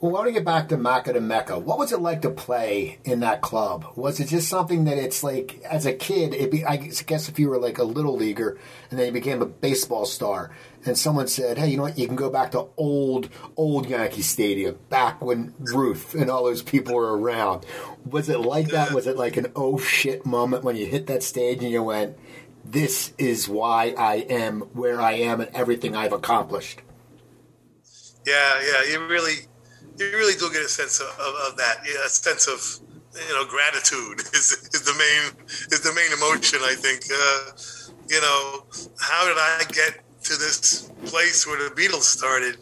Well, 0.00 0.12
I 0.12 0.14
want 0.14 0.26
to 0.28 0.32
get 0.32 0.44
back 0.44 0.68
to 0.68 0.76
Macca 0.76 1.14
to 1.14 1.20
Mecca. 1.20 1.58
What 1.58 1.76
was 1.76 1.90
it 1.90 1.98
like 2.00 2.22
to 2.22 2.30
play 2.30 3.00
in 3.04 3.18
that 3.20 3.40
club? 3.40 3.84
Was 3.96 4.20
it 4.20 4.28
just 4.28 4.46
something 4.46 4.84
that 4.84 4.96
it's 4.96 5.24
like, 5.24 5.60
as 5.64 5.86
a 5.86 5.92
kid, 5.92 6.34
it 6.34 6.52
be, 6.52 6.64
I 6.64 6.76
guess 6.76 7.28
if 7.28 7.36
you 7.36 7.48
were 7.48 7.58
like 7.58 7.78
a 7.78 7.82
little 7.84 8.14
leaguer 8.14 8.56
and 8.90 8.98
then 8.98 9.06
you 9.06 9.12
became 9.12 9.42
a 9.42 9.46
baseball 9.46 10.06
star, 10.06 10.52
and 10.86 10.96
someone 10.96 11.26
said, 11.26 11.58
hey, 11.58 11.70
you 11.70 11.76
know 11.76 11.82
what, 11.82 11.98
you 11.98 12.06
can 12.06 12.14
go 12.14 12.30
back 12.30 12.52
to 12.52 12.68
old, 12.76 13.28
old 13.56 13.88
Yankee 13.88 14.22
Stadium, 14.22 14.78
back 14.88 15.20
when 15.20 15.52
Ruth 15.58 16.14
and 16.14 16.30
all 16.30 16.44
those 16.44 16.62
people 16.62 16.94
were 16.94 17.18
around. 17.18 17.66
Was 18.08 18.28
it 18.28 18.38
like 18.38 18.68
that? 18.68 18.92
Was 18.92 19.08
it 19.08 19.16
like 19.16 19.36
an 19.36 19.48
oh 19.56 19.78
shit 19.78 20.24
moment 20.24 20.62
when 20.62 20.76
you 20.76 20.86
hit 20.86 21.08
that 21.08 21.24
stage 21.24 21.60
and 21.60 21.72
you 21.72 21.82
went, 21.82 22.16
this 22.64 23.12
is 23.18 23.48
why 23.48 23.94
I 23.98 24.18
am 24.30 24.60
where 24.74 25.00
I 25.00 25.14
am 25.14 25.40
and 25.40 25.50
everything 25.52 25.96
I've 25.96 26.12
accomplished? 26.12 26.82
Yeah, 28.24 28.60
yeah, 28.62 28.92
you 28.92 29.04
really 29.08 29.48
you 29.98 30.16
really 30.16 30.34
do 30.34 30.50
get 30.52 30.62
a 30.62 30.68
sense 30.68 31.00
of, 31.00 31.08
of, 31.18 31.34
of 31.50 31.56
that, 31.56 31.86
a 32.04 32.08
sense 32.08 32.46
of 32.46 32.60
you 33.14 33.34
know 33.34 33.44
gratitude 33.44 34.20
is, 34.32 34.70
is 34.72 34.82
the 34.82 34.94
main 34.94 35.46
is 35.72 35.80
the 35.80 35.92
main 35.94 36.12
emotion. 36.12 36.60
I 36.62 36.74
think. 36.74 37.04
Uh, 37.10 37.88
you 38.08 38.20
know, 38.22 38.64
how 39.00 39.26
did 39.26 39.36
I 39.36 39.64
get 39.68 40.00
to 40.24 40.36
this 40.36 40.90
place 41.06 41.46
where 41.46 41.68
the 41.68 41.74
Beatles 41.74 42.02
started? 42.02 42.56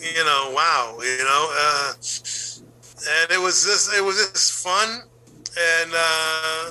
You 0.00 0.24
know, 0.24 0.52
wow. 0.54 0.98
You 1.02 1.24
know, 1.24 1.50
uh, 1.52 1.92
and 3.08 3.30
it 3.30 3.40
was 3.40 3.64
this 3.64 3.92
it 3.96 4.04
was 4.04 4.32
this 4.32 4.50
fun, 4.50 4.88
and 4.88 5.92
uh, 5.92 6.70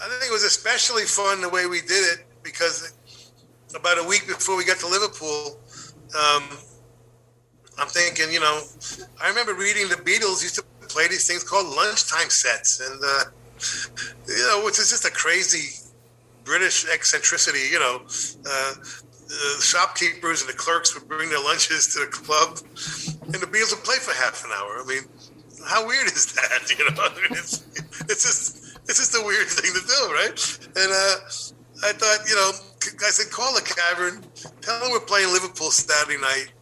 I 0.00 0.08
think 0.08 0.30
it 0.30 0.32
was 0.32 0.44
especially 0.44 1.04
fun 1.04 1.40
the 1.40 1.48
way 1.48 1.66
we 1.66 1.80
did 1.80 2.18
it 2.18 2.26
because 2.42 2.94
about 3.74 3.98
a 3.98 4.04
week 4.06 4.26
before 4.26 4.56
we 4.56 4.64
got 4.64 4.78
to 4.78 4.86
Liverpool. 4.86 5.60
Um, 6.16 6.44
I'm 7.78 7.88
thinking, 7.88 8.32
you 8.32 8.40
know, 8.40 8.60
I 9.22 9.28
remember 9.28 9.54
reading 9.54 9.88
the 9.88 9.96
Beatles 9.96 10.42
used 10.42 10.56
to 10.56 10.64
play 10.88 11.06
these 11.06 11.26
things 11.26 11.44
called 11.44 11.66
lunchtime 11.76 12.30
sets, 12.30 12.80
and 12.80 13.00
uh, 13.04 13.24
you 14.26 14.46
know, 14.48 14.64
which 14.64 14.78
is 14.78 14.90
just 14.90 15.04
a 15.04 15.10
crazy 15.10 15.78
British 16.44 16.86
eccentricity. 16.92 17.68
You 17.70 17.78
know, 17.78 18.02
uh, 18.02 18.74
the 19.28 19.62
shopkeepers 19.62 20.40
and 20.40 20.50
the 20.50 20.56
clerks 20.56 20.94
would 20.94 21.06
bring 21.08 21.28
their 21.28 21.42
lunches 21.42 21.86
to 21.94 22.00
the 22.00 22.06
club, 22.06 22.58
and 23.22 23.34
the 23.34 23.46
Beatles 23.46 23.74
would 23.74 23.84
play 23.84 23.98
for 23.98 24.12
half 24.14 24.44
an 24.44 24.50
hour. 24.50 24.82
I 24.82 24.84
mean, 24.86 25.04
how 25.66 25.86
weird 25.86 26.06
is 26.06 26.32
that? 26.34 26.70
You 26.78 26.84
know, 26.90 27.08
it's 27.30 27.64
it's 28.08 28.22
just 28.24 28.78
it's 28.88 28.98
just 28.98 29.14
a 29.14 29.24
weird 29.24 29.46
thing 29.46 29.70
to 29.70 29.86
do, 29.86 30.14
right? 30.14 30.58
And 30.74 30.90
uh, 30.90 31.14
I 31.84 31.92
thought, 31.92 32.28
you 32.28 32.34
know, 32.34 32.50
I 33.06 33.10
said, 33.10 33.30
call 33.30 33.54
the 33.54 33.62
cavern, 33.62 34.24
tell 34.60 34.80
them 34.80 34.90
we're 34.90 35.00
playing 35.00 35.28
Liverpool 35.28 35.70
Saturday 35.70 36.20
night 36.20 36.52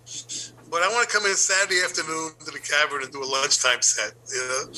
but 0.77 0.83
I 0.83 0.93
want 0.93 1.09
to 1.09 1.17
come 1.17 1.25
in 1.25 1.35
Saturday 1.35 1.81
afternoon 1.83 2.33
to 2.45 2.51
the 2.51 2.61
cavern 2.61 3.03
and 3.03 3.11
do 3.11 3.25
a 3.25 3.25
lunchtime 3.25 3.81
set, 3.81 4.13
you 4.29 4.45
know. 4.45 4.69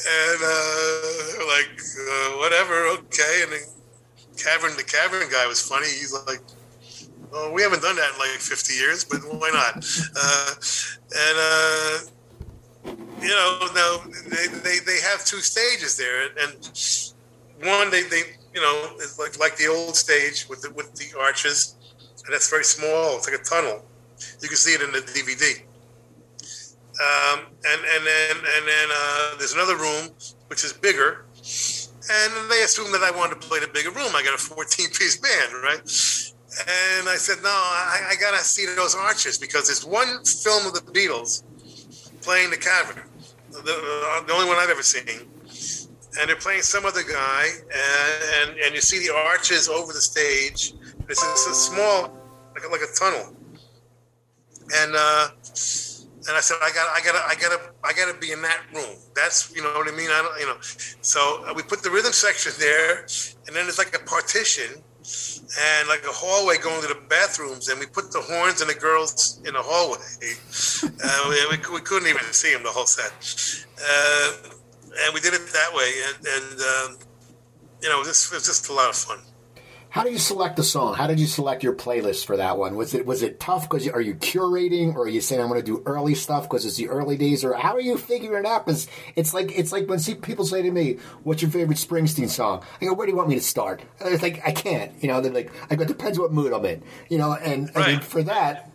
And 0.00 0.40
uh, 0.40 1.44
like, 1.44 1.76
uh, 1.76 2.40
whatever, 2.40 2.88
okay. 3.04 3.42
And 3.42 3.52
then 3.52 3.60
Cavern, 4.38 4.74
the 4.78 4.82
Cavern 4.82 5.28
guy 5.30 5.46
was 5.46 5.60
funny. 5.60 5.84
He's 5.84 6.16
like, 6.26 6.40
"Oh, 7.34 7.52
we 7.52 7.60
haven't 7.60 7.82
done 7.82 7.96
that 7.96 8.14
in 8.14 8.18
like 8.18 8.40
50 8.40 8.72
years, 8.72 9.04
but 9.04 9.18
why 9.28 9.50
not?" 9.50 9.84
Uh, 10.16 10.54
and 11.12 11.36
uh, 11.36 11.98
you 13.20 13.28
know, 13.28 13.68
now 13.74 14.00
they, 14.30 14.46
they 14.64 14.78
they 14.78 15.00
have 15.02 15.22
two 15.26 15.40
stages 15.40 15.98
there, 15.98 16.28
and 16.40 16.56
one 17.68 17.90
they 17.90 18.04
they 18.04 18.22
you 18.54 18.62
know 18.62 18.92
it's 18.96 19.18
like 19.18 19.38
like 19.38 19.58
the 19.58 19.66
old 19.66 19.96
stage 19.96 20.46
with 20.48 20.62
the 20.62 20.70
with 20.70 20.94
the 20.94 21.12
arches, 21.20 21.76
and 22.24 22.32
that's 22.32 22.48
very 22.48 22.64
small. 22.64 23.18
It's 23.18 23.30
like 23.30 23.38
a 23.38 23.44
tunnel. 23.44 23.84
You 24.40 24.48
can 24.48 24.56
see 24.56 24.72
it 24.72 24.82
in 24.82 24.92
the 24.92 25.00
DVD. 25.00 25.62
Um, 27.00 27.46
and 27.64 27.80
and 27.80 28.06
then 28.06 28.36
and 28.36 28.68
then 28.68 28.88
uh, 28.92 29.36
there's 29.38 29.54
another 29.54 29.76
room 29.76 30.10
which 30.48 30.64
is 30.64 30.72
bigger, 30.72 31.24
and 32.10 32.50
they 32.50 32.62
assumed 32.62 32.92
that 32.92 33.02
I 33.02 33.10
wanted 33.16 33.40
to 33.40 33.48
play 33.48 33.60
the 33.60 33.68
bigger 33.68 33.90
room. 33.90 34.12
I 34.14 34.22
got 34.22 34.34
a 34.34 34.38
14 34.38 34.88
piece 34.88 35.16
band, 35.16 35.52
right? 35.62 35.80
And 36.60 37.08
I 37.08 37.14
said, 37.16 37.38
no, 37.42 37.48
I, 37.48 38.10
I 38.10 38.16
got 38.20 38.36
to 38.36 38.44
see 38.44 38.66
those 38.74 38.94
arches 38.94 39.38
because 39.38 39.68
there's 39.68 39.84
one 39.86 40.24
film 40.24 40.66
of 40.66 40.74
the 40.74 40.80
Beatles 40.92 41.44
playing 42.22 42.50
the 42.50 42.56
cavern, 42.56 43.04
the, 43.52 43.62
the 44.26 44.32
only 44.32 44.48
one 44.48 44.58
I've 44.58 44.68
ever 44.68 44.82
seen. 44.82 45.28
And 46.18 46.28
they're 46.28 46.36
playing 46.36 46.62
some 46.62 46.84
other 46.84 47.04
guy, 47.04 47.46
and, 47.72 48.50
and, 48.50 48.60
and 48.60 48.74
you 48.74 48.80
see 48.80 48.98
the 49.06 49.14
arches 49.14 49.68
over 49.68 49.92
the 49.92 50.00
stage. 50.00 50.74
It's 51.08 51.22
just 51.22 51.48
a 51.48 51.54
small, 51.54 52.12
like 52.52 52.68
like 52.70 52.80
a 52.82 52.92
tunnel. 52.98 53.36
And 54.72 54.94
uh, 54.94 55.28
and 56.28 56.36
I 56.36 56.40
said, 56.40 56.58
I 56.62 56.70
got, 56.70 56.86
I 56.94 57.00
got, 57.00 57.14
I 57.16 57.34
got 57.34 57.50
to, 57.56 57.72
I 57.82 57.92
got 57.92 58.12
to 58.12 58.20
be 58.20 58.32
in 58.32 58.42
that 58.42 58.60
room. 58.74 58.96
That's, 59.14 59.54
you 59.54 59.62
know 59.62 59.72
what 59.72 59.88
I 59.88 59.96
mean. 59.96 60.10
I 60.10 60.20
don't, 60.20 60.40
you 60.40 60.46
know. 60.46 60.58
So 60.60 61.44
uh, 61.48 61.54
we 61.54 61.62
put 61.62 61.82
the 61.82 61.90
rhythm 61.90 62.12
section 62.12 62.52
there, 62.58 63.06
and 63.46 63.56
then 63.56 63.66
it's 63.66 63.78
like 63.78 63.96
a 63.96 64.04
partition, 64.04 64.82
and 65.58 65.88
like 65.88 66.04
a 66.04 66.12
hallway 66.12 66.56
going 66.58 66.82
to 66.82 66.88
the 66.88 67.00
bathrooms, 67.08 67.68
and 67.68 67.80
we 67.80 67.86
put 67.86 68.12
the 68.12 68.20
horns 68.20 68.60
and 68.60 68.68
the 68.68 68.74
girls 68.74 69.40
in 69.46 69.54
the 69.54 69.62
hallway. 69.62 69.98
Uh, 71.02 71.26
we, 71.28 71.56
we, 71.56 71.74
we, 71.74 71.80
couldn't 71.80 72.08
even 72.08 72.22
see 72.32 72.52
them 72.52 72.62
the 72.62 72.68
whole 72.68 72.86
set, 72.86 73.12
uh, 73.82 74.32
and 75.04 75.14
we 75.14 75.20
did 75.20 75.32
it 75.32 75.40
that 75.52 75.70
way, 75.74 75.92
and, 76.08 76.26
and 76.26 76.60
um, 76.60 76.98
you 77.82 77.88
know, 77.88 78.04
this 78.04 78.30
was 78.30 78.44
just 78.44 78.68
a 78.68 78.72
lot 78.72 78.88
of 78.88 78.96
fun. 78.96 79.18
How 79.90 80.04
do 80.04 80.10
you 80.10 80.18
select 80.18 80.54
the 80.54 80.62
song? 80.62 80.94
How 80.94 81.08
did 81.08 81.18
you 81.18 81.26
select 81.26 81.64
your 81.64 81.74
playlist 81.74 82.24
for 82.24 82.36
that 82.36 82.56
one? 82.56 82.76
Was 82.76 82.94
it 82.94 83.06
was 83.06 83.22
it 83.22 83.40
tough 83.40 83.68
because 83.68 83.88
are 83.88 84.00
you 84.00 84.14
curating 84.14 84.94
or 84.94 85.02
are 85.02 85.08
you 85.08 85.20
saying 85.20 85.40
I'm 85.40 85.48
going 85.48 85.60
to 85.60 85.66
do 85.66 85.82
early 85.84 86.14
stuff 86.14 86.44
because 86.44 86.64
it's 86.64 86.76
the 86.76 86.88
early 86.88 87.16
days 87.16 87.44
or 87.44 87.54
how 87.54 87.74
are 87.74 87.80
you 87.80 87.98
figuring 87.98 88.44
it 88.44 88.48
out? 88.48 88.64
Because 88.64 88.86
it's 89.16 89.34
like 89.34 89.50
it's 89.58 89.72
like 89.72 89.88
when 89.88 89.98
see 89.98 90.14
people 90.14 90.44
say 90.44 90.62
to 90.62 90.70
me, 90.70 90.98
"What's 91.24 91.42
your 91.42 91.50
favorite 91.50 91.78
Springsteen 91.78 92.28
song?" 92.28 92.62
I 92.80 92.84
go, 92.84 92.94
"Where 92.94 93.04
do 93.04 93.10
you 93.10 93.16
want 93.16 93.28
me 93.28 93.34
to 93.34 93.40
start?" 93.40 93.82
And 93.98 94.14
it's 94.14 94.22
like 94.22 94.40
I 94.46 94.52
can't, 94.52 94.92
you 95.02 95.08
know. 95.08 95.20
They're 95.20 95.32
like, 95.32 95.50
I 95.70 95.74
go, 95.74 95.84
"Depends 95.84 96.20
what 96.20 96.32
mood 96.32 96.52
I'm 96.52 96.64
in," 96.64 96.84
you 97.08 97.18
know. 97.18 97.34
And 97.34 97.74
right. 97.74 97.88
Mean, 97.94 98.00
for 98.00 98.22
that, 98.22 98.70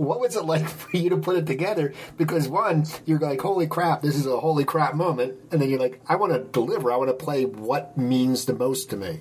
what 0.00 0.18
was 0.18 0.34
it 0.34 0.44
like 0.46 0.68
for 0.68 0.96
you 0.96 1.10
to 1.10 1.16
put 1.16 1.36
it 1.36 1.46
together? 1.46 1.94
Because 2.16 2.48
one, 2.48 2.86
you're 3.06 3.20
like, 3.20 3.40
holy 3.40 3.68
crap, 3.68 4.02
this 4.02 4.16
is 4.16 4.26
a 4.26 4.40
holy 4.40 4.64
crap 4.64 4.94
moment. 4.94 5.34
And 5.52 5.62
then 5.62 5.70
you're 5.70 5.78
like, 5.78 6.00
I 6.08 6.16
want 6.16 6.32
to 6.32 6.40
deliver. 6.40 6.90
I 6.90 6.96
want 6.96 7.10
to 7.10 7.24
play 7.24 7.44
what 7.44 7.96
means 7.96 8.46
the 8.46 8.54
most 8.54 8.90
to 8.90 8.96
me. 8.96 9.20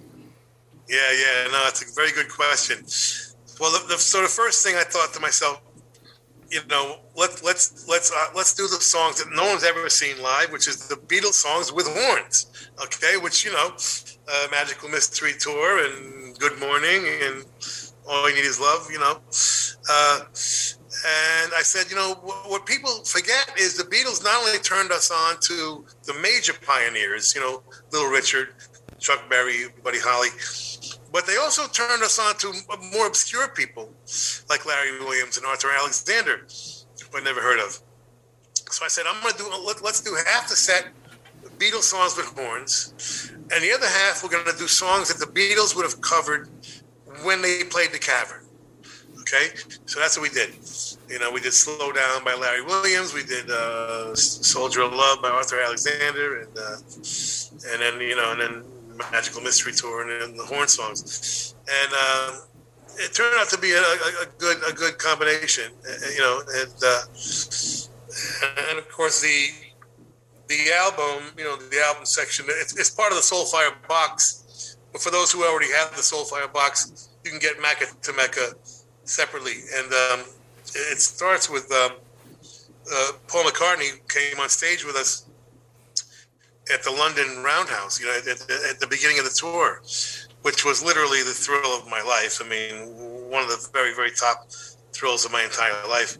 Yeah, 0.89 0.97
yeah, 1.11 1.47
no, 1.51 1.63
that's 1.65 1.83
a 1.83 1.93
very 1.93 2.11
good 2.11 2.29
question. 2.29 2.83
Well, 3.59 3.71
the, 3.71 3.89
the, 3.89 3.97
so 3.99 4.23
the 4.23 4.27
first 4.27 4.65
thing 4.65 4.75
I 4.75 4.81
thought 4.81 5.13
to 5.13 5.19
myself, 5.19 5.61
you 6.49 6.61
know, 6.67 7.01
let 7.15 7.43
let's 7.43 7.87
let's 7.87 8.11
uh, 8.11 8.31
let's 8.35 8.55
do 8.55 8.63
the 8.63 8.81
songs 8.81 9.23
that 9.23 9.31
no 9.31 9.45
one's 9.45 9.63
ever 9.63 9.87
seen 9.87 10.19
live, 10.19 10.51
which 10.51 10.67
is 10.67 10.87
the 10.87 10.95
Beatles 10.95 11.33
songs 11.33 11.71
with 11.71 11.87
horns, 11.87 12.69
okay? 12.83 13.17
Which 13.17 13.45
you 13.45 13.53
know, 13.53 13.75
uh, 14.27 14.47
Magical 14.49 14.89
Mystery 14.89 15.33
Tour 15.37 15.85
and 15.85 16.35
Good 16.39 16.59
Morning 16.59 17.05
and 17.23 17.45
All 18.09 18.27
You 18.27 18.37
Need 18.37 18.45
Is 18.45 18.59
Love, 18.59 18.87
you 18.91 18.97
know. 18.97 19.21
Uh, 19.87 20.21
and 20.25 21.53
I 21.55 21.61
said, 21.61 21.91
you 21.91 21.97
know, 21.97 22.15
what 22.47 22.65
people 22.65 23.03
forget 23.03 23.53
is 23.59 23.77
the 23.77 23.83
Beatles 23.83 24.23
not 24.23 24.43
only 24.43 24.57
turned 24.57 24.91
us 24.91 25.11
on 25.11 25.39
to 25.41 25.85
the 26.05 26.15
major 26.15 26.53
pioneers, 26.65 27.35
you 27.35 27.41
know, 27.41 27.61
Little 27.91 28.09
Richard, 28.09 28.55
Chuck 28.97 29.29
Berry, 29.29 29.65
Buddy 29.83 29.99
Holly 29.99 30.29
but 31.11 31.25
they 31.25 31.37
also 31.37 31.67
turned 31.67 32.03
us 32.03 32.19
on 32.19 32.35
to 32.37 32.53
more 32.93 33.07
obscure 33.07 33.47
people 33.49 33.89
like 34.49 34.65
Larry 34.65 34.99
Williams 34.99 35.37
and 35.37 35.45
Arthur 35.45 35.69
Alexander, 35.77 36.45
who 37.11 37.17
I 37.17 37.21
never 37.23 37.41
heard 37.41 37.59
of. 37.59 37.79
So 38.69 38.85
I 38.85 38.87
said, 38.87 39.05
I'm 39.07 39.21
going 39.21 39.33
to 39.33 39.39
do, 39.39 39.49
let, 39.65 39.81
us 39.83 40.01
do 40.01 40.15
half 40.27 40.47
the 40.47 40.55
set 40.55 40.89
Beatles 41.59 41.83
songs 41.83 42.15
with 42.15 42.27
horns, 42.37 43.33
and 43.53 43.61
the 43.61 43.71
other 43.73 43.85
half 43.85 44.23
we're 44.23 44.29
going 44.29 44.45
to 44.45 44.57
do 44.57 44.67
songs 44.67 45.13
that 45.13 45.19
the 45.19 45.31
Beatles 45.31 45.75
would 45.75 45.83
have 45.83 45.99
covered 45.99 46.47
when 47.23 47.41
they 47.41 47.63
played 47.65 47.91
the 47.91 47.99
Cavern. 47.99 48.45
Okay, 49.19 49.49
so 49.85 49.99
that's 49.99 50.17
what 50.17 50.23
we 50.23 50.33
did. 50.33 50.55
You 51.09 51.19
know, 51.19 51.31
we 51.31 51.41
did 51.41 51.53
"Slow 51.53 51.91
Down" 51.91 52.23
by 52.23 52.33
Larry 52.33 52.63
Williams. 52.63 53.13
We 53.13 53.23
did 53.23 53.51
uh, 53.51 54.15
"Soldier 54.15 54.81
of 54.83 54.93
Love" 54.93 55.21
by 55.21 55.29
Arthur 55.29 55.59
Alexander, 55.59 56.41
and 56.41 56.57
uh, 56.57 56.77
and 57.71 57.81
then 57.81 57.99
you 57.99 58.15
know, 58.15 58.31
and 58.31 58.41
then 58.41 58.63
Magical 59.11 59.41
Mystery 59.41 59.73
Tour 59.73 60.01
and, 60.01 60.23
and 60.23 60.39
the 60.39 60.45
horn 60.45 60.67
songs, 60.67 61.55
and 61.67 61.93
um, 61.93 62.41
it 62.97 63.13
turned 63.13 63.35
out 63.39 63.49
to 63.49 63.57
be 63.57 63.71
a, 63.71 63.79
a, 63.79 64.23
a, 64.23 64.25
good 64.37 64.57
a 64.69 64.73
good 64.73 64.97
combination, 64.97 65.71
uh, 65.87 66.09
you 66.13 66.19
know, 66.19 66.41
and 66.53 66.73
uh, 66.83 67.01
and 68.69 68.79
of 68.79 68.89
course 68.89 69.21
the 69.21 69.49
the 70.49 70.73
album, 70.73 71.31
you 71.37 71.43
know, 71.43 71.55
the 71.55 71.79
album 71.85 72.05
section, 72.05 72.45
it's, 72.49 72.77
it's 72.77 72.89
part 72.89 73.11
of 73.11 73.17
the 73.17 73.21
Soulfire 73.21 73.71
box. 73.87 74.75
But 74.91 75.01
for 75.01 75.11
those 75.11 75.31
who 75.31 75.45
already 75.45 75.71
have 75.73 75.91
the 75.91 76.01
Soulfire 76.01 76.51
box, 76.51 77.09
you 77.23 77.29
can 77.29 77.39
get 77.39 77.57
Macca 77.59 78.01
to 78.01 78.13
Mecca 78.13 78.53
separately, 79.03 79.53
and 79.75 79.93
um, 79.93 80.25
it 80.65 80.99
starts 80.99 81.49
with 81.49 81.71
um, 81.71 81.91
uh, 82.91 83.11
Paul 83.27 83.43
McCartney 83.43 83.99
came 84.09 84.39
on 84.39 84.49
stage 84.49 84.83
with 84.83 84.95
us 84.95 85.28
at 86.73 86.83
the 86.83 86.91
London 86.91 87.43
Roundhouse, 87.43 87.99
you 87.99 88.05
know, 88.05 88.17
at, 88.17 88.27
at, 88.27 88.79
the 88.79 88.87
beginning 88.89 89.19
of 89.19 89.25
the 89.25 89.31
tour, 89.31 89.81
which 90.43 90.65
was 90.65 90.83
literally 90.83 91.23
the 91.23 91.31
thrill 91.31 91.77
of 91.77 91.87
my 91.87 92.01
life. 92.01 92.39
I 92.43 92.47
mean, 92.47 93.29
one 93.29 93.43
of 93.43 93.49
the 93.49 93.69
very, 93.73 93.93
very 93.93 94.11
top 94.11 94.51
thrills 94.93 95.25
of 95.25 95.31
my 95.31 95.43
entire 95.43 95.87
life. 95.87 96.17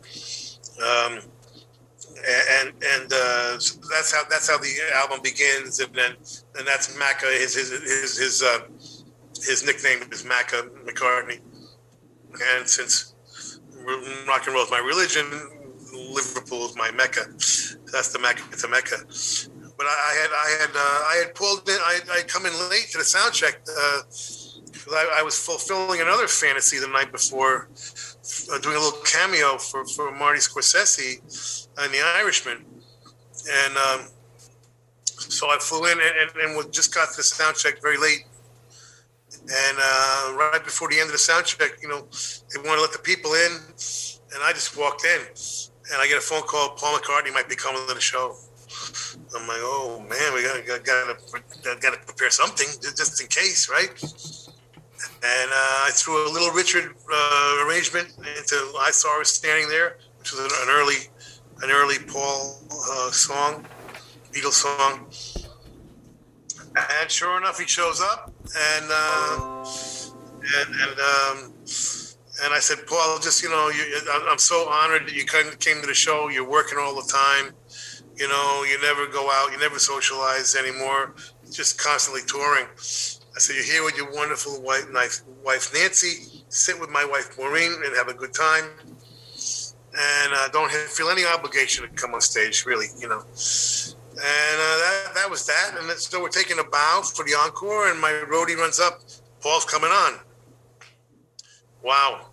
Um, 0.82 1.20
and 2.28 2.70
and 2.70 3.14
uh, 3.14 3.52
that's 3.92 4.14
how 4.14 4.24
that's 4.30 4.50
how 4.50 4.58
the 4.58 4.74
album 4.96 5.20
begins, 5.24 5.80
and 5.80 5.94
then 5.94 6.16
and 6.58 6.68
that's 6.68 6.96
Macca. 6.98 7.32
His 7.32 7.56
his 7.56 7.70
his 7.70 8.18
his, 8.18 8.44
uh, 8.44 8.60
his 9.36 9.66
nickname 9.66 10.02
is 10.12 10.24
Macca 10.24 10.70
McCartney. 10.86 11.40
And 12.58 12.68
since 12.68 13.14
rock 14.28 14.46
and 14.46 14.54
roll 14.54 14.64
is 14.64 14.72
my 14.72 14.80
religion, 14.80 15.26
Liverpool 15.94 16.66
is 16.66 16.76
my 16.76 16.92
Mecca. 16.92 17.26
That's 17.92 18.12
the 18.12 18.20
Mecca. 18.20 18.44
A 18.64 18.68
Mecca 18.68 18.98
but 19.80 19.88
I 19.88 20.12
had 20.22 20.32
I 20.36 20.50
had 20.60 20.72
uh, 20.76 21.00
I 21.14 21.16
had 21.24 21.34
pulled 21.34 21.68
in 21.70 21.80
I 21.80 22.02
I 22.12 22.22
come 22.28 22.46
in 22.46 22.54
late 22.70 22.90
to 22.92 22.98
the 23.00 23.06
sound 23.06 23.34
check 23.34 23.62
uh, 23.66 24.02
I, 24.92 25.20
I, 25.20 25.24
was 25.24 25.38
fulfilling 25.38 26.02
another 26.02 26.28
fantasy 26.28 26.80
the 26.80 26.88
night 26.88 27.12
before, 27.12 27.70
uh, 28.52 28.60
doing 28.60 28.76
a 28.76 28.80
little 28.80 29.00
cameo 29.04 29.58
for 29.58 29.86
for 29.86 30.12
Marty 30.12 30.40
Scorsese 30.40 31.20
in 31.86 31.92
The 31.92 32.02
Irishman, 32.18 32.66
and 33.50 33.78
um, 33.78 34.08
so 35.06 35.48
I 35.50 35.58
flew 35.60 35.86
in 35.86 36.00
and, 36.00 36.32
and, 36.42 36.58
and 36.58 36.74
just 36.74 36.94
got 36.94 37.10
to 37.12 37.18
the 37.18 37.24
sound 37.24 37.56
check 37.58 37.82
very 37.82 37.98
late. 37.98 38.26
And 39.32 39.78
uh, 39.80 40.36
right 40.36 40.62
before 40.64 40.90
the 40.90 41.00
end 41.00 41.08
of 41.08 41.14
the 41.14 41.20
sound 41.20 41.46
check, 41.46 41.72
you 41.82 41.88
know, 41.88 42.08
they 42.54 42.60
want 42.68 42.78
to 42.78 42.82
let 42.82 42.92
the 42.92 43.00
people 43.04 43.34
in, 43.34 43.52
and 44.34 44.44
I 44.44 44.54
just 44.54 44.78
walked 44.78 45.06
in, 45.06 45.22
and 45.22 46.02
I 46.02 46.08
get 46.08 46.18
a 46.18 46.22
phone 46.22 46.44
call. 46.44 46.70
Paul 46.70 46.98
McCartney 46.98 47.34
might 47.34 47.50
be 47.50 47.56
coming 47.56 47.86
to 47.88 47.94
the 47.94 48.02
show. 48.02 48.36
I'm 49.36 49.48
like, 49.48 49.62
oh 49.62 50.00
man, 50.10 50.34
we 50.34 50.44
gotta 50.44 50.62
gotta 50.62 51.18
gotta, 51.82 51.98
prepare 52.06 52.30
something 52.30 52.68
just 52.82 53.22
in 53.22 53.28
case, 53.28 53.70
right? 53.70 53.90
And 55.22 55.52
uh, 55.52 55.88
I 55.88 55.92
threw 55.94 56.28
a 56.28 56.32
little 56.32 56.52
Richard 56.52 56.96
uh, 57.12 57.66
arrangement 57.66 58.10
into 58.38 58.56
"I 58.80 58.92
Saw 58.92 59.18
Her 59.18 59.24
Standing 59.24 59.70
There," 59.70 59.98
which 60.18 60.32
was 60.32 60.42
an 60.42 60.70
early 60.70 60.96
an 61.62 61.72
early 61.72 61.98
Paul 62.08 62.58
uh, 62.72 63.12
song, 63.12 63.66
Beatles 64.32 64.54
song. 64.54 65.08
And 67.02 67.10
sure 67.10 67.38
enough, 67.38 67.60
he 67.60 67.68
shows 67.68 68.02
up, 68.02 68.32
and 68.56 68.86
uh, 68.90 69.66
and 70.58 70.76
and 70.76 71.00
um, 71.00 71.54
and 72.44 72.54
I 72.54 72.60
said, 72.60 72.88
Paul, 72.88 73.20
just 73.20 73.44
you 73.44 73.50
know, 73.50 73.70
you, 73.70 73.84
I'm 74.30 74.38
so 74.38 74.70
honored 74.70 75.08
that 75.08 75.14
you 75.14 75.26
came 75.26 75.82
to 75.82 75.88
the 75.88 75.94
show. 75.94 76.30
You're 76.30 76.50
working 76.50 76.78
all 76.80 76.96
the 76.96 77.08
time 77.12 77.54
you 78.20 78.28
know, 78.28 78.66
you 78.70 78.80
never 78.82 79.08
go 79.08 79.32
out, 79.32 79.52
you 79.52 79.60
never 79.60 79.80
socialize 79.80 80.56
anymore, 80.56 81.16
just 81.50 81.82
constantly 81.82 82.22
touring. 82.28 82.66
I 82.66 83.40
said, 83.40 83.56
You're 83.56 83.66
here 83.66 83.84
with 83.84 83.96
your 83.96 84.12
wonderful 84.14 84.62
wife, 84.62 84.86
wife 85.44 85.74
Nancy. 85.74 86.44
Sit 86.50 86.80
with 86.80 86.90
my 86.90 87.06
wife 87.06 87.38
Maureen 87.38 87.82
and 87.86 87.96
have 87.96 88.10
a 88.10 88.14
good 88.14 88.34
time. 88.34 88.66
And 89.92 90.34
uh, 90.34 90.50
don't 90.50 90.72
feel 90.72 91.10
any 91.10 91.26
obligation 91.26 91.84
to 91.84 91.90
come 91.90 92.14
on 92.14 92.22
stage, 92.22 92.66
really, 92.66 92.88
you 93.00 93.08
know. 93.08 93.22
And 93.22 94.58
uh, 94.60 94.78
that, 94.84 95.12
that 95.16 95.28
was 95.30 95.46
that. 95.46 95.76
And 95.80 95.90
so 95.92 96.22
we're 96.22 96.30
taking 96.30 96.60
a 96.60 96.64
bow 96.64 97.02
for 97.16 97.24
the 97.26 97.32
encore, 97.32 97.90
and 97.90 98.00
my 98.00 98.12
roadie 98.30 98.58
runs 98.58 98.80
up 98.80 99.00
Paul's 99.42 99.66
coming 99.66 99.90
on. 99.90 100.20
Wow. 101.82 102.29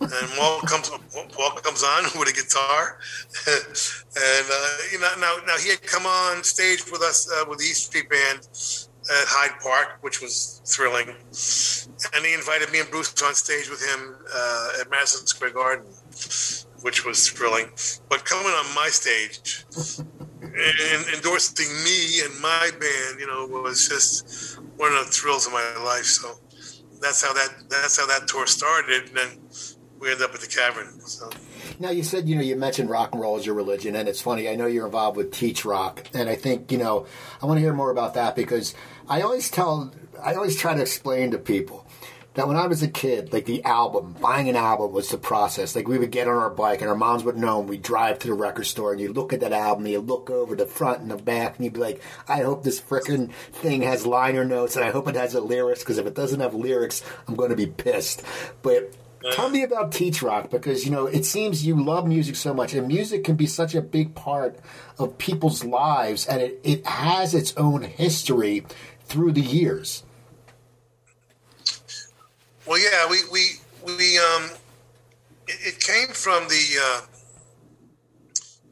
And 0.00 0.30
Paul 0.36 0.60
comes 0.62 0.90
Paul 1.32 1.50
comes 1.52 1.82
on 1.82 2.04
with 2.18 2.28
a 2.28 2.32
guitar, 2.32 2.98
and 3.48 4.46
uh, 4.50 4.76
you 4.92 5.00
know 5.00 5.10
now 5.18 5.36
now 5.46 5.56
he 5.58 5.70
had 5.70 5.82
come 5.82 6.06
on 6.06 6.42
stage 6.44 6.84
with 6.90 7.02
us 7.02 7.30
uh, 7.30 7.44
with 7.48 7.58
the 7.58 7.64
East 7.64 7.86
Street 7.86 8.08
Band 8.08 8.40
at 8.40 9.26
Hyde 9.28 9.60
Park, 9.60 9.98
which 10.02 10.20
was 10.20 10.60
thrilling, 10.64 11.08
and 11.08 12.24
he 12.24 12.34
invited 12.34 12.70
me 12.72 12.80
and 12.80 12.90
Bruce 12.90 13.14
on 13.22 13.34
stage 13.34 13.68
with 13.68 13.82
him 13.82 14.16
uh, 14.34 14.80
at 14.80 14.90
Madison 14.90 15.26
Square 15.26 15.52
Garden, 15.52 15.86
which 16.82 17.04
was 17.04 17.28
thrilling. 17.28 17.66
But 18.08 18.24
coming 18.24 18.52
on 18.52 18.74
my 18.74 18.88
stage 18.88 19.64
and 20.42 21.06
endorsing 21.14 21.68
me 21.84 22.20
and 22.24 22.40
my 22.40 22.70
band, 22.78 23.20
you 23.20 23.26
know, 23.26 23.46
was 23.46 23.88
just 23.88 24.58
one 24.76 24.92
of 24.92 25.06
the 25.06 25.12
thrills 25.12 25.46
of 25.46 25.52
my 25.52 25.76
life. 25.84 26.04
So 26.04 26.38
that's 27.02 27.22
how 27.22 27.32
that 27.32 27.54
that's 27.68 27.98
how 27.98 28.06
that 28.06 28.28
tour 28.28 28.46
started, 28.46 29.08
and 29.08 29.16
then 29.16 29.28
we 29.98 30.10
ended 30.10 30.24
up 30.24 30.34
at 30.34 30.40
the 30.40 30.46
Cavern. 30.46 31.00
So. 31.00 31.30
Now 31.78 31.90
you 31.90 32.02
said 32.02 32.28
you 32.28 32.36
know 32.36 32.42
you 32.42 32.56
mentioned 32.56 32.90
rock 32.90 33.10
and 33.12 33.20
roll 33.20 33.36
as 33.36 33.44
your 33.44 33.54
religion, 33.54 33.96
and 33.96 34.08
it's 34.08 34.20
funny. 34.20 34.48
I 34.48 34.56
know 34.56 34.66
you're 34.66 34.86
involved 34.86 35.16
with 35.16 35.32
Teach 35.32 35.64
Rock, 35.64 36.08
and 36.14 36.28
I 36.28 36.36
think 36.36 36.72
you 36.72 36.78
know 36.78 37.06
I 37.42 37.46
want 37.46 37.58
to 37.58 37.62
hear 37.62 37.74
more 37.74 37.90
about 37.90 38.14
that 38.14 38.36
because 38.36 38.74
I 39.08 39.22
always 39.22 39.50
tell 39.50 39.92
I 40.22 40.34
always 40.34 40.56
try 40.56 40.74
to 40.74 40.80
explain 40.80 41.32
to 41.32 41.38
people 41.38 41.81
that 42.34 42.48
when 42.48 42.56
I 42.56 42.66
was 42.66 42.82
a 42.82 42.88
kid, 42.88 43.32
like 43.32 43.44
the 43.44 43.62
album, 43.64 44.16
buying 44.20 44.48
an 44.48 44.56
album 44.56 44.92
was 44.92 45.10
the 45.10 45.18
process. 45.18 45.76
Like 45.76 45.86
we 45.86 45.98
would 45.98 46.10
get 46.10 46.28
on 46.28 46.36
our 46.36 46.50
bike 46.50 46.80
and 46.80 46.88
our 46.88 46.96
moms 46.96 47.24
would 47.24 47.36
know 47.36 47.60
and 47.60 47.68
we'd 47.68 47.82
drive 47.82 48.18
to 48.20 48.28
the 48.28 48.34
record 48.34 48.64
store 48.64 48.92
and 48.92 49.00
you 49.00 49.12
look 49.12 49.32
at 49.32 49.40
that 49.40 49.52
album 49.52 49.84
and 49.84 49.92
you 49.92 50.00
look 50.00 50.30
over 50.30 50.56
the 50.56 50.66
front 50.66 51.00
and 51.00 51.10
the 51.10 51.16
back 51.16 51.56
and 51.56 51.64
you'd 51.64 51.74
be 51.74 51.80
like, 51.80 52.02
I 52.26 52.42
hope 52.42 52.64
this 52.64 52.80
frickin' 52.80 53.32
thing 53.32 53.82
has 53.82 54.06
liner 54.06 54.44
notes 54.44 54.76
and 54.76 54.84
I 54.84 54.90
hope 54.90 55.08
it 55.08 55.14
has 55.14 55.34
a 55.34 55.40
lyrics 55.40 55.80
because 55.80 55.98
if 55.98 56.06
it 56.06 56.14
doesn't 56.14 56.40
have 56.40 56.54
lyrics, 56.54 57.02
I'm 57.28 57.34
going 57.34 57.50
to 57.50 57.56
be 57.56 57.66
pissed. 57.66 58.22
But 58.62 58.94
Tell 59.30 59.48
me 59.48 59.62
about 59.62 59.92
Teach 59.92 60.20
Rock 60.20 60.50
because 60.50 60.84
you 60.84 60.90
know 60.90 61.06
it 61.06 61.24
seems 61.24 61.64
you 61.64 61.80
love 61.80 62.08
music 62.08 62.34
so 62.34 62.52
much, 62.52 62.74
and 62.74 62.88
music 62.88 63.22
can 63.22 63.36
be 63.36 63.46
such 63.46 63.72
a 63.72 63.80
big 63.80 64.16
part 64.16 64.58
of 64.98 65.16
people's 65.16 65.64
lives, 65.64 66.26
and 66.26 66.42
it, 66.42 66.60
it 66.64 66.84
has 66.84 67.32
its 67.32 67.56
own 67.56 67.82
history 67.82 68.66
through 69.04 69.30
the 69.30 69.40
years. 69.40 70.02
Well, 72.66 72.78
yeah, 72.78 73.08
we 73.10 73.18
we 73.30 73.50
we 73.84 74.18
um, 74.18 74.50
it, 75.48 75.74
it 75.74 75.80
came 75.80 76.08
from 76.08 76.46
the 76.48 76.78
uh, 76.80 77.00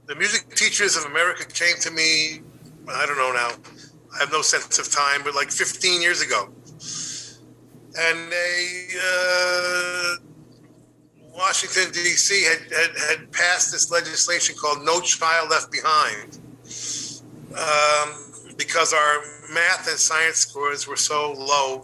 the 0.07 0.15
music 0.15 0.55
teachers 0.55 0.97
of 0.97 1.07
America 1.07 1.45
came 1.45 1.77
to 1.81 1.91
me. 1.91 2.41
I 2.89 3.05
don't 3.07 3.17
know 3.17 3.33
now. 3.33 3.51
I 4.15 4.19
have 4.21 4.31
no 4.31 4.43
sense 4.43 4.79
of 4.79 4.91
time, 4.93 5.23
but 5.25 5.35
like 5.35 5.51
15 5.51 6.03
years 6.03 6.21
ago, 6.21 6.49
and 7.99 8.31
they 8.33 8.89
uh, 9.03 10.15
Washington 11.33 11.93
D.C. 11.93 12.45
Had, 12.45 12.73
had 12.73 12.97
had 12.97 13.33
passed 13.33 13.73
this 13.73 13.91
legislation 13.91 14.55
called 14.57 14.85
No 14.85 15.01
Child 15.01 15.51
Left 15.51 15.71
Behind. 15.73 16.39
Um, 17.51 18.31
because 18.57 18.93
our 18.93 19.23
math 19.53 19.89
and 19.89 19.99
science 19.99 20.37
scores 20.37 20.87
were 20.87 20.97
so 20.97 21.33
low 21.33 21.83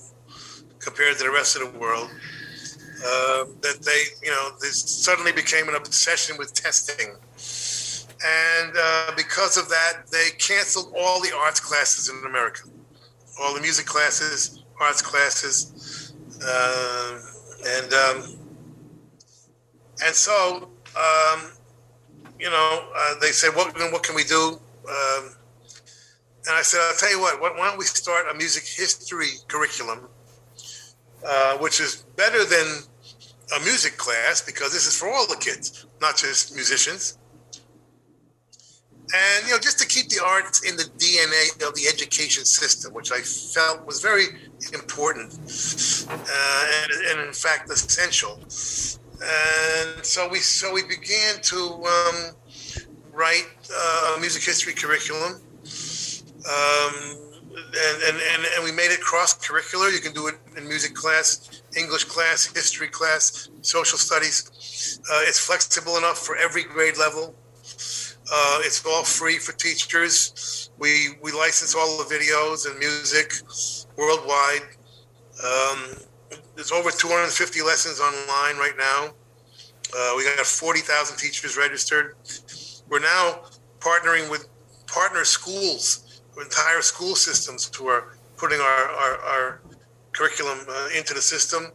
compared 0.87 1.19
to 1.19 1.25
the 1.25 1.31
rest 1.31 1.57
of 1.57 1.73
the 1.73 1.79
world. 1.79 2.09
Uh, 3.05 3.45
that 3.61 3.83
they, 3.83 4.03
you 4.23 4.31
know, 4.31 4.51
this 4.61 4.81
suddenly 4.81 5.33
became 5.33 5.69
an 5.69 5.75
obsession 5.75 6.39
with 6.39 6.55
testing. 6.55 7.09
And 8.25 8.73
uh, 8.75 9.13
because 9.17 9.59
of 9.59 9.69
that, 9.69 10.05
they 10.11 10.31
canceled 10.39 10.95
all 10.99 11.21
the 11.21 11.35
arts 11.37 11.61
classes 11.61 12.09
in 12.09 12.17
America, 12.27 12.63
all 13.39 13.55
the 13.55 13.61
music 13.61 13.85
classes, 13.85 14.65
arts 14.81 15.03
classes, 15.03 16.15
uh, 16.43 17.21
and 17.67 17.93
um, 17.93 18.39
and 20.03 20.15
so 20.15 20.71
um, 20.97 21.53
you 22.41 22.49
know 22.49 22.89
uh, 22.97 23.15
they 23.21 23.33
said, 23.33 23.55
"What 23.55 23.77
what 23.93 24.03
can 24.03 24.15
we 24.15 24.25
do?" 24.25 24.59
Um, 24.89 25.37
and 26.47 26.55
I 26.57 26.63
said, 26.63 26.81
"I'll 26.81 26.97
tell 26.97 27.11
you 27.11 27.21
what. 27.21 27.39
Why 27.41 27.69
don't 27.69 27.79
we 27.79 27.85
start 27.85 28.25
a 28.31 28.35
music 28.35 28.65
history 28.65 29.33
curriculum 29.49 30.09
uh, 31.25 31.59
which 31.59 31.81
is 31.81 32.05
better 32.17 32.45
than 32.45 32.67
a 33.57 33.61
music 33.61 33.97
class 33.97 34.43
because 34.43 34.73
this 34.73 34.87
is 34.87 34.99
for 34.99 35.09
all 35.09 35.27
the 35.27 35.37
kids, 35.37 35.87
not 36.01 36.17
just 36.17 36.55
musicians. 36.55 37.19
And 39.15 39.47
you 39.47 39.53
know, 39.53 39.59
just 39.61 39.79
to 39.79 39.87
keep 39.87 40.09
the 40.09 40.21
arts 40.25 40.69
in 40.69 40.77
the 40.77 40.83
DNA 40.83 41.67
of 41.67 41.75
the 41.77 41.87
education 41.89 42.45
system, 42.45 42.93
which 42.93 43.13
I 43.13 43.21
felt 43.21 43.87
was 43.87 44.01
very 44.01 44.25
important 44.73 45.33
uh, 46.11 46.67
and, 46.83 46.93
and, 47.11 47.29
in 47.29 47.33
fact 47.33 47.71
essential. 47.71 48.41
And 49.23 50.05
so 50.05 50.29
we 50.29 50.39
so 50.41 50.73
we 50.73 50.83
began 50.83 51.41
to 51.43 51.85
um, 51.87 52.33
write 53.13 53.47
uh, 53.73 54.15
a 54.17 54.21
music 54.21 54.43
history 54.43 54.75
curriculum. 54.75 55.41
Um, 56.47 57.26
and, 57.57 58.03
and, 58.03 58.17
and, 58.17 58.47
and 58.55 58.65
we 58.65 58.73
made 58.73 58.91
it 58.91 59.01
cross 59.01 59.35
curricular. 59.39 59.93
You 59.93 60.01
can 60.01 60.13
do 60.13 60.29
it 60.29 60.35
in 60.57 60.69
music 60.69 60.95
class, 60.95 61.63
English 61.77 62.05
class, 62.05 62.47
history 62.47 62.89
class, 62.89 63.49
social 63.63 63.99
studies. 63.99 65.01
Uh, 65.11 65.21
it's 65.23 65.39
flexible 65.39 65.97
enough 65.97 66.19
for 66.19 66.37
every 66.37 66.65
grade 66.65 66.99
level. 66.99 67.35
Uh, 68.33 68.59
it's 68.63 68.85
all 68.85 69.05
free 69.05 69.39
for 69.39 69.53
teachers. 69.53 70.71
We 70.79 71.17
we 71.23 71.33
license 71.33 71.75
all 71.75 71.97
the 71.97 72.05
videos 72.05 72.69
and 72.69 72.79
music 72.79 73.33
worldwide. 73.97 74.63
Um, 75.45 75.97
there's 76.55 76.73
over 76.73 76.91
250 76.91 77.63
lessons 77.63 78.01
online 78.01 78.57
right 78.57 78.77
now. 78.77 79.11
Uh, 79.97 80.15
we 80.17 80.25
got 80.25 80.45
40,000 80.45 81.17
teachers 81.17 81.57
registered. 81.57 82.17
We're 82.89 83.01
now 83.01 83.43
partnering 83.79 84.31
with 84.31 84.49
partner 84.87 85.25
schools 85.25 86.06
entire 86.41 86.83
school 86.83 87.15
systems 87.15 87.71
who 87.75 87.87
are 87.89 88.17
putting 88.37 88.61
our, 88.61 88.85
our, 88.89 89.19
our 89.21 89.61
curriculum 90.13 90.59
uh, 90.69 90.89
into 90.97 91.15
the 91.15 91.23
system. 91.23 91.73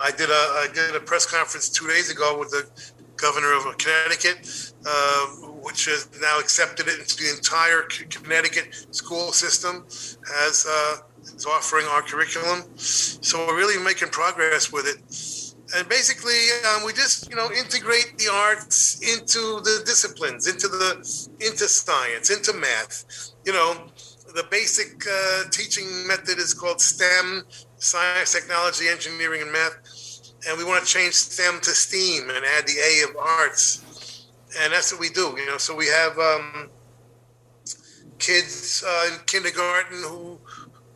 I 0.00 0.10
did 0.10 0.28
a 0.28 0.32
I 0.32 0.68
did 0.74 0.96
a 0.96 1.00
press 1.00 1.24
conference 1.24 1.68
two 1.68 1.86
days 1.86 2.10
ago 2.10 2.36
with 2.38 2.50
the 2.50 2.68
governor 3.16 3.54
of 3.54 3.62
Connecticut, 3.78 4.72
uh, 4.84 5.26
which 5.62 5.86
has 5.86 6.08
now 6.20 6.40
accepted 6.40 6.88
it 6.88 6.98
into 6.98 7.16
the 7.16 7.30
entire 7.30 7.82
Connecticut 8.10 8.86
school 8.90 9.32
system 9.32 9.84
as 10.46 10.66
uh, 10.68 10.96
is 11.22 11.46
offering 11.46 11.86
our 11.86 12.02
curriculum. 12.02 12.64
So 12.76 13.46
we're 13.46 13.56
really 13.56 13.82
making 13.82 14.08
progress 14.08 14.72
with 14.72 14.86
it 14.86 14.98
and 15.76 15.88
basically 15.88 16.38
um, 16.68 16.84
we 16.84 16.92
just 16.92 17.30
you 17.30 17.36
know 17.36 17.50
integrate 17.52 18.14
the 18.18 18.30
arts 18.32 19.00
into 19.00 19.60
the 19.60 19.82
disciplines 19.86 20.46
into 20.46 20.68
the 20.68 20.96
into 21.40 21.66
science 21.66 22.30
into 22.30 22.52
math. 22.52 23.04
You 23.44 23.52
know 23.52 23.86
the 24.34 24.44
basic 24.50 25.02
uh, 25.06 25.44
teaching 25.50 26.06
method 26.06 26.38
is 26.38 26.52
called 26.52 26.80
stem 26.80 27.44
science 27.78 28.32
technology 28.32 28.88
engineering 28.88 29.42
and 29.42 29.52
math. 29.52 29.76
And 30.46 30.58
we 30.58 30.64
want 30.64 30.84
to 30.84 30.90
change 30.90 31.14
stem 31.14 31.60
to 31.62 31.70
steam 31.70 32.28
and 32.28 32.44
add 32.44 32.66
the 32.66 32.76
a 32.78 33.08
of 33.08 33.16
arts. 33.16 34.26
And 34.60 34.72
that's 34.72 34.92
what 34.92 35.00
we 35.00 35.08
do 35.08 35.34
you 35.38 35.46
know 35.46 35.58
so 35.58 35.74
we 35.74 35.86
have 35.86 36.18
um, 36.18 36.70
kids 38.18 38.84
uh, 38.86 39.10
in 39.12 39.18
kindergarten 39.26 40.02
who 40.02 40.38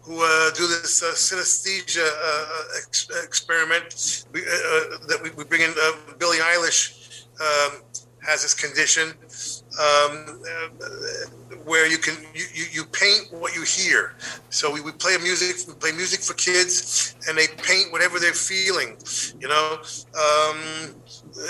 who 0.09 0.25
uh, 0.25 0.51
do 0.53 0.67
this 0.67 1.03
uh, 1.03 1.13
synesthesia 1.13 2.01
uh, 2.01 2.79
ex- 2.79 3.11
experiment 3.23 4.25
we, 4.33 4.41
uh, 4.41 4.45
uh, 4.45 5.07
that 5.07 5.21
we, 5.23 5.29
we, 5.33 5.45
bring 5.45 5.61
in. 5.61 5.71
Uh, 5.71 5.93
Billie 6.19 6.39
Eilish 6.39 7.27
um, 7.41 7.83
has 8.27 8.41
this 8.41 8.55
condition 8.55 9.13
um, 9.79 10.41
where 11.65 11.87
you 11.87 11.99
can 11.99 12.15
you, 12.35 12.65
you, 12.73 12.85
paint 12.87 13.29
what 13.31 13.55
you 13.55 13.63
hear. 13.63 14.17
So 14.49 14.73
we, 14.73 14.81
we 14.81 14.93
play 14.93 15.19
music 15.19 15.69
we 15.69 15.75
play 15.75 15.93
music 15.93 16.21
for 16.21 16.33
kids, 16.35 17.15
and 17.29 17.37
they 17.37 17.47
paint 17.47 17.93
whatever 17.93 18.19
they're 18.19 18.33
feeling. 18.33 18.97
You 19.39 19.49
know, 19.49 19.79
um, 20.25 20.59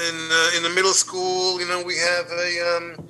in 0.09 0.17
in 0.57 0.63
the 0.65 0.73
middle 0.75 0.95
school, 1.05 1.61
you 1.61 1.69
know, 1.69 1.81
we 1.85 1.97
have 1.97 2.27
a 2.33 2.77
um, 2.77 3.09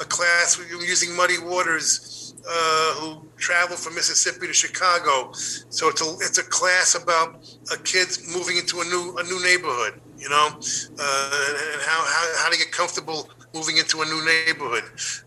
a 0.00 0.04
class 0.04 0.58
we're 0.58 0.82
using 0.82 1.14
Muddy 1.14 1.38
Waters 1.38 2.34
uh, 2.48 2.94
who 2.94 3.29
travel 3.40 3.76
from 3.76 3.94
Mississippi 3.94 4.46
to 4.46 4.52
Chicago. 4.52 5.32
So 5.32 5.88
it's 5.88 6.02
a 6.02 6.10
it's 6.20 6.38
a 6.38 6.44
class 6.44 6.94
about 6.94 7.42
a 7.72 7.78
kids 7.82 8.12
moving 8.36 8.56
into 8.56 8.80
a 8.80 8.84
new 8.84 9.16
a 9.18 9.24
new 9.24 9.42
neighborhood, 9.42 10.00
you 10.18 10.28
know, 10.28 10.46
uh, 10.46 11.72
and 11.72 11.80
how, 11.82 12.00
how 12.14 12.24
how 12.44 12.50
to 12.50 12.58
get 12.58 12.70
comfortable 12.70 13.28
moving 13.54 13.78
into 13.78 14.02
a 14.02 14.04
new 14.04 14.22
neighborhood. 14.24 14.84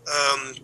Um, 0.08 0.54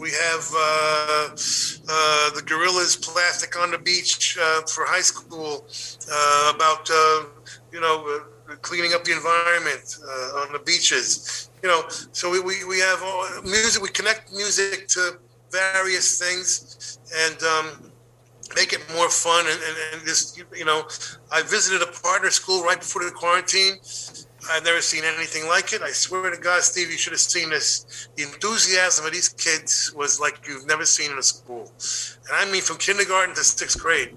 we 0.00 0.10
have 0.10 0.46
uh, 0.54 1.28
uh, 1.30 2.30
the 2.34 2.42
Gorillaz 2.44 3.00
Plastic 3.00 3.58
on 3.58 3.70
the 3.70 3.78
Beach 3.78 4.36
uh, 4.40 4.62
for 4.62 4.84
high 4.86 5.00
school 5.00 5.66
uh, 6.12 6.52
about 6.54 6.90
uh, 6.90 7.24
you 7.72 7.80
know 7.80 8.22
cleaning 8.62 8.92
up 8.94 9.04
the 9.04 9.12
environment 9.12 9.98
on 10.36 10.52
the 10.52 10.58
beaches. 10.60 11.50
You 11.62 11.68
know, 11.68 11.82
so 11.88 12.30
we, 12.30 12.40
we, 12.40 12.64
we 12.64 12.78
have 12.78 13.00
music. 13.44 13.82
We 13.82 13.88
connect 13.88 14.32
music 14.32 14.88
to 14.88 15.18
various 15.50 16.18
things, 16.18 16.98
and 17.14 17.42
um, 17.42 17.92
make 18.54 18.72
it 18.72 18.80
more 18.94 19.10
fun 19.10 19.46
and, 19.46 19.60
and, 19.62 19.76
and 19.92 20.06
just 20.06 20.42
you 20.56 20.64
know 20.64 20.86
i 21.30 21.42
visited 21.42 21.82
a 21.82 21.92
partner 22.02 22.30
school 22.30 22.62
right 22.62 22.78
before 22.78 23.04
the 23.04 23.10
quarantine. 23.10 23.74
I've 24.50 24.64
never 24.64 24.80
seen 24.80 25.02
anything 25.04 25.46
like 25.48 25.72
it. 25.74 25.82
I 25.82 25.90
swear 25.90 26.30
to 26.30 26.40
god 26.40 26.62
steve 26.62 26.90
you 26.90 26.96
should 26.96 27.12
have 27.12 27.20
seen 27.20 27.50
this. 27.50 28.08
The 28.16 28.22
enthusiasm 28.22 29.04
of 29.04 29.12
these 29.12 29.28
kids 29.28 29.92
was 29.94 30.20
like 30.20 30.46
you've 30.48 30.66
never 30.66 30.86
seen 30.86 31.10
in 31.10 31.18
a 31.18 31.22
school. 31.22 31.70
And 32.26 32.32
i 32.32 32.50
mean 32.50 32.62
from 32.62 32.78
kindergarten 32.78 33.34
to 33.34 33.44
sixth 33.44 33.78
grade 33.80 34.16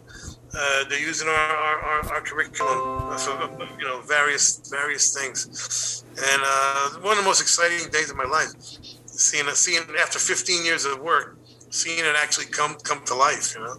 uh, 0.53 0.83
they're 0.89 0.99
using 0.99 1.29
our, 1.29 1.33
our, 1.33 2.13
our, 2.13 2.21
curriculum 2.21 3.17
for 3.17 3.67
you 3.79 3.85
know 3.85 4.01
various 4.01 4.69
various 4.69 5.13
things. 5.17 6.03
And 6.17 6.41
uh, 6.45 6.89
one 6.99 7.13
of 7.13 7.23
the 7.23 7.23
most 7.23 7.41
exciting 7.41 7.89
days 7.89 8.11
of 8.11 8.17
my 8.17 8.25
life 8.25 8.51
seeing 9.11 9.47
it, 9.47 9.55
seeing 9.55 9.83
after 9.99 10.19
15 10.19 10.65
years 10.65 10.85
of 10.85 10.99
work 10.99 11.37
seeing 11.71 11.99
it 11.99 12.15
actually 12.15 12.45
come 12.45 12.75
come 12.75 13.03
to 13.05 13.15
life. 13.15 13.55
You 13.55 13.63
know, 13.63 13.77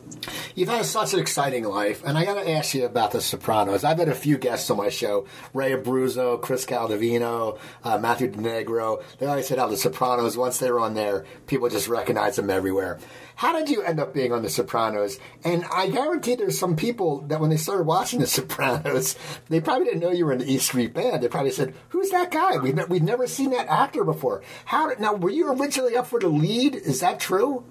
you've 0.55 0.69
had 0.69 0.85
such 0.85 1.15
an 1.15 1.21
exciting 1.21 1.65
life, 1.65 2.03
and 2.05 2.19
I 2.19 2.25
got 2.25 2.35
to 2.35 2.51
ask 2.51 2.75
you 2.75 2.85
about 2.85 3.13
The 3.13 3.21
Sopranos. 3.21 3.85
I've 3.85 3.99
had 3.99 4.09
a 4.09 4.15
few 4.15 4.39
guests 4.39 4.69
on 4.71 4.79
my 4.79 4.89
show: 4.89 5.27
Ray 5.55 5.73
Abruzzo, 5.73 6.41
Chris 6.41 6.67
Caldovino, 6.67 7.59
uh, 7.85 7.99
Matthew 7.99 8.29
Del 8.29 8.43
Negro. 8.43 9.03
They 9.19 9.27
always 9.27 9.47
said 9.47 9.59
how 9.59 9.69
The 9.69 9.77
Sopranos, 9.77 10.37
once 10.37 10.59
they 10.59 10.71
were 10.71 10.81
on 10.81 10.95
there, 10.95 11.25
people 11.47 11.69
just 11.69 11.89
recognize 11.89 12.37
them 12.37 12.51
everywhere. 12.51 12.99
How 13.43 13.53
did 13.59 13.71
you 13.71 13.83
end 13.83 13.99
up 13.99 14.15
being 14.15 14.33
on 14.33 14.43
The 14.43 14.49
Sopranos? 14.49 15.19
And 15.43 15.65
I 15.65 15.89
guarantee 15.89 16.37
there's 16.37 16.57
some 16.57 16.77
people 16.77 17.23
that 17.23 17.41
when 17.41 17.51
they 17.51 17.57
started 17.57 17.89
watching 17.89 18.21
The 18.21 18.27
Sopranos, 18.29 19.17
they 19.49 19.61
probably 19.61 19.87
didn't 19.87 19.99
know 19.99 20.13
you 20.13 20.27
were 20.27 20.33
in 20.33 20.39
the 20.39 20.49
East 20.49 20.67
Street 20.67 20.95
Band. 20.95 21.25
They 21.25 21.27
probably 21.27 21.51
said, 21.51 21.75
"Who's 21.89 22.11
that 22.11 22.31
guy? 22.31 22.59
We've, 22.59 22.77
ne- 22.77 22.85
we've 22.85 23.03
never 23.03 23.27
seen 23.27 23.51
that 23.51 23.67
actor 23.67 24.05
before." 24.05 24.43
How 24.67 24.93
now? 25.01 25.15
Were 25.15 25.29
you 25.29 25.53
originally 25.53 25.97
up 25.97 26.07
for 26.07 26.21
the 26.21 26.29
lead? 26.29 26.77
Is 26.77 27.01
that 27.01 27.19
true? 27.19 27.65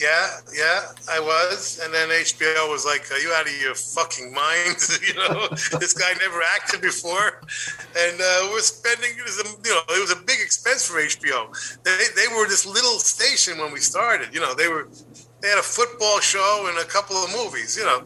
Yeah, 0.00 0.40
yeah, 0.56 0.80
I 1.10 1.20
was. 1.20 1.80
And 1.82 1.92
then 1.92 2.08
HBO 2.08 2.70
was 2.70 2.86
like, 2.86 3.10
"Are 3.12 3.18
you 3.18 3.32
out 3.32 3.46
of 3.46 3.60
your 3.60 3.74
fucking 3.74 4.32
mind? 4.32 4.76
you 5.06 5.14
know, 5.14 5.48
this 5.78 5.92
guy 5.92 6.12
never 6.18 6.40
acted 6.54 6.80
before." 6.80 7.42
And 7.96 8.20
uh, 8.20 8.48
we're 8.50 8.60
spending, 8.60 9.10
you 9.16 9.70
know, 9.70 9.80
it 9.90 10.00
was 10.00 10.12
a 10.12 10.20
big 10.24 10.40
expense 10.40 10.86
for 10.88 10.98
HBO. 10.98 11.52
They 11.84 12.04
they 12.16 12.28
were 12.34 12.48
this 12.48 12.64
little 12.64 12.98
station 12.98 13.58
when 13.58 13.72
we 13.72 13.80
started. 13.80 14.32
You 14.32 14.40
know, 14.40 14.54
they 14.54 14.68
were 14.68 14.88
they 15.42 15.48
had 15.48 15.58
a 15.58 15.62
football 15.62 16.20
show 16.20 16.66
and 16.68 16.78
a 16.78 16.88
couple 16.88 17.16
of 17.16 17.30
movies. 17.30 17.76
You 17.76 17.84
know, 17.84 18.02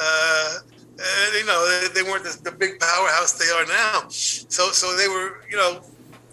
uh, 0.00 0.58
and, 0.98 1.34
you 1.38 1.46
know 1.46 1.80
they, 1.82 2.02
they 2.02 2.02
weren't 2.02 2.24
the, 2.24 2.50
the 2.50 2.56
big 2.56 2.80
powerhouse 2.80 3.34
they 3.34 3.50
are 3.50 3.66
now. 3.66 4.08
So 4.08 4.70
so 4.72 4.96
they 4.96 5.06
were, 5.06 5.44
you 5.48 5.56
know, 5.56 5.82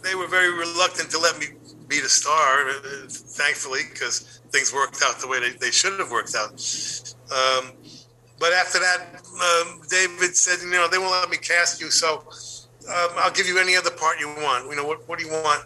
they 0.02 0.16
were 0.16 0.28
very 0.28 0.52
reluctant 0.52 1.12
to 1.12 1.20
let 1.20 1.38
me 1.40 1.48
be 1.88 2.00
the 2.00 2.10
star. 2.10 2.72
Thankfully, 3.10 3.82
because 3.92 4.42
things 4.52 4.74
worked 4.74 5.02
out 5.06 5.20
the 5.20 5.28
way 5.28 5.40
they, 5.40 5.58
they 5.58 5.72
should 5.72 6.00
have 6.00 6.12
worked 6.12 6.36
out. 6.36 6.52
Um, 7.32 7.74
but 8.40 8.54
after 8.54 8.80
that, 8.80 9.22
um, 9.42 9.82
David 9.90 10.36
said, 10.36 10.62
you 10.64 10.72
know, 10.72 10.88
they 10.88 10.98
won't 10.98 11.12
let 11.12 11.30
me 11.30 11.38
cast 11.38 11.80
you, 11.80 11.90
so 11.90 12.28
um, 12.90 13.10
I'll 13.18 13.32
give 13.32 13.48
you 13.48 13.58
any 13.60 13.76
other 13.76 13.92
part 13.92 14.20
you 14.20 14.28
want. 14.28 14.70
You 14.70 14.76
know, 14.76 14.86
what, 14.86 15.08
what 15.08 15.20
do 15.20 15.26
you 15.26 15.32
want? 15.32 15.64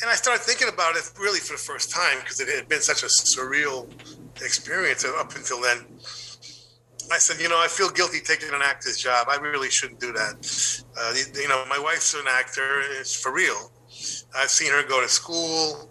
And 0.00 0.08
I 0.08 0.14
started 0.14 0.42
thinking 0.42 0.68
about 0.68 0.96
it 0.96 1.10
really 1.18 1.40
for 1.40 1.54
the 1.54 1.58
first 1.58 1.90
time 1.90 2.18
because 2.20 2.40
it 2.40 2.48
had 2.48 2.68
been 2.68 2.80
such 2.80 3.02
a 3.02 3.06
surreal 3.06 3.88
experience 4.40 5.04
up 5.04 5.34
until 5.34 5.60
then. 5.60 5.84
I 7.10 7.18
said, 7.18 7.40
you 7.40 7.48
know, 7.48 7.58
I 7.58 7.68
feel 7.68 7.90
guilty 7.90 8.20
taking 8.20 8.50
an 8.50 8.60
actor's 8.62 8.98
job. 8.98 9.28
I 9.30 9.36
really 9.36 9.70
shouldn't 9.70 9.98
do 9.98 10.12
that. 10.12 10.84
Uh, 10.96 11.14
you 11.40 11.48
know, 11.48 11.64
my 11.68 11.78
wife's 11.78 12.14
an 12.14 12.26
actor. 12.28 12.82
It's 13.00 13.14
for 13.14 13.32
real. 13.32 13.72
I've 14.36 14.50
seen 14.50 14.70
her 14.72 14.82
go 14.86 15.00
to 15.00 15.08
school. 15.08 15.88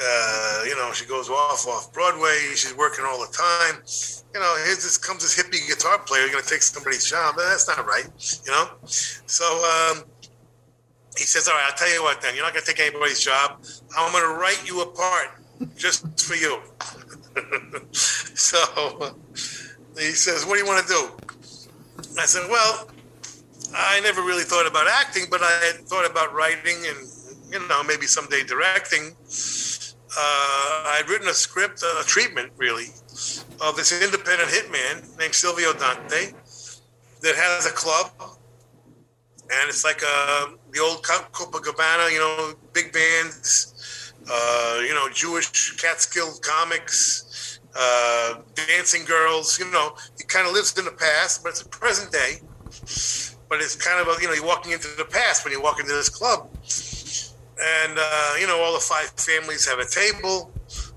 Uh, 0.00 0.62
you 0.66 0.76
know, 0.76 0.92
she 0.92 1.06
goes 1.06 1.30
off 1.30 1.68
off 1.68 1.92
Broadway. 1.92 2.36
She's 2.54 2.74
working 2.76 3.04
all 3.06 3.20
the 3.20 3.32
time. 3.32 3.82
You 4.34 4.40
know, 4.40 4.56
here's 4.64 4.82
this 4.82 4.98
comes 4.98 5.22
this 5.22 5.40
hippie 5.40 5.66
guitar 5.68 5.98
player. 5.98 6.22
You're 6.22 6.32
to 6.42 6.48
take 6.48 6.62
somebody's 6.62 7.08
job. 7.08 7.36
That's 7.36 7.68
not 7.68 7.86
right. 7.86 8.08
You 8.44 8.50
know. 8.50 8.70
So 8.84 9.44
um, 9.44 10.04
he 11.16 11.22
says, 11.24 11.46
"All 11.46 11.54
right, 11.54 11.64
I'll 11.68 11.76
tell 11.76 11.92
you 11.92 12.02
what. 12.02 12.20
Then 12.20 12.34
you're 12.34 12.44
not 12.44 12.54
to 12.64 12.74
take 12.74 12.84
anybody's 12.84 13.20
job. 13.20 13.62
I'm 13.96 14.10
to 14.24 14.40
write 14.40 14.66
you 14.66 14.82
a 14.82 14.86
part 14.86 15.30
just 15.76 16.20
for 16.20 16.34
you." 16.34 16.58
so 17.92 19.14
he 19.96 20.10
says, 20.10 20.44
"What 20.44 20.54
do 20.54 20.60
you 20.60 20.66
want 20.66 20.84
to 20.84 20.92
do?" 20.92 21.08
I 22.20 22.26
said, 22.26 22.50
"Well, 22.50 22.90
I 23.72 24.00
never 24.00 24.22
really 24.22 24.42
thought 24.42 24.66
about 24.66 24.88
acting, 24.88 25.26
but 25.30 25.40
I 25.40 25.52
had 25.66 25.86
thought 25.86 26.10
about 26.10 26.34
writing 26.34 26.76
and." 26.88 27.13
You 27.54 27.68
know, 27.68 27.84
maybe 27.84 28.06
someday 28.06 28.42
directing 28.42 29.14
uh, 30.16 30.94
I'd 30.94 31.08
written 31.08 31.28
a 31.28 31.34
script, 31.34 31.82
a 31.82 32.02
treatment 32.04 32.52
really, 32.56 32.86
of 33.60 33.76
this 33.76 33.92
independent 33.92 34.50
hitman 34.50 35.18
named 35.18 35.34
Silvio 35.34 35.72
Dante 35.72 36.32
that 37.22 37.34
has 37.36 37.66
a 37.66 37.70
club, 37.70 38.10
and 38.18 39.68
it's 39.68 39.84
like 39.84 40.02
uh, 40.04 40.46
the 40.72 40.80
old 40.80 41.02
Copacabana, 41.02 42.12
you 42.12 42.18
know, 42.18 42.54
big 42.72 42.92
bands, 42.92 44.12
uh, 44.30 44.80
you 44.86 44.94
know, 44.94 45.08
Jewish 45.12 45.76
Catskill 45.76 46.32
comics, 46.42 47.60
uh, 47.76 48.40
dancing 48.54 49.04
girls. 49.04 49.58
You 49.58 49.70
know, 49.70 49.96
he 50.18 50.24
kind 50.24 50.46
of 50.46 50.52
lives 50.52 50.76
in 50.78 50.84
the 50.84 50.92
past, 50.92 51.42
but 51.42 51.50
it's 51.50 51.62
a 51.62 51.68
present 51.68 52.12
day. 52.12 52.40
But 53.48 53.60
it's 53.60 53.76
kind 53.76 54.00
of 54.00 54.08
a, 54.08 54.20
you 54.20 54.26
know, 54.26 54.34
you're 54.34 54.46
walking 54.46 54.72
into 54.72 54.88
the 54.96 55.04
past 55.04 55.44
when 55.44 55.52
you 55.52 55.62
walk 55.62 55.78
into 55.78 55.92
this 55.92 56.08
club 56.08 56.48
and 57.60 57.98
uh, 57.98 58.34
you 58.40 58.46
know 58.46 58.60
all 58.60 58.74
the 58.74 58.80
five 58.80 59.10
families 59.16 59.66
have 59.68 59.78
a 59.78 59.86
table, 59.86 60.50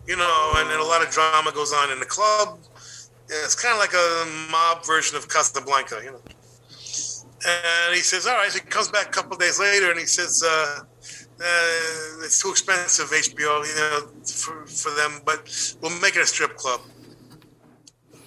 you 0.07 0.15
know, 0.15 0.53
and 0.55 0.69
then 0.69 0.79
a 0.79 0.83
lot 0.83 1.05
of 1.05 1.11
drama 1.11 1.51
goes 1.51 1.73
on 1.73 1.91
in 1.91 1.99
the 1.99 2.05
club. 2.05 2.59
It's 3.29 3.55
kind 3.55 3.73
of 3.73 3.79
like 3.79 3.93
a 3.93 4.49
mob 4.51 4.85
version 4.85 5.17
of 5.17 5.27
Casablanca, 5.29 6.01
you 6.03 6.11
know. 6.11 6.21
And 7.45 7.95
he 7.95 8.01
says, 8.01 8.25
"All 8.25 8.35
right." 8.35 8.51
So 8.51 8.59
he 8.59 8.65
comes 8.65 8.89
back 8.89 9.07
a 9.07 9.11
couple 9.11 9.37
days 9.37 9.59
later, 9.59 9.91
and 9.91 9.99
he 9.99 10.05
says, 10.05 10.43
uh, 10.43 10.79
uh, 10.81 12.23
"It's 12.25 12.41
too 12.41 12.49
expensive, 12.49 13.09
HBO, 13.09 13.63
you 13.67 13.75
know, 13.75 14.07
for, 14.25 14.65
for 14.65 14.91
them, 14.95 15.21
but 15.25 15.77
we'll 15.81 15.99
make 16.01 16.15
it 16.15 16.21
a 16.21 16.25
strip 16.25 16.55
club." 16.55 16.81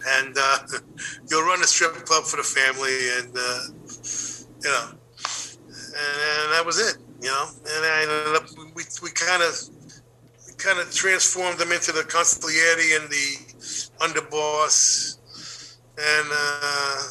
And 0.06 0.36
uh, 0.38 0.58
you'll 1.30 1.46
run 1.46 1.60
a 1.62 1.66
strip 1.66 1.94
club 2.06 2.24
for 2.24 2.36
the 2.36 2.44
family, 2.44 3.10
and 3.18 3.36
uh, 3.36 3.60
you 4.62 4.70
know, 4.70 4.90
and, 4.90 6.42
and 6.44 6.52
that 6.52 6.62
was 6.64 6.78
it 6.78 6.98
you 7.20 7.28
know. 7.28 7.46
And 7.60 7.84
I 7.84 8.02
ended 8.02 8.36
up 8.36 8.48
we 8.74 8.82
we 9.02 9.10
kind 9.10 9.42
of 9.42 9.54
kind 10.58 10.78
of 10.78 10.92
transformed 10.94 11.58
them 11.58 11.72
into 11.72 11.92
the 11.92 12.02
consigliere 12.02 13.00
and 13.00 13.10
the 13.10 13.50
underboss, 14.04 15.18
and 15.98 16.28
uh, 16.32 17.02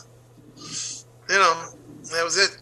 you 1.29 1.35
know 1.35 1.65
that 2.11 2.23
was 2.23 2.37
it. 2.37 2.61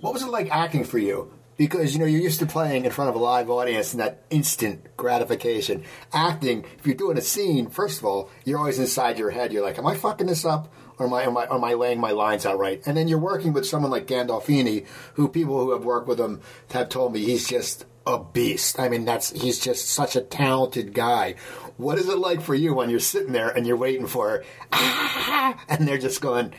What 0.00 0.12
was 0.12 0.22
it 0.22 0.28
like 0.28 0.50
acting 0.50 0.84
for 0.84 0.98
you? 0.98 1.30
Because 1.56 1.94
you 1.94 2.00
know 2.00 2.06
you're 2.06 2.20
used 2.20 2.40
to 2.40 2.46
playing 2.46 2.84
in 2.84 2.90
front 2.90 3.10
of 3.10 3.16
a 3.16 3.18
live 3.18 3.48
audience 3.48 3.92
and 3.92 4.00
that 4.00 4.24
instant 4.30 4.96
gratification. 4.96 5.84
Acting, 6.12 6.64
if 6.78 6.86
you're 6.86 6.96
doing 6.96 7.16
a 7.16 7.22
scene, 7.22 7.68
first 7.70 8.00
of 8.00 8.04
all, 8.04 8.28
you're 8.44 8.58
always 8.58 8.78
inside 8.78 9.18
your 9.18 9.30
head. 9.30 9.52
You're 9.52 9.64
like, 9.64 9.78
"Am 9.78 9.86
I 9.86 9.94
fucking 9.94 10.26
this 10.26 10.44
up?" 10.44 10.72
Or 10.98 11.06
am 11.06 11.14
I, 11.14 11.22
am 11.22 11.36
I, 11.36 11.46
am 11.50 11.64
I 11.64 11.74
laying 11.74 12.00
my 12.00 12.12
lines 12.12 12.46
out 12.46 12.58
right? 12.58 12.80
And 12.86 12.96
then 12.96 13.08
you're 13.08 13.18
working 13.18 13.52
with 13.52 13.66
someone 13.66 13.90
like 13.90 14.06
Gandolfini, 14.06 14.86
who 15.14 15.28
people 15.28 15.60
who 15.60 15.72
have 15.72 15.84
worked 15.84 16.08
with 16.08 16.20
him 16.20 16.40
have 16.70 16.88
told 16.88 17.12
me 17.12 17.20
he's 17.20 17.48
just 17.48 17.84
a 18.06 18.18
beast. 18.18 18.78
I 18.78 18.88
mean, 18.88 19.04
that's 19.04 19.30
he's 19.30 19.58
just 19.58 19.88
such 19.88 20.16
a 20.16 20.20
talented 20.20 20.94
guy. 20.94 21.34
What 21.76 21.98
is 21.98 22.08
it 22.08 22.18
like 22.18 22.40
for 22.40 22.54
you 22.54 22.74
when 22.74 22.90
you're 22.90 23.00
sitting 23.00 23.32
there 23.32 23.48
and 23.48 23.66
you're 23.66 23.76
waiting 23.76 24.06
for, 24.06 24.44
ah, 24.72 25.60
and 25.68 25.88
they're 25.88 25.98
just 25.98 26.20
going, 26.20 26.54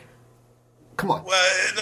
"Come 0.98 1.12
on." 1.12 1.24
Well, 1.24 1.56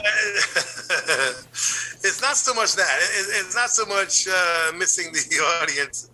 it's 1.51 2.22
not 2.22 2.36
so 2.38 2.54
much 2.54 2.76
that. 2.76 2.99
It's 3.39 3.56
not 3.56 3.70
so 3.70 3.86
much 3.86 4.28
uh, 4.28 4.74
missing 4.78 5.12
the 5.12 5.60
audience. 5.62 6.10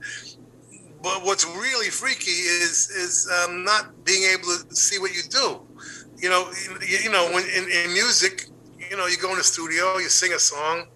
But 1.01 1.23
what's 1.23 1.45
really 1.45 1.89
freaky 1.89 2.31
is 2.31 2.89
is 2.89 3.29
um, 3.43 3.63
not 3.63 4.03
being 4.03 4.23
able 4.31 4.43
to 4.43 4.75
see 4.75 4.99
what 4.99 5.15
you 5.15 5.23
do 5.23 5.61
you 6.19 6.29
know, 6.29 6.51
you, 6.81 6.97
you 7.03 7.11
know, 7.11 7.29
when 7.33 7.43
in, 7.45 7.69
in, 7.69 7.93
music, 7.93 8.45
you 8.89 8.97
know, 8.97 9.07
you 9.07 9.17
go 9.17 9.31
in 9.31 9.37
the 9.37 9.43
studio, 9.43 9.97
you 9.97 10.09
sing 10.09 10.33
a 10.33 10.39
song, 10.39 10.87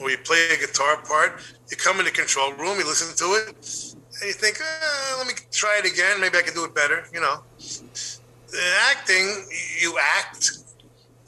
or 0.00 0.10
you 0.10 0.18
play 0.18 0.48
a 0.54 0.58
guitar 0.58 0.96
part. 1.02 1.42
You 1.70 1.76
come 1.76 1.98
in 1.98 2.04
the 2.04 2.10
control 2.10 2.52
room, 2.52 2.78
you 2.78 2.86
listen 2.86 3.14
to 3.16 3.34
it, 3.34 3.48
and 3.48 4.26
you 4.26 4.32
think, 4.32 4.58
eh, 4.60 5.16
let 5.18 5.26
me 5.26 5.34
try 5.50 5.80
it 5.82 5.90
again. 5.90 6.20
Maybe 6.20 6.38
I 6.38 6.42
can 6.42 6.54
do 6.54 6.64
it 6.64 6.74
better. 6.74 7.04
You 7.12 7.20
know, 7.20 7.42
in 7.58 8.72
acting, 8.90 9.46
you 9.80 9.98
act, 10.18 10.58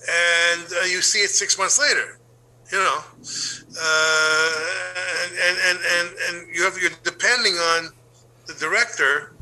and 0.01 0.67
uh, 0.81 0.85
you 0.85 1.03
see 1.03 1.21
it 1.21 1.31
six 1.31 1.59
months 1.59 1.79
later. 1.79 2.19
You 2.73 2.79
know, 2.79 2.99
uh, 3.81 4.49
and, 5.47 5.59
and 5.69 5.79
and 5.79 6.09
and 6.29 6.57
you 6.57 6.65
have 6.65 6.77
you're 6.79 6.91
depending 7.05 7.55
on 7.55 7.91
the 8.47 8.55
director. 8.55 9.35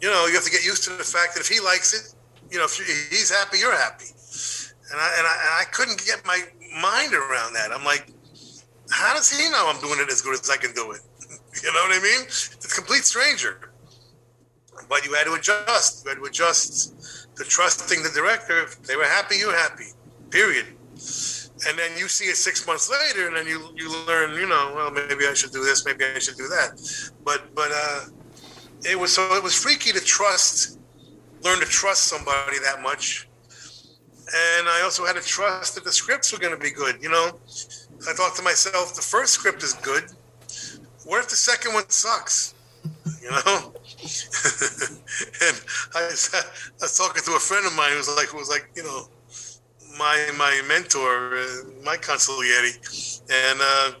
You 0.00 0.10
know, 0.10 0.26
you 0.26 0.34
have 0.34 0.44
to 0.44 0.50
get 0.50 0.64
used 0.64 0.82
to 0.84 0.90
the 0.90 1.04
fact 1.04 1.34
that 1.34 1.40
if 1.40 1.48
he 1.48 1.60
likes 1.60 1.94
it, 1.94 2.11
you 2.52 2.58
know, 2.58 2.64
if 2.64 2.76
he's 2.76 3.30
happy, 3.30 3.58
you're 3.58 3.76
happy. 3.76 4.04
And 4.92 5.00
I, 5.00 5.08
and 5.16 5.26
I, 5.26 5.34
and 5.40 5.54
I 5.60 5.64
couldn't 5.72 6.04
get 6.04 6.24
my 6.26 6.38
mind 6.80 7.14
around 7.14 7.54
that. 7.54 7.70
I'm 7.72 7.84
like, 7.84 8.12
how 8.90 9.14
does 9.14 9.30
he 9.30 9.48
know 9.50 9.72
I'm 9.72 9.80
doing 9.80 9.98
it 10.00 10.12
as 10.12 10.20
good 10.20 10.38
as 10.38 10.50
I 10.50 10.58
can 10.58 10.72
do 10.74 10.92
it? 10.92 11.00
you 11.62 11.72
know 11.72 11.80
what 11.80 11.98
I 11.98 12.02
mean? 12.02 12.24
It's 12.26 12.64
a 12.64 12.68
complete 12.68 13.04
stranger. 13.04 13.72
but 14.88 15.06
you 15.06 15.14
had 15.14 15.24
to 15.24 15.32
adjust. 15.32 16.04
You 16.04 16.10
had 16.10 16.18
to 16.18 16.24
adjust 16.24 17.36
to 17.36 17.44
trusting 17.44 18.02
the 18.02 18.10
director. 18.10 18.64
If 18.64 18.82
they 18.82 18.96
were 18.96 19.04
happy, 19.04 19.36
you're 19.36 19.56
happy. 19.56 19.86
Period. 20.30 20.66
And 21.68 21.78
then 21.78 21.96
you 21.96 22.08
see 22.08 22.26
it 22.26 22.36
six 22.36 22.66
months 22.66 22.90
later, 22.90 23.28
and 23.28 23.36
then 23.36 23.46
you 23.46 23.70
you 23.76 23.88
learn, 24.06 24.34
you 24.34 24.48
know, 24.48 24.72
well, 24.74 24.90
maybe 24.90 25.26
I 25.26 25.34
should 25.34 25.52
do 25.52 25.64
this, 25.64 25.86
maybe 25.86 26.04
I 26.04 26.18
should 26.18 26.36
do 26.36 26.48
that. 26.48 26.70
But 27.24 27.54
but 27.54 27.70
uh, 27.72 28.06
it 28.84 28.98
was 28.98 29.14
so 29.14 29.34
it 29.36 29.42
was 29.42 29.54
freaky 29.54 29.92
to 29.92 30.00
trust, 30.00 30.78
learn 31.42 31.58
to 31.60 31.66
trust 31.66 32.04
somebody 32.04 32.58
that 32.60 32.82
much. 32.82 33.28
And 34.34 34.68
I 34.68 34.80
also 34.82 35.04
had 35.04 35.16
to 35.16 35.22
trust 35.22 35.74
that 35.74 35.84
the 35.84 35.92
scripts 35.92 36.32
were 36.32 36.38
going 36.38 36.54
to 36.54 36.60
be 36.60 36.70
good. 36.70 37.02
You 37.02 37.10
know, 37.10 37.38
I 38.08 38.12
thought 38.14 38.34
to 38.36 38.42
myself, 38.42 38.94
the 38.94 39.02
first 39.02 39.34
script 39.34 39.62
is 39.62 39.74
good. 39.74 40.04
What 41.04 41.20
if 41.20 41.28
the 41.28 41.36
second 41.36 41.74
one 41.74 41.88
sucks? 41.88 42.54
You 43.20 43.30
know, 43.30 43.38
and 45.42 45.56
I 45.94 46.06
was, 46.06 46.30
I 46.34 46.42
was 46.80 46.96
talking 46.96 47.22
to 47.22 47.32
a 47.32 47.38
friend 47.38 47.66
of 47.66 47.74
mine 47.74 47.90
who 47.90 47.98
was 47.98 48.08
like, 48.16 48.28
who 48.28 48.38
was 48.38 48.48
like, 48.48 48.70
you 48.74 48.82
know, 48.82 49.08
my 49.98 50.30
my 50.36 50.62
mentor, 50.66 51.36
uh, 51.36 51.44
my 51.84 51.96
consigliere, 51.96 52.72
and 53.30 53.60
uh, 53.60 53.92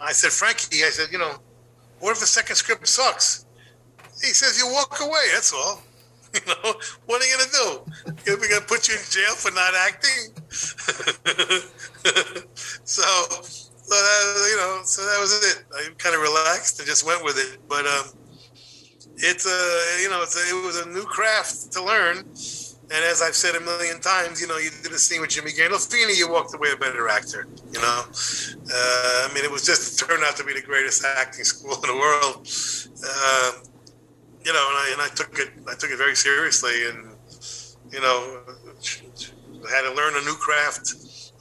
I 0.00 0.12
said, 0.12 0.30
Frankie, 0.32 0.84
I 0.84 0.90
said, 0.90 1.08
you 1.12 1.18
know, 1.18 1.36
what 2.00 2.12
if 2.12 2.20
the 2.20 2.26
second 2.26 2.56
script 2.56 2.86
sucks? 2.86 3.46
He 4.20 4.32
says, 4.32 4.58
you 4.58 4.70
walk 4.72 4.98
away. 5.00 5.26
That's 5.32 5.52
all. 5.52 5.82
You 6.34 6.40
know, 6.46 6.74
what 7.06 7.22
are 7.22 7.24
you 7.24 7.38
gonna 7.38 7.50
do? 7.50 8.32
Are 8.32 8.38
we 8.38 8.48
gonna 8.50 8.60
put 8.66 8.86
you 8.86 8.92
in 8.92 9.00
jail 9.08 9.32
for 9.32 9.50
not 9.52 9.72
acting? 9.74 10.34
so, 12.84 13.02
so 13.02 13.94
that, 13.94 14.48
you 14.50 14.56
know, 14.58 14.82
so 14.84 15.06
that 15.06 15.18
was 15.18 15.32
it. 15.42 15.64
I 15.74 15.88
kind 15.96 16.14
of 16.14 16.20
relaxed 16.20 16.78
and 16.80 16.86
just 16.86 17.06
went 17.06 17.24
with 17.24 17.38
it. 17.38 17.58
But 17.66 17.86
um, 17.86 18.12
it's 19.16 19.46
a, 19.46 20.02
you 20.02 20.10
know, 20.10 20.20
it's 20.22 20.36
a, 20.36 20.40
it 20.54 20.66
was 20.66 20.76
a 20.84 20.88
new 20.90 21.04
craft 21.04 21.72
to 21.72 21.82
learn. 21.82 22.18
And 22.18 23.04
as 23.04 23.20
I've 23.20 23.34
said 23.34 23.54
a 23.54 23.60
million 23.60 24.00
times, 24.00 24.40
you 24.40 24.48
know, 24.48 24.56
you 24.56 24.70
did 24.82 24.92
a 24.92 24.98
scene 24.98 25.20
with 25.20 25.30
Jimmy 25.30 25.50
Gandolfini, 25.52 26.16
you 26.16 26.30
walked 26.30 26.54
away 26.54 26.70
a 26.72 26.76
better 26.76 27.08
actor. 27.08 27.46
You 27.72 27.80
know, 27.80 28.04
uh, 28.04 29.28
I 29.28 29.30
mean, 29.34 29.44
it 29.44 29.50
was 29.50 29.64
just 29.64 30.00
it 30.00 30.06
turned 30.06 30.24
out 30.24 30.36
to 30.36 30.44
be 30.44 30.54
the 30.54 30.62
greatest 30.62 31.04
acting 31.04 31.44
school 31.44 31.74
in 31.74 31.88
the 31.88 31.96
world. 31.96 32.48
Uh, 33.04 33.52
you 34.44 34.52
know, 34.52 34.66
and 34.68 34.78
I, 34.78 34.90
and 34.92 35.02
I 35.02 35.08
took 35.14 35.38
it, 35.38 35.50
I 35.68 35.74
took 35.74 35.90
it 35.90 35.96
very 35.96 36.16
seriously, 36.16 36.88
and 36.88 37.10
you 37.92 38.00
know, 38.00 38.40
had 39.70 39.82
to 39.82 39.94
learn 39.94 40.14
a 40.16 40.20
new 40.20 40.34
craft 40.34 40.94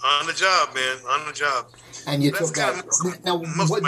on 0.04 0.28
the 0.28 0.34
job, 0.34 0.74
man, 0.76 0.98
on 1.10 1.28
the 1.28 1.34
job. 1.34 1.68
And 2.06 2.24
you 2.24 2.32
took 2.32 2.54
that. 2.56 2.86
Now, 3.26 3.38
what, 3.38 3.84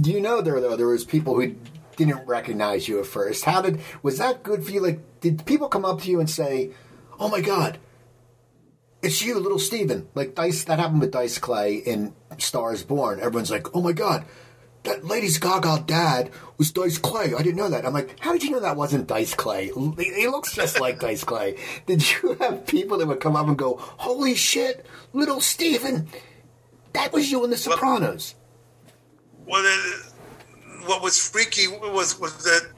do 0.00 0.10
you 0.10 0.20
know 0.20 0.40
there 0.40 0.60
though 0.60 0.76
there 0.76 0.88
was 0.88 1.04
people 1.04 1.34
who 1.34 1.54
didn't 1.96 2.26
recognize 2.26 2.88
you 2.88 2.98
at 3.00 3.06
first? 3.06 3.44
How 3.44 3.62
did 3.62 3.80
was 4.02 4.18
that 4.18 4.42
good 4.42 4.64
for 4.64 4.70
you? 4.70 4.80
Like, 4.80 5.20
did 5.20 5.46
people 5.46 5.68
come 5.68 5.84
up 5.84 6.02
to 6.02 6.10
you 6.10 6.20
and 6.20 6.28
say, 6.28 6.70
"Oh 7.18 7.28
my 7.28 7.40
God"? 7.40 7.78
It's 9.02 9.22
you, 9.22 9.38
little 9.38 9.58
Steven. 9.58 10.08
Like 10.14 10.34
Dice, 10.34 10.64
that 10.64 10.78
happened 10.78 11.00
with 11.00 11.12
Dice 11.12 11.38
Clay 11.38 11.74
in 11.74 12.14
Stars 12.38 12.82
Born. 12.82 13.20
Everyone's 13.20 13.50
like, 13.50 13.74
"Oh 13.74 13.82
my 13.82 13.92
God, 13.92 14.24
that 14.84 15.04
Lady 15.04 15.28
Gaga 15.28 15.84
dad 15.86 16.30
was 16.58 16.70
Dice 16.70 16.98
Clay. 16.98 17.34
I 17.34 17.42
didn't 17.42 17.56
know 17.56 17.68
that. 17.68 17.84
I'm 17.84 17.92
like, 17.92 18.18
how 18.20 18.32
did 18.32 18.42
you 18.44 18.50
know 18.50 18.60
that 18.60 18.76
wasn't 18.76 19.06
Dice 19.06 19.34
Clay? 19.34 19.70
He 19.98 20.28
looks 20.28 20.54
just 20.54 20.80
like 20.80 21.00
Dice 21.00 21.24
Clay. 21.24 21.56
Did 21.86 22.04
you 22.10 22.34
have 22.34 22.66
people 22.66 22.98
that 22.98 23.06
would 23.06 23.20
come 23.20 23.34
up 23.34 23.48
and 23.48 23.58
go, 23.58 23.76
holy 23.78 24.34
shit, 24.34 24.86
little 25.12 25.40
Steven, 25.40 26.08
that 26.92 27.12
was 27.12 27.30
you 27.30 27.42
in 27.44 27.50
The 27.50 27.56
Sopranos? 27.56 28.34
Well, 29.46 29.62
well 29.62 30.00
what 30.86 31.02
was 31.02 31.18
freaky 31.28 31.66
was, 31.66 32.20
was 32.20 32.44
that 32.44 32.70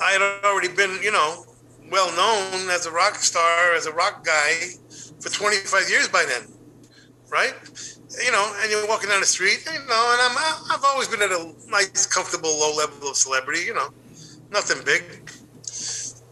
I 0.00 0.12
had 0.12 0.44
already 0.44 0.68
been, 0.68 0.98
you 1.02 1.10
know, 1.10 1.44
well 1.90 2.08
known 2.14 2.70
as 2.70 2.86
a 2.86 2.92
rock 2.92 3.16
star, 3.16 3.74
as 3.74 3.86
a 3.86 3.92
rock 3.92 4.24
guy 4.24 4.54
for 5.20 5.28
25 5.28 5.90
years 5.90 6.08
by 6.08 6.24
then, 6.28 6.52
right? 7.30 7.54
you 8.24 8.32
know, 8.32 8.54
and 8.60 8.70
you're 8.70 8.86
walking 8.88 9.10
down 9.10 9.20
the 9.20 9.26
street, 9.26 9.62
you 9.66 9.78
know, 9.86 10.12
and 10.12 10.20
I'm 10.22 10.36
I've 10.70 10.84
always 10.84 11.08
been 11.08 11.22
at 11.22 11.30
a 11.30 11.52
nice, 11.68 12.06
comfortable, 12.06 12.48
low 12.58 12.74
level 12.74 13.08
of 13.08 13.16
celebrity, 13.16 13.62
you 13.62 13.74
know, 13.74 13.90
nothing 14.50 14.78
big, 14.84 15.04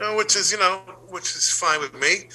you 0.01 0.07
know, 0.07 0.17
which 0.17 0.37
is 0.37 0.51
you 0.51 0.59
know, 0.59 0.81
which 1.09 1.35
is 1.37 1.51
fine 1.51 1.81
with 1.81 1.95
me. 1.95 2.29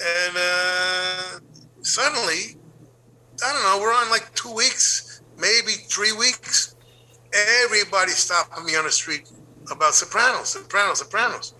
And 0.00 0.36
uh, 0.36 1.40
suddenly, 1.82 2.58
I 3.44 3.52
don't 3.52 3.62
know, 3.62 3.78
we're 3.80 3.94
on 3.94 4.10
like 4.10 4.34
two 4.34 4.52
weeks, 4.52 5.22
maybe 5.38 5.72
three 5.88 6.12
weeks. 6.12 6.74
Everybody 7.64 8.12
stopping 8.12 8.66
me 8.66 8.76
on 8.76 8.84
the 8.84 8.92
street 8.92 9.30
about 9.70 9.94
Sopranos, 9.94 10.50
Sopranos, 10.50 10.98
Sopranos 10.98 11.54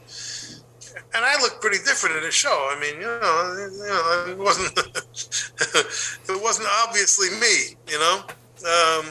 and 1.14 1.24
I 1.24 1.40
look 1.40 1.60
pretty 1.60 1.78
different 1.78 2.16
in 2.16 2.22
the 2.22 2.30
show. 2.30 2.70
I 2.70 2.78
mean, 2.80 2.94
you 2.96 3.06
know, 3.06 3.68
you 3.70 3.88
know 3.88 4.24
it 4.28 4.38
wasn't 4.38 4.78
it 6.28 6.42
wasn't 6.42 6.68
obviously 6.84 7.30
me, 7.38 7.76
you 7.88 7.98
know. 7.98 8.22
Um, 8.62 9.06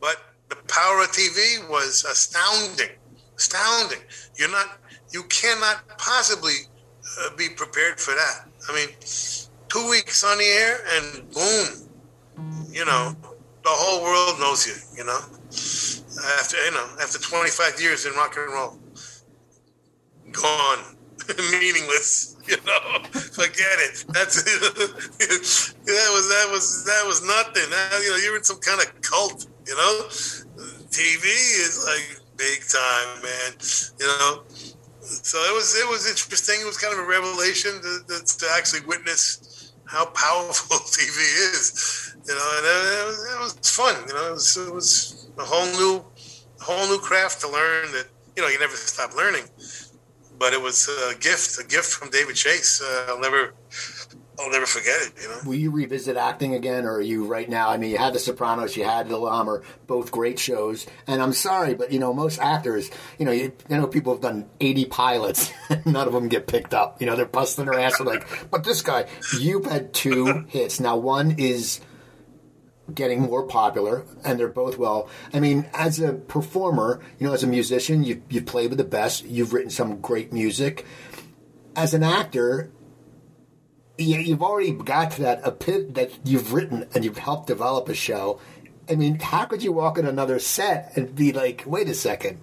but 0.00 0.16
the 0.48 0.56
power 0.68 1.00
of 1.02 1.12
TV 1.12 1.68
was 1.68 2.04
astounding, 2.04 2.94
astounding. 3.36 3.98
You're 4.36 4.50
not, 4.50 4.78
you 5.12 5.24
cannot 5.24 5.82
possibly 5.98 6.54
uh, 7.20 7.36
be 7.36 7.48
prepared 7.50 7.98
for 7.98 8.12
that. 8.12 8.48
I 8.68 8.74
mean, 8.74 8.88
two 9.68 9.88
weeks 9.88 10.24
on 10.24 10.38
the 10.38 10.44
air 10.44 10.78
and 10.94 11.30
boom, 11.30 12.68
you 12.70 12.84
know, 12.84 13.14
the 13.64 13.70
whole 13.70 14.02
world 14.02 14.38
knows 14.40 14.66
you. 14.66 14.74
You 14.96 15.04
know, 15.04 15.18
after 16.38 16.64
you 16.64 16.70
know, 16.72 16.86
after 17.02 17.18
25 17.18 17.80
years 17.80 18.06
in 18.06 18.12
rock 18.14 18.36
and 18.36 18.52
roll 18.52 18.78
gone, 20.36 20.96
meaningless. 21.60 22.32
You 22.46 22.54
know, 22.64 23.02
forget 23.10 23.76
it. 23.82 24.04
That's 24.14 24.44
that 24.44 26.08
was 26.14 26.28
that 26.30 26.48
was 26.52 26.84
that 26.84 27.02
was 27.04 27.20
nothing. 27.26 27.68
That, 27.70 28.00
you 28.04 28.10
know, 28.10 28.16
you're 28.18 28.36
in 28.36 28.44
some 28.44 28.60
kind 28.60 28.80
of 28.80 28.86
cult. 29.02 29.48
You 29.66 29.74
know, 29.74 30.06
TV 30.94 31.24
is 31.26 31.84
like 31.84 32.22
big 32.36 32.62
time, 32.70 33.22
man. 33.22 33.58
You 33.98 34.06
know, 34.06 34.44
so 35.00 35.38
it 35.38 35.54
was 35.54 35.74
it 35.74 35.88
was 35.88 36.08
interesting. 36.08 36.60
It 36.60 36.66
was 36.66 36.78
kind 36.78 36.94
of 36.94 37.00
a 37.00 37.08
revelation 37.08 37.72
to, 37.82 38.14
to, 38.14 38.38
to 38.38 38.46
actually 38.54 38.86
witness 38.86 39.72
how 39.86 40.04
powerful 40.06 40.76
TV 40.78 41.18
is. 41.50 42.14
You 42.28 42.34
know, 42.34 42.52
and 42.58 42.66
it 42.66 43.06
was, 43.06 43.18
it 43.34 43.40
was 43.40 43.70
fun. 43.70 43.96
You 44.06 44.14
know, 44.14 44.28
it 44.28 44.32
was, 44.34 44.56
it 44.56 44.72
was 44.72 45.30
a 45.38 45.44
whole 45.44 45.66
new, 45.78 46.04
whole 46.60 46.86
new 46.88 46.98
craft 46.98 47.40
to 47.40 47.48
learn 47.48 47.90
that 47.92 48.06
you 48.36 48.42
know 48.42 48.48
you 48.48 48.60
never 48.60 48.76
stop 48.76 49.16
learning 49.16 49.44
but 50.38 50.52
it 50.52 50.60
was 50.60 50.88
a 50.88 51.14
gift, 51.18 51.58
a 51.58 51.64
gift 51.64 51.92
from 51.92 52.10
David 52.10 52.36
Chase. 52.36 52.82
Uh, 52.82 53.06
I'll 53.08 53.20
never, 53.20 53.54
I'll 54.38 54.50
never 54.50 54.66
forget 54.66 54.96
it. 55.02 55.12
You 55.22 55.28
know. 55.28 55.38
Will 55.46 55.54
you 55.54 55.70
revisit 55.70 56.16
acting 56.16 56.54
again, 56.54 56.84
or 56.84 56.96
are 56.96 57.00
you 57.00 57.26
right 57.26 57.48
now? 57.48 57.70
I 57.70 57.78
mean, 57.78 57.90
you 57.90 57.98
had 57.98 58.12
The 58.12 58.18
Sopranos, 58.18 58.76
you 58.76 58.84
had 58.84 59.08
The 59.08 59.16
Dahmer, 59.16 59.64
both 59.86 60.12
great 60.12 60.38
shows. 60.38 60.86
And 61.06 61.22
I'm 61.22 61.32
sorry, 61.32 61.74
but 61.74 61.92
you 61.92 61.98
know, 61.98 62.12
most 62.12 62.38
actors, 62.38 62.90
you 63.18 63.24
know, 63.24 63.32
you, 63.32 63.52
you 63.68 63.76
know, 63.76 63.86
people 63.86 64.12
have 64.12 64.22
done 64.22 64.48
80 64.60 64.86
pilots, 64.86 65.52
none 65.84 66.06
of 66.06 66.12
them 66.12 66.28
get 66.28 66.46
picked 66.46 66.74
up. 66.74 67.00
You 67.00 67.06
know, 67.06 67.16
they're 67.16 67.26
busting 67.26 67.64
their 67.64 67.78
ass. 67.78 68.00
like, 68.00 68.50
but 68.50 68.64
this 68.64 68.82
guy, 68.82 69.06
you've 69.38 69.66
had 69.66 69.94
two 69.94 70.44
hits. 70.48 70.80
Now, 70.80 70.96
one 70.96 71.36
is 71.38 71.80
getting 72.94 73.22
more 73.22 73.42
popular, 73.42 74.04
and 74.24 74.38
they're 74.38 74.48
both 74.48 74.78
well. 74.78 75.08
I 75.32 75.40
mean, 75.40 75.66
as 75.74 76.00
a 76.00 76.12
performer, 76.12 77.00
you 77.18 77.26
know, 77.26 77.32
as 77.32 77.42
a 77.42 77.46
musician, 77.46 78.04
you 78.04 78.22
you 78.28 78.42
play 78.42 78.66
with 78.66 78.78
the 78.78 78.84
best. 78.84 79.24
You've 79.24 79.52
written 79.52 79.70
some 79.70 80.00
great 80.00 80.32
music. 80.32 80.84
As 81.74 81.92
an 81.92 82.02
actor, 82.02 82.70
you, 83.98 84.18
you've 84.18 84.42
already 84.42 84.72
got 84.72 85.12
to 85.12 85.22
that 85.22 85.42
that 85.94 86.10
you've 86.24 86.52
written 86.52 86.88
and 86.94 87.04
you've 87.04 87.18
helped 87.18 87.46
develop 87.46 87.88
a 87.88 87.94
show. 87.94 88.40
I 88.88 88.94
mean, 88.94 89.18
how 89.18 89.46
could 89.46 89.62
you 89.62 89.72
walk 89.72 89.98
in 89.98 90.06
another 90.06 90.38
set 90.38 90.92
and 90.96 91.14
be 91.14 91.32
like, 91.32 91.64
"Wait 91.66 91.88
a 91.88 91.94
second? 91.94 92.38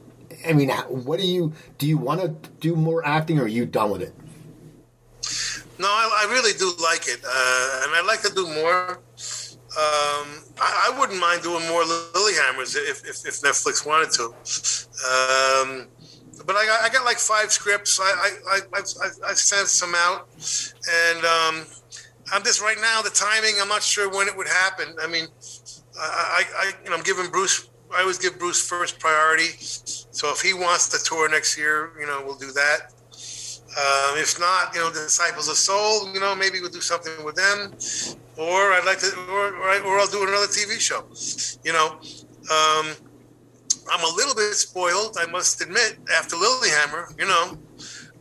I 0.47 0.53
mean, 0.53 0.69
what 0.69 1.19
do 1.19 1.25
you 1.25 1.53
do? 1.77 1.87
You 1.87 1.97
want 1.97 2.21
to 2.21 2.49
do 2.59 2.75
more 2.75 3.05
acting, 3.05 3.39
or 3.39 3.43
are 3.43 3.47
you 3.47 3.65
done 3.65 3.91
with 3.91 4.01
it? 4.01 4.13
No, 5.79 5.87
I, 5.87 6.25
I 6.27 6.31
really 6.31 6.53
do 6.57 6.71
like 6.81 7.07
it, 7.07 7.19
uh, 7.23 7.81
and 7.83 7.95
I'd 7.95 8.05
like 8.05 8.21
to 8.23 8.33
do 8.33 8.47
more. 8.47 8.99
Um, 9.73 10.43
I, 10.61 10.91
I, 10.91 10.99
wouldn't 10.99 11.19
mind 11.19 11.41
doing 11.41 11.67
more 11.67 11.81
Lilyhammers 11.81 12.75
if, 12.75 13.03
if, 13.09 13.25
if 13.25 13.41
Netflix 13.41 13.87
wanted 13.87 14.11
to. 14.11 14.25
Um, 15.09 15.87
but 16.45 16.55
I 16.55 16.65
got, 16.67 16.81
I 16.83 16.89
got 16.93 17.05
like 17.05 17.17
five 17.17 17.51
scripts. 17.51 17.99
I, 17.99 18.03
I, 18.03 18.59
I, 18.71 18.77
I, 18.77 19.31
I 19.31 19.33
sent 19.33 19.67
some 19.67 19.95
out. 19.95 20.27
And 20.37 21.25
um, 21.25 21.65
I'm 22.31 22.43
just 22.43 22.61
right 22.61 22.77
now, 22.79 23.01
the 23.01 23.09
timing, 23.09 23.55
I'm 23.59 23.67
not 23.67 23.81
sure 23.81 24.11
when 24.15 24.27
it 24.27 24.37
would 24.37 24.47
happen. 24.47 24.95
I 25.01 25.07
mean, 25.07 25.25
I, 25.99 26.43
I, 26.55 26.73
you 26.83 26.91
know, 26.91 26.95
I'm 26.95 27.03
giving 27.03 27.31
Bruce, 27.31 27.67
I 27.95 28.01
always 28.01 28.19
give 28.19 28.37
Bruce 28.37 28.63
first 28.63 28.99
priority. 28.99 29.55
So 29.57 30.29
if 30.31 30.41
he 30.41 30.53
wants 30.53 30.89
to 30.89 31.03
tour 31.03 31.27
next 31.31 31.57
year, 31.57 31.93
you 31.99 32.05
know, 32.05 32.21
we'll 32.23 32.37
do 32.37 32.51
that. 32.51 32.93
Um, 33.75 34.19
if 34.19 34.39
not, 34.39 34.75
you 34.75 34.81
know, 34.81 34.91
the 34.91 34.99
Disciples 34.99 35.49
of 35.49 35.55
Soul, 35.55 36.13
you 36.13 36.19
know, 36.19 36.35
maybe 36.35 36.61
we'll 36.61 36.69
do 36.69 36.79
something 36.79 37.25
with 37.25 37.33
them 37.33 37.73
or 38.37 38.73
I'd 38.73 38.85
like 38.85 38.99
to, 38.99 39.11
or, 39.29 39.55
or, 39.55 39.99
I'll 39.99 40.07
do 40.07 40.23
another 40.23 40.47
TV 40.47 40.79
show. 40.79 41.05
You 41.63 41.73
know, 41.73 41.99
um, 42.49 42.95
I'm 43.91 44.03
a 44.03 44.15
little 44.15 44.35
bit 44.35 44.53
spoiled, 44.53 45.17
I 45.19 45.25
must 45.27 45.61
admit, 45.61 45.97
after 46.17 46.35
Lilyhammer, 46.35 47.19
you 47.19 47.25
know, 47.25 47.57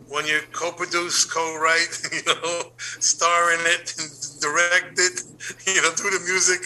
when 0.09 0.27
you 0.27 0.41
co-produce, 0.53 1.25
co-write, 1.25 2.03
you 2.13 2.23
know, 2.27 2.73
star 2.77 3.55
in 3.55 3.61
it, 3.63 3.95
direct 4.41 4.99
it, 4.99 5.23
you 5.67 5.81
know, 5.81 5.93
do 5.97 6.11
the 6.11 6.21
music, 6.27 6.61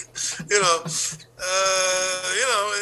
you 0.51 0.61
know, 0.61 0.83
uh, 0.83 2.33
you 2.35 2.47
know, 2.51 2.73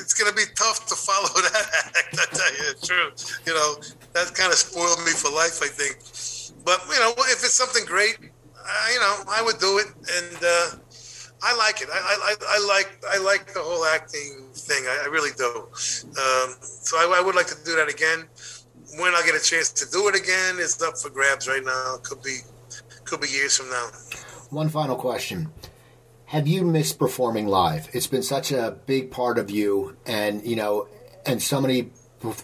it's 0.00 0.14
going 0.14 0.30
to 0.30 0.36
be 0.36 0.48
tough 0.54 0.86
to 0.86 0.94
follow 0.94 1.28
that 1.34 1.66
act. 1.96 2.18
I 2.18 2.26
tell 2.34 2.52
you 2.52 2.74
the 2.74 2.86
truth. 2.86 3.40
You 3.46 3.54
know, 3.54 3.76
that 4.14 4.34
kind 4.34 4.50
of 4.52 4.58
spoiled 4.58 5.00
me 5.00 5.12
for 5.12 5.30
life, 5.30 5.60
I 5.62 5.68
think. 5.68 5.98
But 6.64 6.80
you 6.88 7.00
know, 7.00 7.12
if 7.28 7.42
it's 7.44 7.54
something 7.54 7.84
great, 7.84 8.18
I, 8.70 8.92
you 8.92 9.00
know, 9.00 9.24
I 9.28 9.42
would 9.42 9.58
do 9.58 9.78
it, 9.78 9.86
and 9.86 10.36
uh, 10.44 10.70
I 11.42 11.56
like 11.56 11.80
it. 11.80 11.88
I, 11.92 11.98
I, 11.98 12.34
I 12.48 12.66
like 12.66 13.04
I 13.10 13.18
like 13.18 13.52
the 13.52 13.60
whole 13.60 13.84
acting 13.84 14.48
thing. 14.54 14.84
I, 14.86 15.04
I 15.04 15.06
really 15.08 15.30
do. 15.36 15.68
Um, 15.68 16.56
so 16.60 16.96
I, 16.96 17.16
I 17.18 17.22
would 17.24 17.34
like 17.34 17.46
to 17.48 17.56
do 17.64 17.76
that 17.76 17.88
again 17.88 18.28
when 18.98 19.14
I 19.14 19.22
get 19.24 19.34
a 19.34 19.44
chance 19.44 19.70
to 19.72 19.90
do 19.90 20.08
it 20.08 20.14
again 20.14 20.58
is 20.58 20.80
up 20.82 20.96
for 20.98 21.10
grabs 21.10 21.48
right 21.48 21.64
now. 21.64 21.98
Could 22.02 22.22
be, 22.22 22.38
could 23.04 23.20
be 23.20 23.28
years 23.28 23.56
from 23.56 23.70
now. 23.70 23.88
One 24.50 24.68
final 24.68 24.96
question: 24.96 25.52
Have 26.26 26.46
you 26.46 26.64
missed 26.64 26.98
performing 26.98 27.46
live? 27.46 27.88
It's 27.92 28.06
been 28.06 28.22
such 28.22 28.52
a 28.52 28.76
big 28.86 29.10
part 29.10 29.38
of 29.38 29.50
you, 29.50 29.96
and 30.06 30.44
you 30.44 30.56
know, 30.56 30.88
and 31.26 31.42
so 31.42 31.60
many 31.60 31.90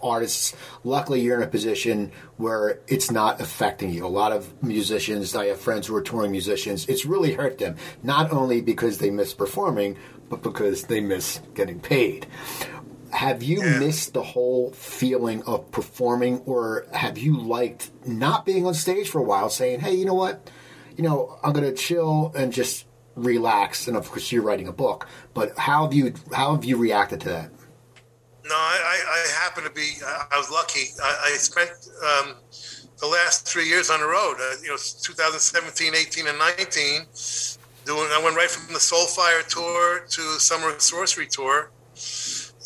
artists. 0.03 0.55
Luckily, 0.85 1.21
you're 1.21 1.37
in 1.37 1.43
a 1.43 1.51
position 1.51 2.13
where 2.37 2.81
it's 2.87 3.11
not 3.11 3.41
affecting 3.41 3.91
you. 3.91 4.07
A 4.07 4.09
lot 4.09 4.33
of 4.33 4.63
musicians, 4.63 5.35
I 5.35 5.47
have 5.47 5.61
friends 5.61 5.87
who 5.87 5.97
are 5.97 6.03
touring 6.03 6.31
musicians. 6.31 6.87
It's 6.87 7.05
really 7.05 7.35
hurt 7.35 7.59
them, 7.59 7.77
not 8.03 8.33
only 8.33 8.61
because 8.61 8.99
they 8.99 9.11
miss 9.11 9.35
performing, 9.35 9.97
but 10.29 10.43
because 10.43 10.85
they 10.85 11.01
miss 11.01 11.41
getting 11.55 11.81
paid 11.81 12.27
have 13.13 13.43
you 13.43 13.63
yeah. 13.63 13.79
missed 13.79 14.13
the 14.13 14.23
whole 14.23 14.73
feeling 14.73 15.43
of 15.45 15.71
performing 15.71 16.41
or 16.41 16.87
have 16.93 17.17
you 17.17 17.39
liked 17.39 17.91
not 18.05 18.45
being 18.45 18.67
on 18.67 18.75
stage 18.75 19.09
for 19.09 19.21
a 19.21 19.25
while 19.25 19.49
saying 19.49 19.81
hey 19.81 19.95
you 19.95 20.05
know 20.05 20.15
what 20.15 20.51
you 20.97 21.05
know 21.05 21.39
i'm 21.43 21.53
going 21.53 21.65
to 21.65 21.75
chill 21.75 22.33
and 22.37 22.53
just 22.53 22.85
relax 23.15 23.89
and 23.89 23.97
of 23.97 24.11
course 24.11 24.31
you're 24.31 24.43
writing 24.43 24.69
a 24.69 24.73
book 24.73 25.09
but 25.33 25.57
how 25.57 25.85
have 25.85 25.95
you 25.95 26.13
how 26.35 26.55
have 26.55 26.65
you 26.65 26.77
reacted 26.77 27.21
to 27.21 27.29
that 27.29 27.51
no 28.49 28.55
i, 28.55 28.99
I 29.09 29.43
happen 29.43 29.65
to 29.65 29.71
be 29.71 29.95
i 30.05 30.37
was 30.37 30.51
lucky 30.51 30.91
i, 31.03 31.33
I 31.33 31.37
spent 31.37 31.71
um, 31.71 32.35
the 32.99 33.07
last 33.07 33.47
three 33.47 33.69
years 33.69 33.91
on 33.91 34.01
the 34.01 34.07
road 34.07 34.37
uh, 34.41 34.57
you 34.63 34.69
know 34.69 34.77
2017 34.77 35.95
18 35.95 36.27
and 36.27 36.39
19 36.39 37.03
doing 37.85 38.09
i 38.13 38.21
went 38.23 38.37
right 38.37 38.51
from 38.51 38.73
the 38.73 38.81
soulfire 38.81 39.47
tour 39.47 40.07
to 40.09 40.23
summer 40.39 40.79
sorcery 40.79 41.27
tour 41.27 41.71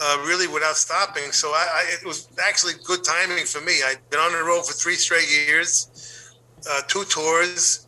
uh, 0.00 0.16
really 0.26 0.48
without 0.48 0.76
stopping. 0.76 1.30
So 1.30 1.48
I, 1.48 1.66
I, 1.72 1.94
it 2.00 2.06
was 2.06 2.28
actually 2.42 2.74
good 2.84 3.04
timing 3.04 3.44
for 3.44 3.60
me. 3.60 3.80
I'd 3.84 3.98
been 4.10 4.20
on 4.20 4.32
the 4.32 4.42
road 4.42 4.66
for 4.66 4.72
three 4.72 4.94
straight 4.94 5.28
years, 5.30 6.32
uh, 6.68 6.80
two 6.88 7.04
tours, 7.04 7.86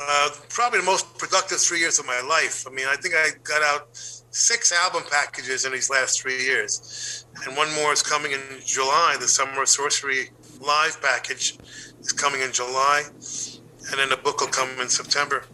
uh, 0.00 0.30
probably 0.50 0.80
the 0.80 0.84
most 0.84 1.16
productive 1.18 1.58
three 1.58 1.80
years 1.80 1.98
of 1.98 2.06
my 2.06 2.20
life. 2.20 2.66
I 2.66 2.70
mean, 2.70 2.86
I 2.88 2.96
think 2.96 3.14
I 3.14 3.30
got 3.42 3.62
out 3.62 4.17
six 4.38 4.72
album 4.72 5.02
packages 5.10 5.64
in 5.64 5.72
these 5.72 5.90
last 5.90 6.20
three 6.20 6.42
years, 6.42 7.26
and 7.44 7.56
one 7.56 7.72
more 7.74 7.92
is 7.92 8.02
coming 8.02 8.32
in 8.32 8.40
July. 8.64 9.16
The 9.20 9.28
Summer 9.28 9.62
of 9.62 9.68
Sorcery 9.68 10.30
live 10.60 11.00
package 11.02 11.58
is 12.00 12.12
coming 12.12 12.40
in 12.40 12.52
July, 12.52 13.02
and 13.06 13.98
then 13.98 14.08
the 14.08 14.16
book 14.16 14.40
will 14.40 14.48
come 14.48 14.70
in 14.80 14.88
September. 14.88 15.44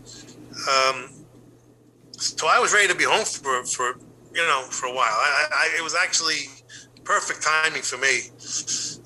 Um, 0.70 1.10
so 2.12 2.46
I 2.46 2.58
was 2.58 2.72
ready 2.72 2.88
to 2.88 2.94
be 2.94 3.04
home 3.04 3.24
for 3.24 3.64
for 3.64 3.96
you 4.34 4.42
know, 4.42 4.62
for 4.62 4.86
a 4.86 4.92
while. 4.92 5.04
I, 5.06 5.46
I, 5.50 5.76
it 5.78 5.82
was 5.82 5.94
actually 5.94 6.48
perfect 7.04 7.42
timing 7.42 7.82
for 7.82 7.96
me. 7.98 8.30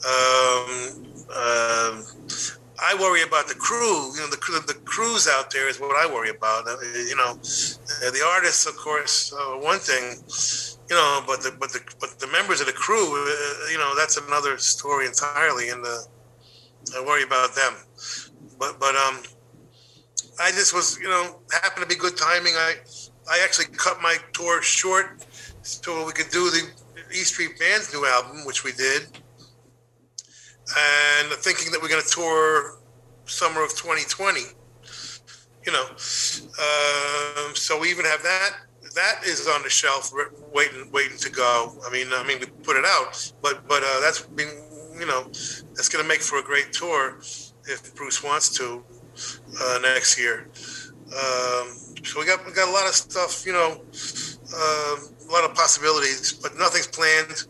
Um, 0.09 1.05
um, 1.29 2.05
I 2.81 2.95
worry 2.95 3.22
about 3.22 3.49
the 3.49 3.55
crew. 3.55 4.14
You 4.14 4.20
know, 4.20 4.31
the 4.31 4.64
the 4.66 4.74
crews 4.85 5.29
out 5.29 5.51
there 5.51 5.68
is 5.68 5.81
what 5.81 5.97
I 5.97 6.12
worry 6.12 6.31
about. 6.31 6.68
Uh, 6.68 6.76
you 6.83 7.16
know, 7.16 7.33
uh, 7.33 8.11
the 8.11 8.22
artists, 8.35 8.66
of 8.66 8.76
course, 8.76 9.33
uh, 9.33 9.57
one 9.59 9.79
thing. 9.79 10.22
You 10.89 10.97
know, 10.97 11.22
but 11.26 11.43
the 11.43 11.57
but 11.59 11.72
the 11.72 11.81
but 12.01 12.18
the 12.18 12.29
members 12.29 12.61
of 12.61 12.66
the 12.66 12.72
crew, 12.72 13.07
you 13.70 13.79
know, 13.79 13.95
that's 13.97 14.16
another 14.16 14.59
story 14.59 15.07
entirely. 15.07 15.70
And 15.70 15.85
I 15.85 17.01
worry 17.05 17.24
about 17.24 17.55
them. 17.55 17.74
But 18.59 18.79
but 18.81 18.95
um, 18.97 19.22
I 20.41 20.51
just 20.51 20.72
was, 20.72 20.99
you 20.99 21.09
know, 21.09 21.41
happened 21.62 21.83
to 21.83 21.89
be 21.89 21.99
good 22.01 22.16
timing. 22.16 22.55
I 22.55 22.76
I 23.31 23.41
actually 23.45 23.66
cut 23.76 24.01
my 24.01 24.16
tour 24.33 24.62
short 24.62 25.24
so 25.62 26.07
we 26.07 26.12
could 26.12 26.31
do 26.31 26.51
the 26.51 26.62
E 27.12 27.24
Street 27.24 27.59
Band's 27.59 27.93
new 27.93 28.07
album, 28.07 28.47
which 28.47 28.64
we 28.64 28.72
did, 28.72 29.09
and 30.76 31.32
thinking 31.32 31.72
that 31.72 31.80
we're 31.80 31.88
going 31.88 32.02
to 32.02 32.08
tour 32.08 32.78
summer 33.24 33.62
of 33.62 33.70
2020. 33.70 34.40
You 35.66 35.72
know, 35.72 35.84
um, 35.84 37.54
so 37.54 37.78
we 37.78 37.90
even 37.90 38.04
have 38.04 38.22
that. 38.22 38.56
That 38.94 39.20
is 39.26 39.46
on 39.46 39.62
the 39.62 39.68
shelf, 39.68 40.12
waiting, 40.54 40.90
waiting 40.92 41.18
to 41.18 41.30
go. 41.30 41.76
I 41.86 41.92
mean, 41.92 42.08
I 42.12 42.26
mean, 42.26 42.40
we 42.40 42.46
put 42.46 42.76
it 42.76 42.84
out, 42.86 43.32
but 43.42 43.68
but 43.68 43.82
uh, 43.82 44.00
that's 44.00 44.22
been, 44.22 44.48
you 44.98 45.06
know, 45.06 45.24
that's 45.74 45.88
going 45.88 46.02
to 46.02 46.08
make 46.08 46.22
for 46.22 46.38
a 46.38 46.42
great 46.42 46.72
tour 46.72 47.18
if 47.66 47.94
Bruce 47.94 48.24
wants 48.24 48.56
to 48.58 48.82
uh, 49.60 49.78
next 49.82 50.18
year. 50.18 50.48
Um, 51.08 51.74
so 52.02 52.20
we 52.20 52.26
got 52.26 52.46
we 52.46 52.52
got 52.52 52.68
a 52.68 52.72
lot 52.72 52.86
of 52.86 52.94
stuff, 52.94 53.44
you 53.44 53.52
know, 53.52 53.82
uh, 54.54 54.96
a 55.28 55.30
lot 55.30 55.44
of 55.44 55.54
possibilities, 55.54 56.32
but 56.32 56.56
nothing's 56.56 56.86
planned. 56.86 57.44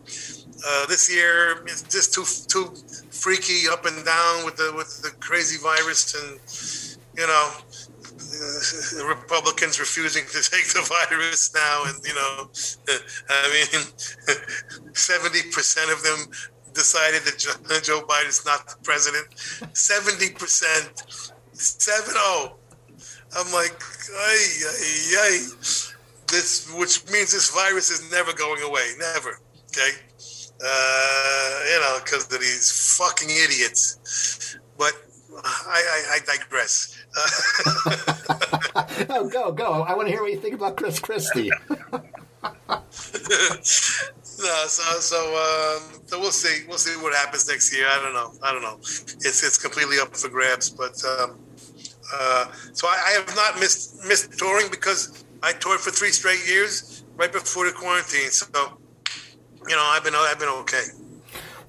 Uh, 0.67 0.85
this 0.87 1.13
year 1.13 1.65
is 1.67 1.83
just 1.83 2.13
too 2.13 2.25
too 2.47 2.73
freaky 3.19 3.67
up 3.69 3.85
and 3.85 4.05
down 4.05 4.45
with 4.45 4.57
the 4.57 4.73
with 4.75 5.01
the 5.01 5.11
crazy 5.19 5.57
virus 5.61 6.15
and 6.15 6.39
you 7.17 7.27
know 7.27 7.51
the 8.29 9.05
Republicans 9.07 9.79
refusing 9.79 10.23
to 10.25 10.49
take 10.49 10.67
the 10.73 10.81
virus 11.09 11.53
now, 11.53 11.83
and 11.85 11.97
you 12.05 12.13
know, 12.13 12.49
I 13.29 13.67
mean, 13.73 13.83
seventy 14.93 15.49
percent 15.51 15.91
of 15.91 16.03
them 16.03 16.19
decided 16.73 17.23
that 17.23 17.81
Joe 17.83 18.01
Biden 18.01 18.29
is 18.29 18.45
not 18.45 18.67
the 18.67 18.75
president. 18.83 19.27
Seventy 19.73 20.31
percent, 20.31 21.03
seven. 21.53 22.13
Oh. 22.17 22.55
I'm 23.37 23.53
like, 23.53 23.79
ay, 24.11 24.45
ay, 24.65 25.15
ay. 25.19 25.37
This, 26.29 26.67
which 26.73 27.05
means 27.11 27.31
this 27.31 27.51
virus 27.51 27.91
is 27.91 28.11
never 28.11 28.33
going 28.33 28.63
away, 28.63 28.93
never. 28.97 29.39
Okay, 29.67 29.97
uh, 30.63 31.59
you 31.71 31.79
know, 31.79 31.99
because 32.03 32.25
of 32.25 32.39
these 32.39 32.97
fucking 32.97 33.29
idiots. 33.29 34.57
But 34.77 34.93
I, 35.43 35.81
I, 36.11 36.15
I 36.15 36.19
digress. 36.25 36.95
oh, 39.09 39.29
go, 39.29 39.51
go! 39.51 39.83
I 39.83 39.95
want 39.95 40.07
to 40.07 40.13
hear 40.13 40.21
what 40.21 40.31
you 40.31 40.39
think 40.39 40.55
about 40.55 40.77
Chris 40.77 40.99
Christie. 40.99 41.51
no, 41.91 42.79
so 44.67 44.99
so 44.99 45.17
um, 45.35 46.01
so 46.05 46.19
we'll 46.19 46.31
see. 46.31 46.65
We'll 46.67 46.77
see 46.77 47.01
what 47.01 47.15
happens 47.15 47.47
next 47.47 47.75
year. 47.75 47.87
I 47.89 48.01
don't 48.01 48.13
know. 48.13 48.33
I 48.43 48.51
don't 48.51 48.61
know. 48.61 48.77
It's 48.77 49.43
it's 49.43 49.57
completely 49.57 49.97
up 49.99 50.15
for 50.15 50.29
grabs, 50.29 50.69
but. 50.69 51.01
Um, 51.05 51.39
uh, 52.11 52.51
so 52.73 52.87
I, 52.87 52.97
I, 53.07 53.11
have 53.19 53.35
not 53.35 53.59
missed 53.59 54.03
missed 54.07 54.37
touring 54.39 54.67
because 54.71 55.23
I 55.43 55.53
toured 55.53 55.79
for 55.79 55.91
three 55.91 56.09
straight 56.09 56.47
years 56.47 57.03
right 57.15 57.31
before 57.31 57.67
the 57.67 57.71
quarantine. 57.71 58.31
So, 58.31 58.47
you 59.69 59.75
know, 59.75 59.83
I've 59.83 60.03
been 60.03 60.15
I've 60.15 60.39
been 60.39 60.49
okay. 60.49 60.83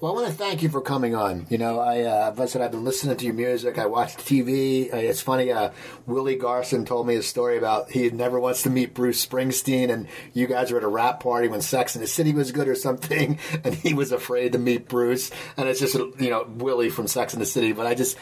Well, 0.01 0.13
I 0.13 0.15
want 0.15 0.27
to 0.29 0.33
thank 0.33 0.63
you 0.63 0.69
for 0.69 0.81
coming 0.81 1.13
on. 1.13 1.45
You 1.51 1.59
know, 1.59 1.79
I, 1.79 2.01
uh, 2.01 2.33
I 2.35 2.45
said 2.47 2.63
I've 2.63 2.71
been 2.71 2.83
listening 2.83 3.17
to 3.17 3.25
your 3.25 3.35
music. 3.35 3.77
I 3.77 3.85
watched 3.85 4.17
TV. 4.17 4.91
Uh, 4.91 4.97
it's 4.97 5.21
funny. 5.21 5.51
Uh, 5.51 5.69
Willie 6.07 6.37
Garson 6.37 6.85
told 6.85 7.05
me 7.05 7.17
a 7.17 7.21
story 7.21 7.55
about 7.55 7.91
he 7.91 8.09
never 8.09 8.39
wants 8.39 8.63
to 8.63 8.71
meet 8.71 8.95
Bruce 8.95 9.23
Springsteen, 9.23 9.91
and 9.91 10.07
you 10.33 10.47
guys 10.47 10.71
were 10.71 10.79
at 10.79 10.83
a 10.83 10.87
wrap 10.87 11.19
party 11.19 11.49
when 11.49 11.61
Sex 11.61 11.95
in 11.95 12.01
the 12.01 12.07
City 12.07 12.33
was 12.33 12.51
good 12.51 12.67
or 12.67 12.73
something, 12.73 13.37
and 13.63 13.75
he 13.75 13.93
was 13.93 14.11
afraid 14.11 14.53
to 14.53 14.57
meet 14.57 14.87
Bruce. 14.87 15.29
And 15.55 15.69
it's 15.69 15.79
just 15.79 15.93
you 15.93 16.31
know 16.31 16.47
Willie 16.49 16.89
from 16.89 17.05
Sex 17.05 17.35
in 17.35 17.39
the 17.39 17.45
City. 17.45 17.71
But 17.71 17.85
I 17.85 17.93
just 17.93 18.17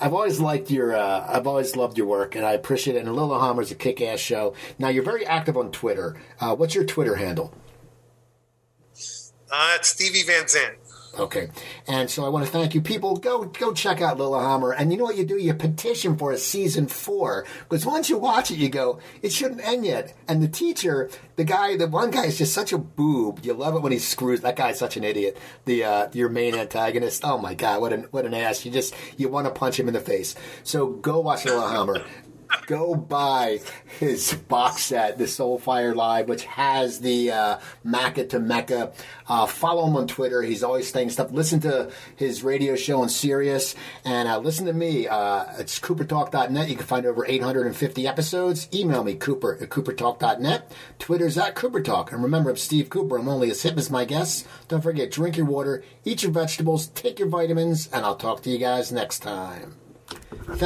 I've 0.00 0.14
always 0.14 0.38
liked 0.38 0.70
your, 0.70 0.94
uh, 0.94 1.26
I've 1.28 1.48
always 1.48 1.74
loved 1.74 1.98
your 1.98 2.06
work, 2.06 2.36
and 2.36 2.46
I 2.46 2.52
appreciate 2.52 2.96
it. 2.96 3.04
And 3.04 3.08
Lilyhammer's 3.08 3.72
a 3.72 3.74
kick-ass 3.74 4.20
show. 4.20 4.54
Now 4.78 4.88
you're 4.88 5.02
very 5.02 5.26
active 5.26 5.56
on 5.56 5.72
Twitter. 5.72 6.16
Uh, 6.38 6.54
what's 6.54 6.76
your 6.76 6.84
Twitter 6.84 7.16
handle? 7.16 7.52
Uh, 9.56 9.76
it's 9.76 9.90
Stevie 9.90 10.24
Van 10.24 10.48
Zandt. 10.48 10.74
Okay, 11.16 11.48
and 11.86 12.10
so 12.10 12.24
I 12.24 12.28
want 12.28 12.44
to 12.44 12.50
thank 12.50 12.74
you, 12.74 12.80
people. 12.80 13.16
Go 13.16 13.44
go 13.44 13.72
check 13.72 14.00
out 14.00 14.18
Lilyhammer, 14.18 14.74
and 14.76 14.90
you 14.90 14.98
know 14.98 15.04
what 15.04 15.16
you 15.16 15.24
do? 15.24 15.38
You 15.38 15.54
petition 15.54 16.16
for 16.16 16.32
a 16.32 16.38
season 16.38 16.88
four 16.88 17.46
because 17.60 17.86
once 17.86 18.10
you 18.10 18.18
watch 18.18 18.50
it, 18.50 18.56
you 18.56 18.68
go, 18.68 18.98
it 19.22 19.32
shouldn't 19.32 19.64
end 19.64 19.86
yet. 19.86 20.12
And 20.26 20.42
the 20.42 20.48
teacher, 20.48 21.08
the 21.36 21.44
guy, 21.44 21.76
the 21.76 21.86
one 21.86 22.10
guy 22.10 22.24
is 22.24 22.36
just 22.36 22.52
such 22.52 22.72
a 22.72 22.78
boob. 22.78 23.44
You 23.44 23.54
love 23.54 23.76
it 23.76 23.82
when 23.82 23.92
he 23.92 24.00
screws. 24.00 24.40
That 24.40 24.56
guy's 24.56 24.76
such 24.76 24.96
an 24.96 25.04
idiot. 25.04 25.38
The 25.66 25.84
uh, 25.84 26.08
your 26.12 26.30
main 26.30 26.56
antagonist. 26.56 27.24
Oh 27.24 27.38
my 27.38 27.54
god, 27.54 27.80
what 27.80 27.92
an 27.92 28.08
what 28.10 28.26
an 28.26 28.34
ass! 28.34 28.64
You 28.64 28.72
just 28.72 28.92
you 29.16 29.28
want 29.28 29.46
to 29.46 29.52
punch 29.52 29.78
him 29.78 29.86
in 29.86 29.94
the 29.94 30.00
face. 30.00 30.34
So 30.64 30.88
go 30.88 31.20
watch 31.20 31.44
Lilyhammer. 31.44 32.04
Go 32.66 32.94
buy 32.94 33.60
his 33.98 34.34
box 34.34 34.82
set, 34.82 35.18
the 35.18 35.24
Soulfire 35.24 35.94
Live, 35.94 36.28
which 36.28 36.44
has 36.44 37.00
the 37.00 37.30
uh, 37.30 37.58
Macca 37.84 38.28
to 38.30 38.38
Mecca. 38.38 38.92
Uh, 39.28 39.46
follow 39.46 39.86
him 39.86 39.96
on 39.96 40.06
Twitter. 40.06 40.42
He's 40.42 40.62
always 40.62 40.90
saying 40.90 41.10
stuff. 41.10 41.30
Listen 41.32 41.60
to 41.60 41.90
his 42.16 42.42
radio 42.42 42.76
show 42.76 43.02
on 43.02 43.08
Sirius, 43.08 43.74
and 44.04 44.28
uh, 44.28 44.38
listen 44.38 44.66
to 44.66 44.72
me. 44.72 45.06
Uh, 45.08 45.44
it's 45.58 45.78
coopertalk.net. 45.78 46.68
You 46.68 46.76
can 46.76 46.86
find 46.86 47.06
over 47.06 47.26
850 47.26 48.06
episodes. 48.06 48.68
Email 48.72 49.04
me, 49.04 49.14
cooper 49.14 49.58
at 49.60 49.68
coopertalk.net. 49.68 50.72
Twitter's 50.98 51.38
at 51.38 51.54
coopertalk. 51.54 52.12
And 52.12 52.22
remember, 52.22 52.50
I'm 52.50 52.56
Steve 52.56 52.90
Cooper. 52.90 53.18
I'm 53.18 53.28
only 53.28 53.50
as 53.50 53.62
hip 53.62 53.76
as 53.76 53.90
my 53.90 54.04
guests. 54.04 54.46
Don't 54.68 54.82
forget, 54.82 55.10
drink 55.10 55.36
your 55.36 55.46
water, 55.46 55.82
eat 56.04 56.22
your 56.22 56.32
vegetables, 56.32 56.88
take 56.88 57.18
your 57.18 57.28
vitamins, 57.28 57.88
and 57.92 58.04
I'll 58.04 58.16
talk 58.16 58.42
to 58.42 58.50
you 58.50 58.58
guys 58.58 58.92
next 58.92 59.20
time. 59.20 59.76
Thanks. 60.46 60.60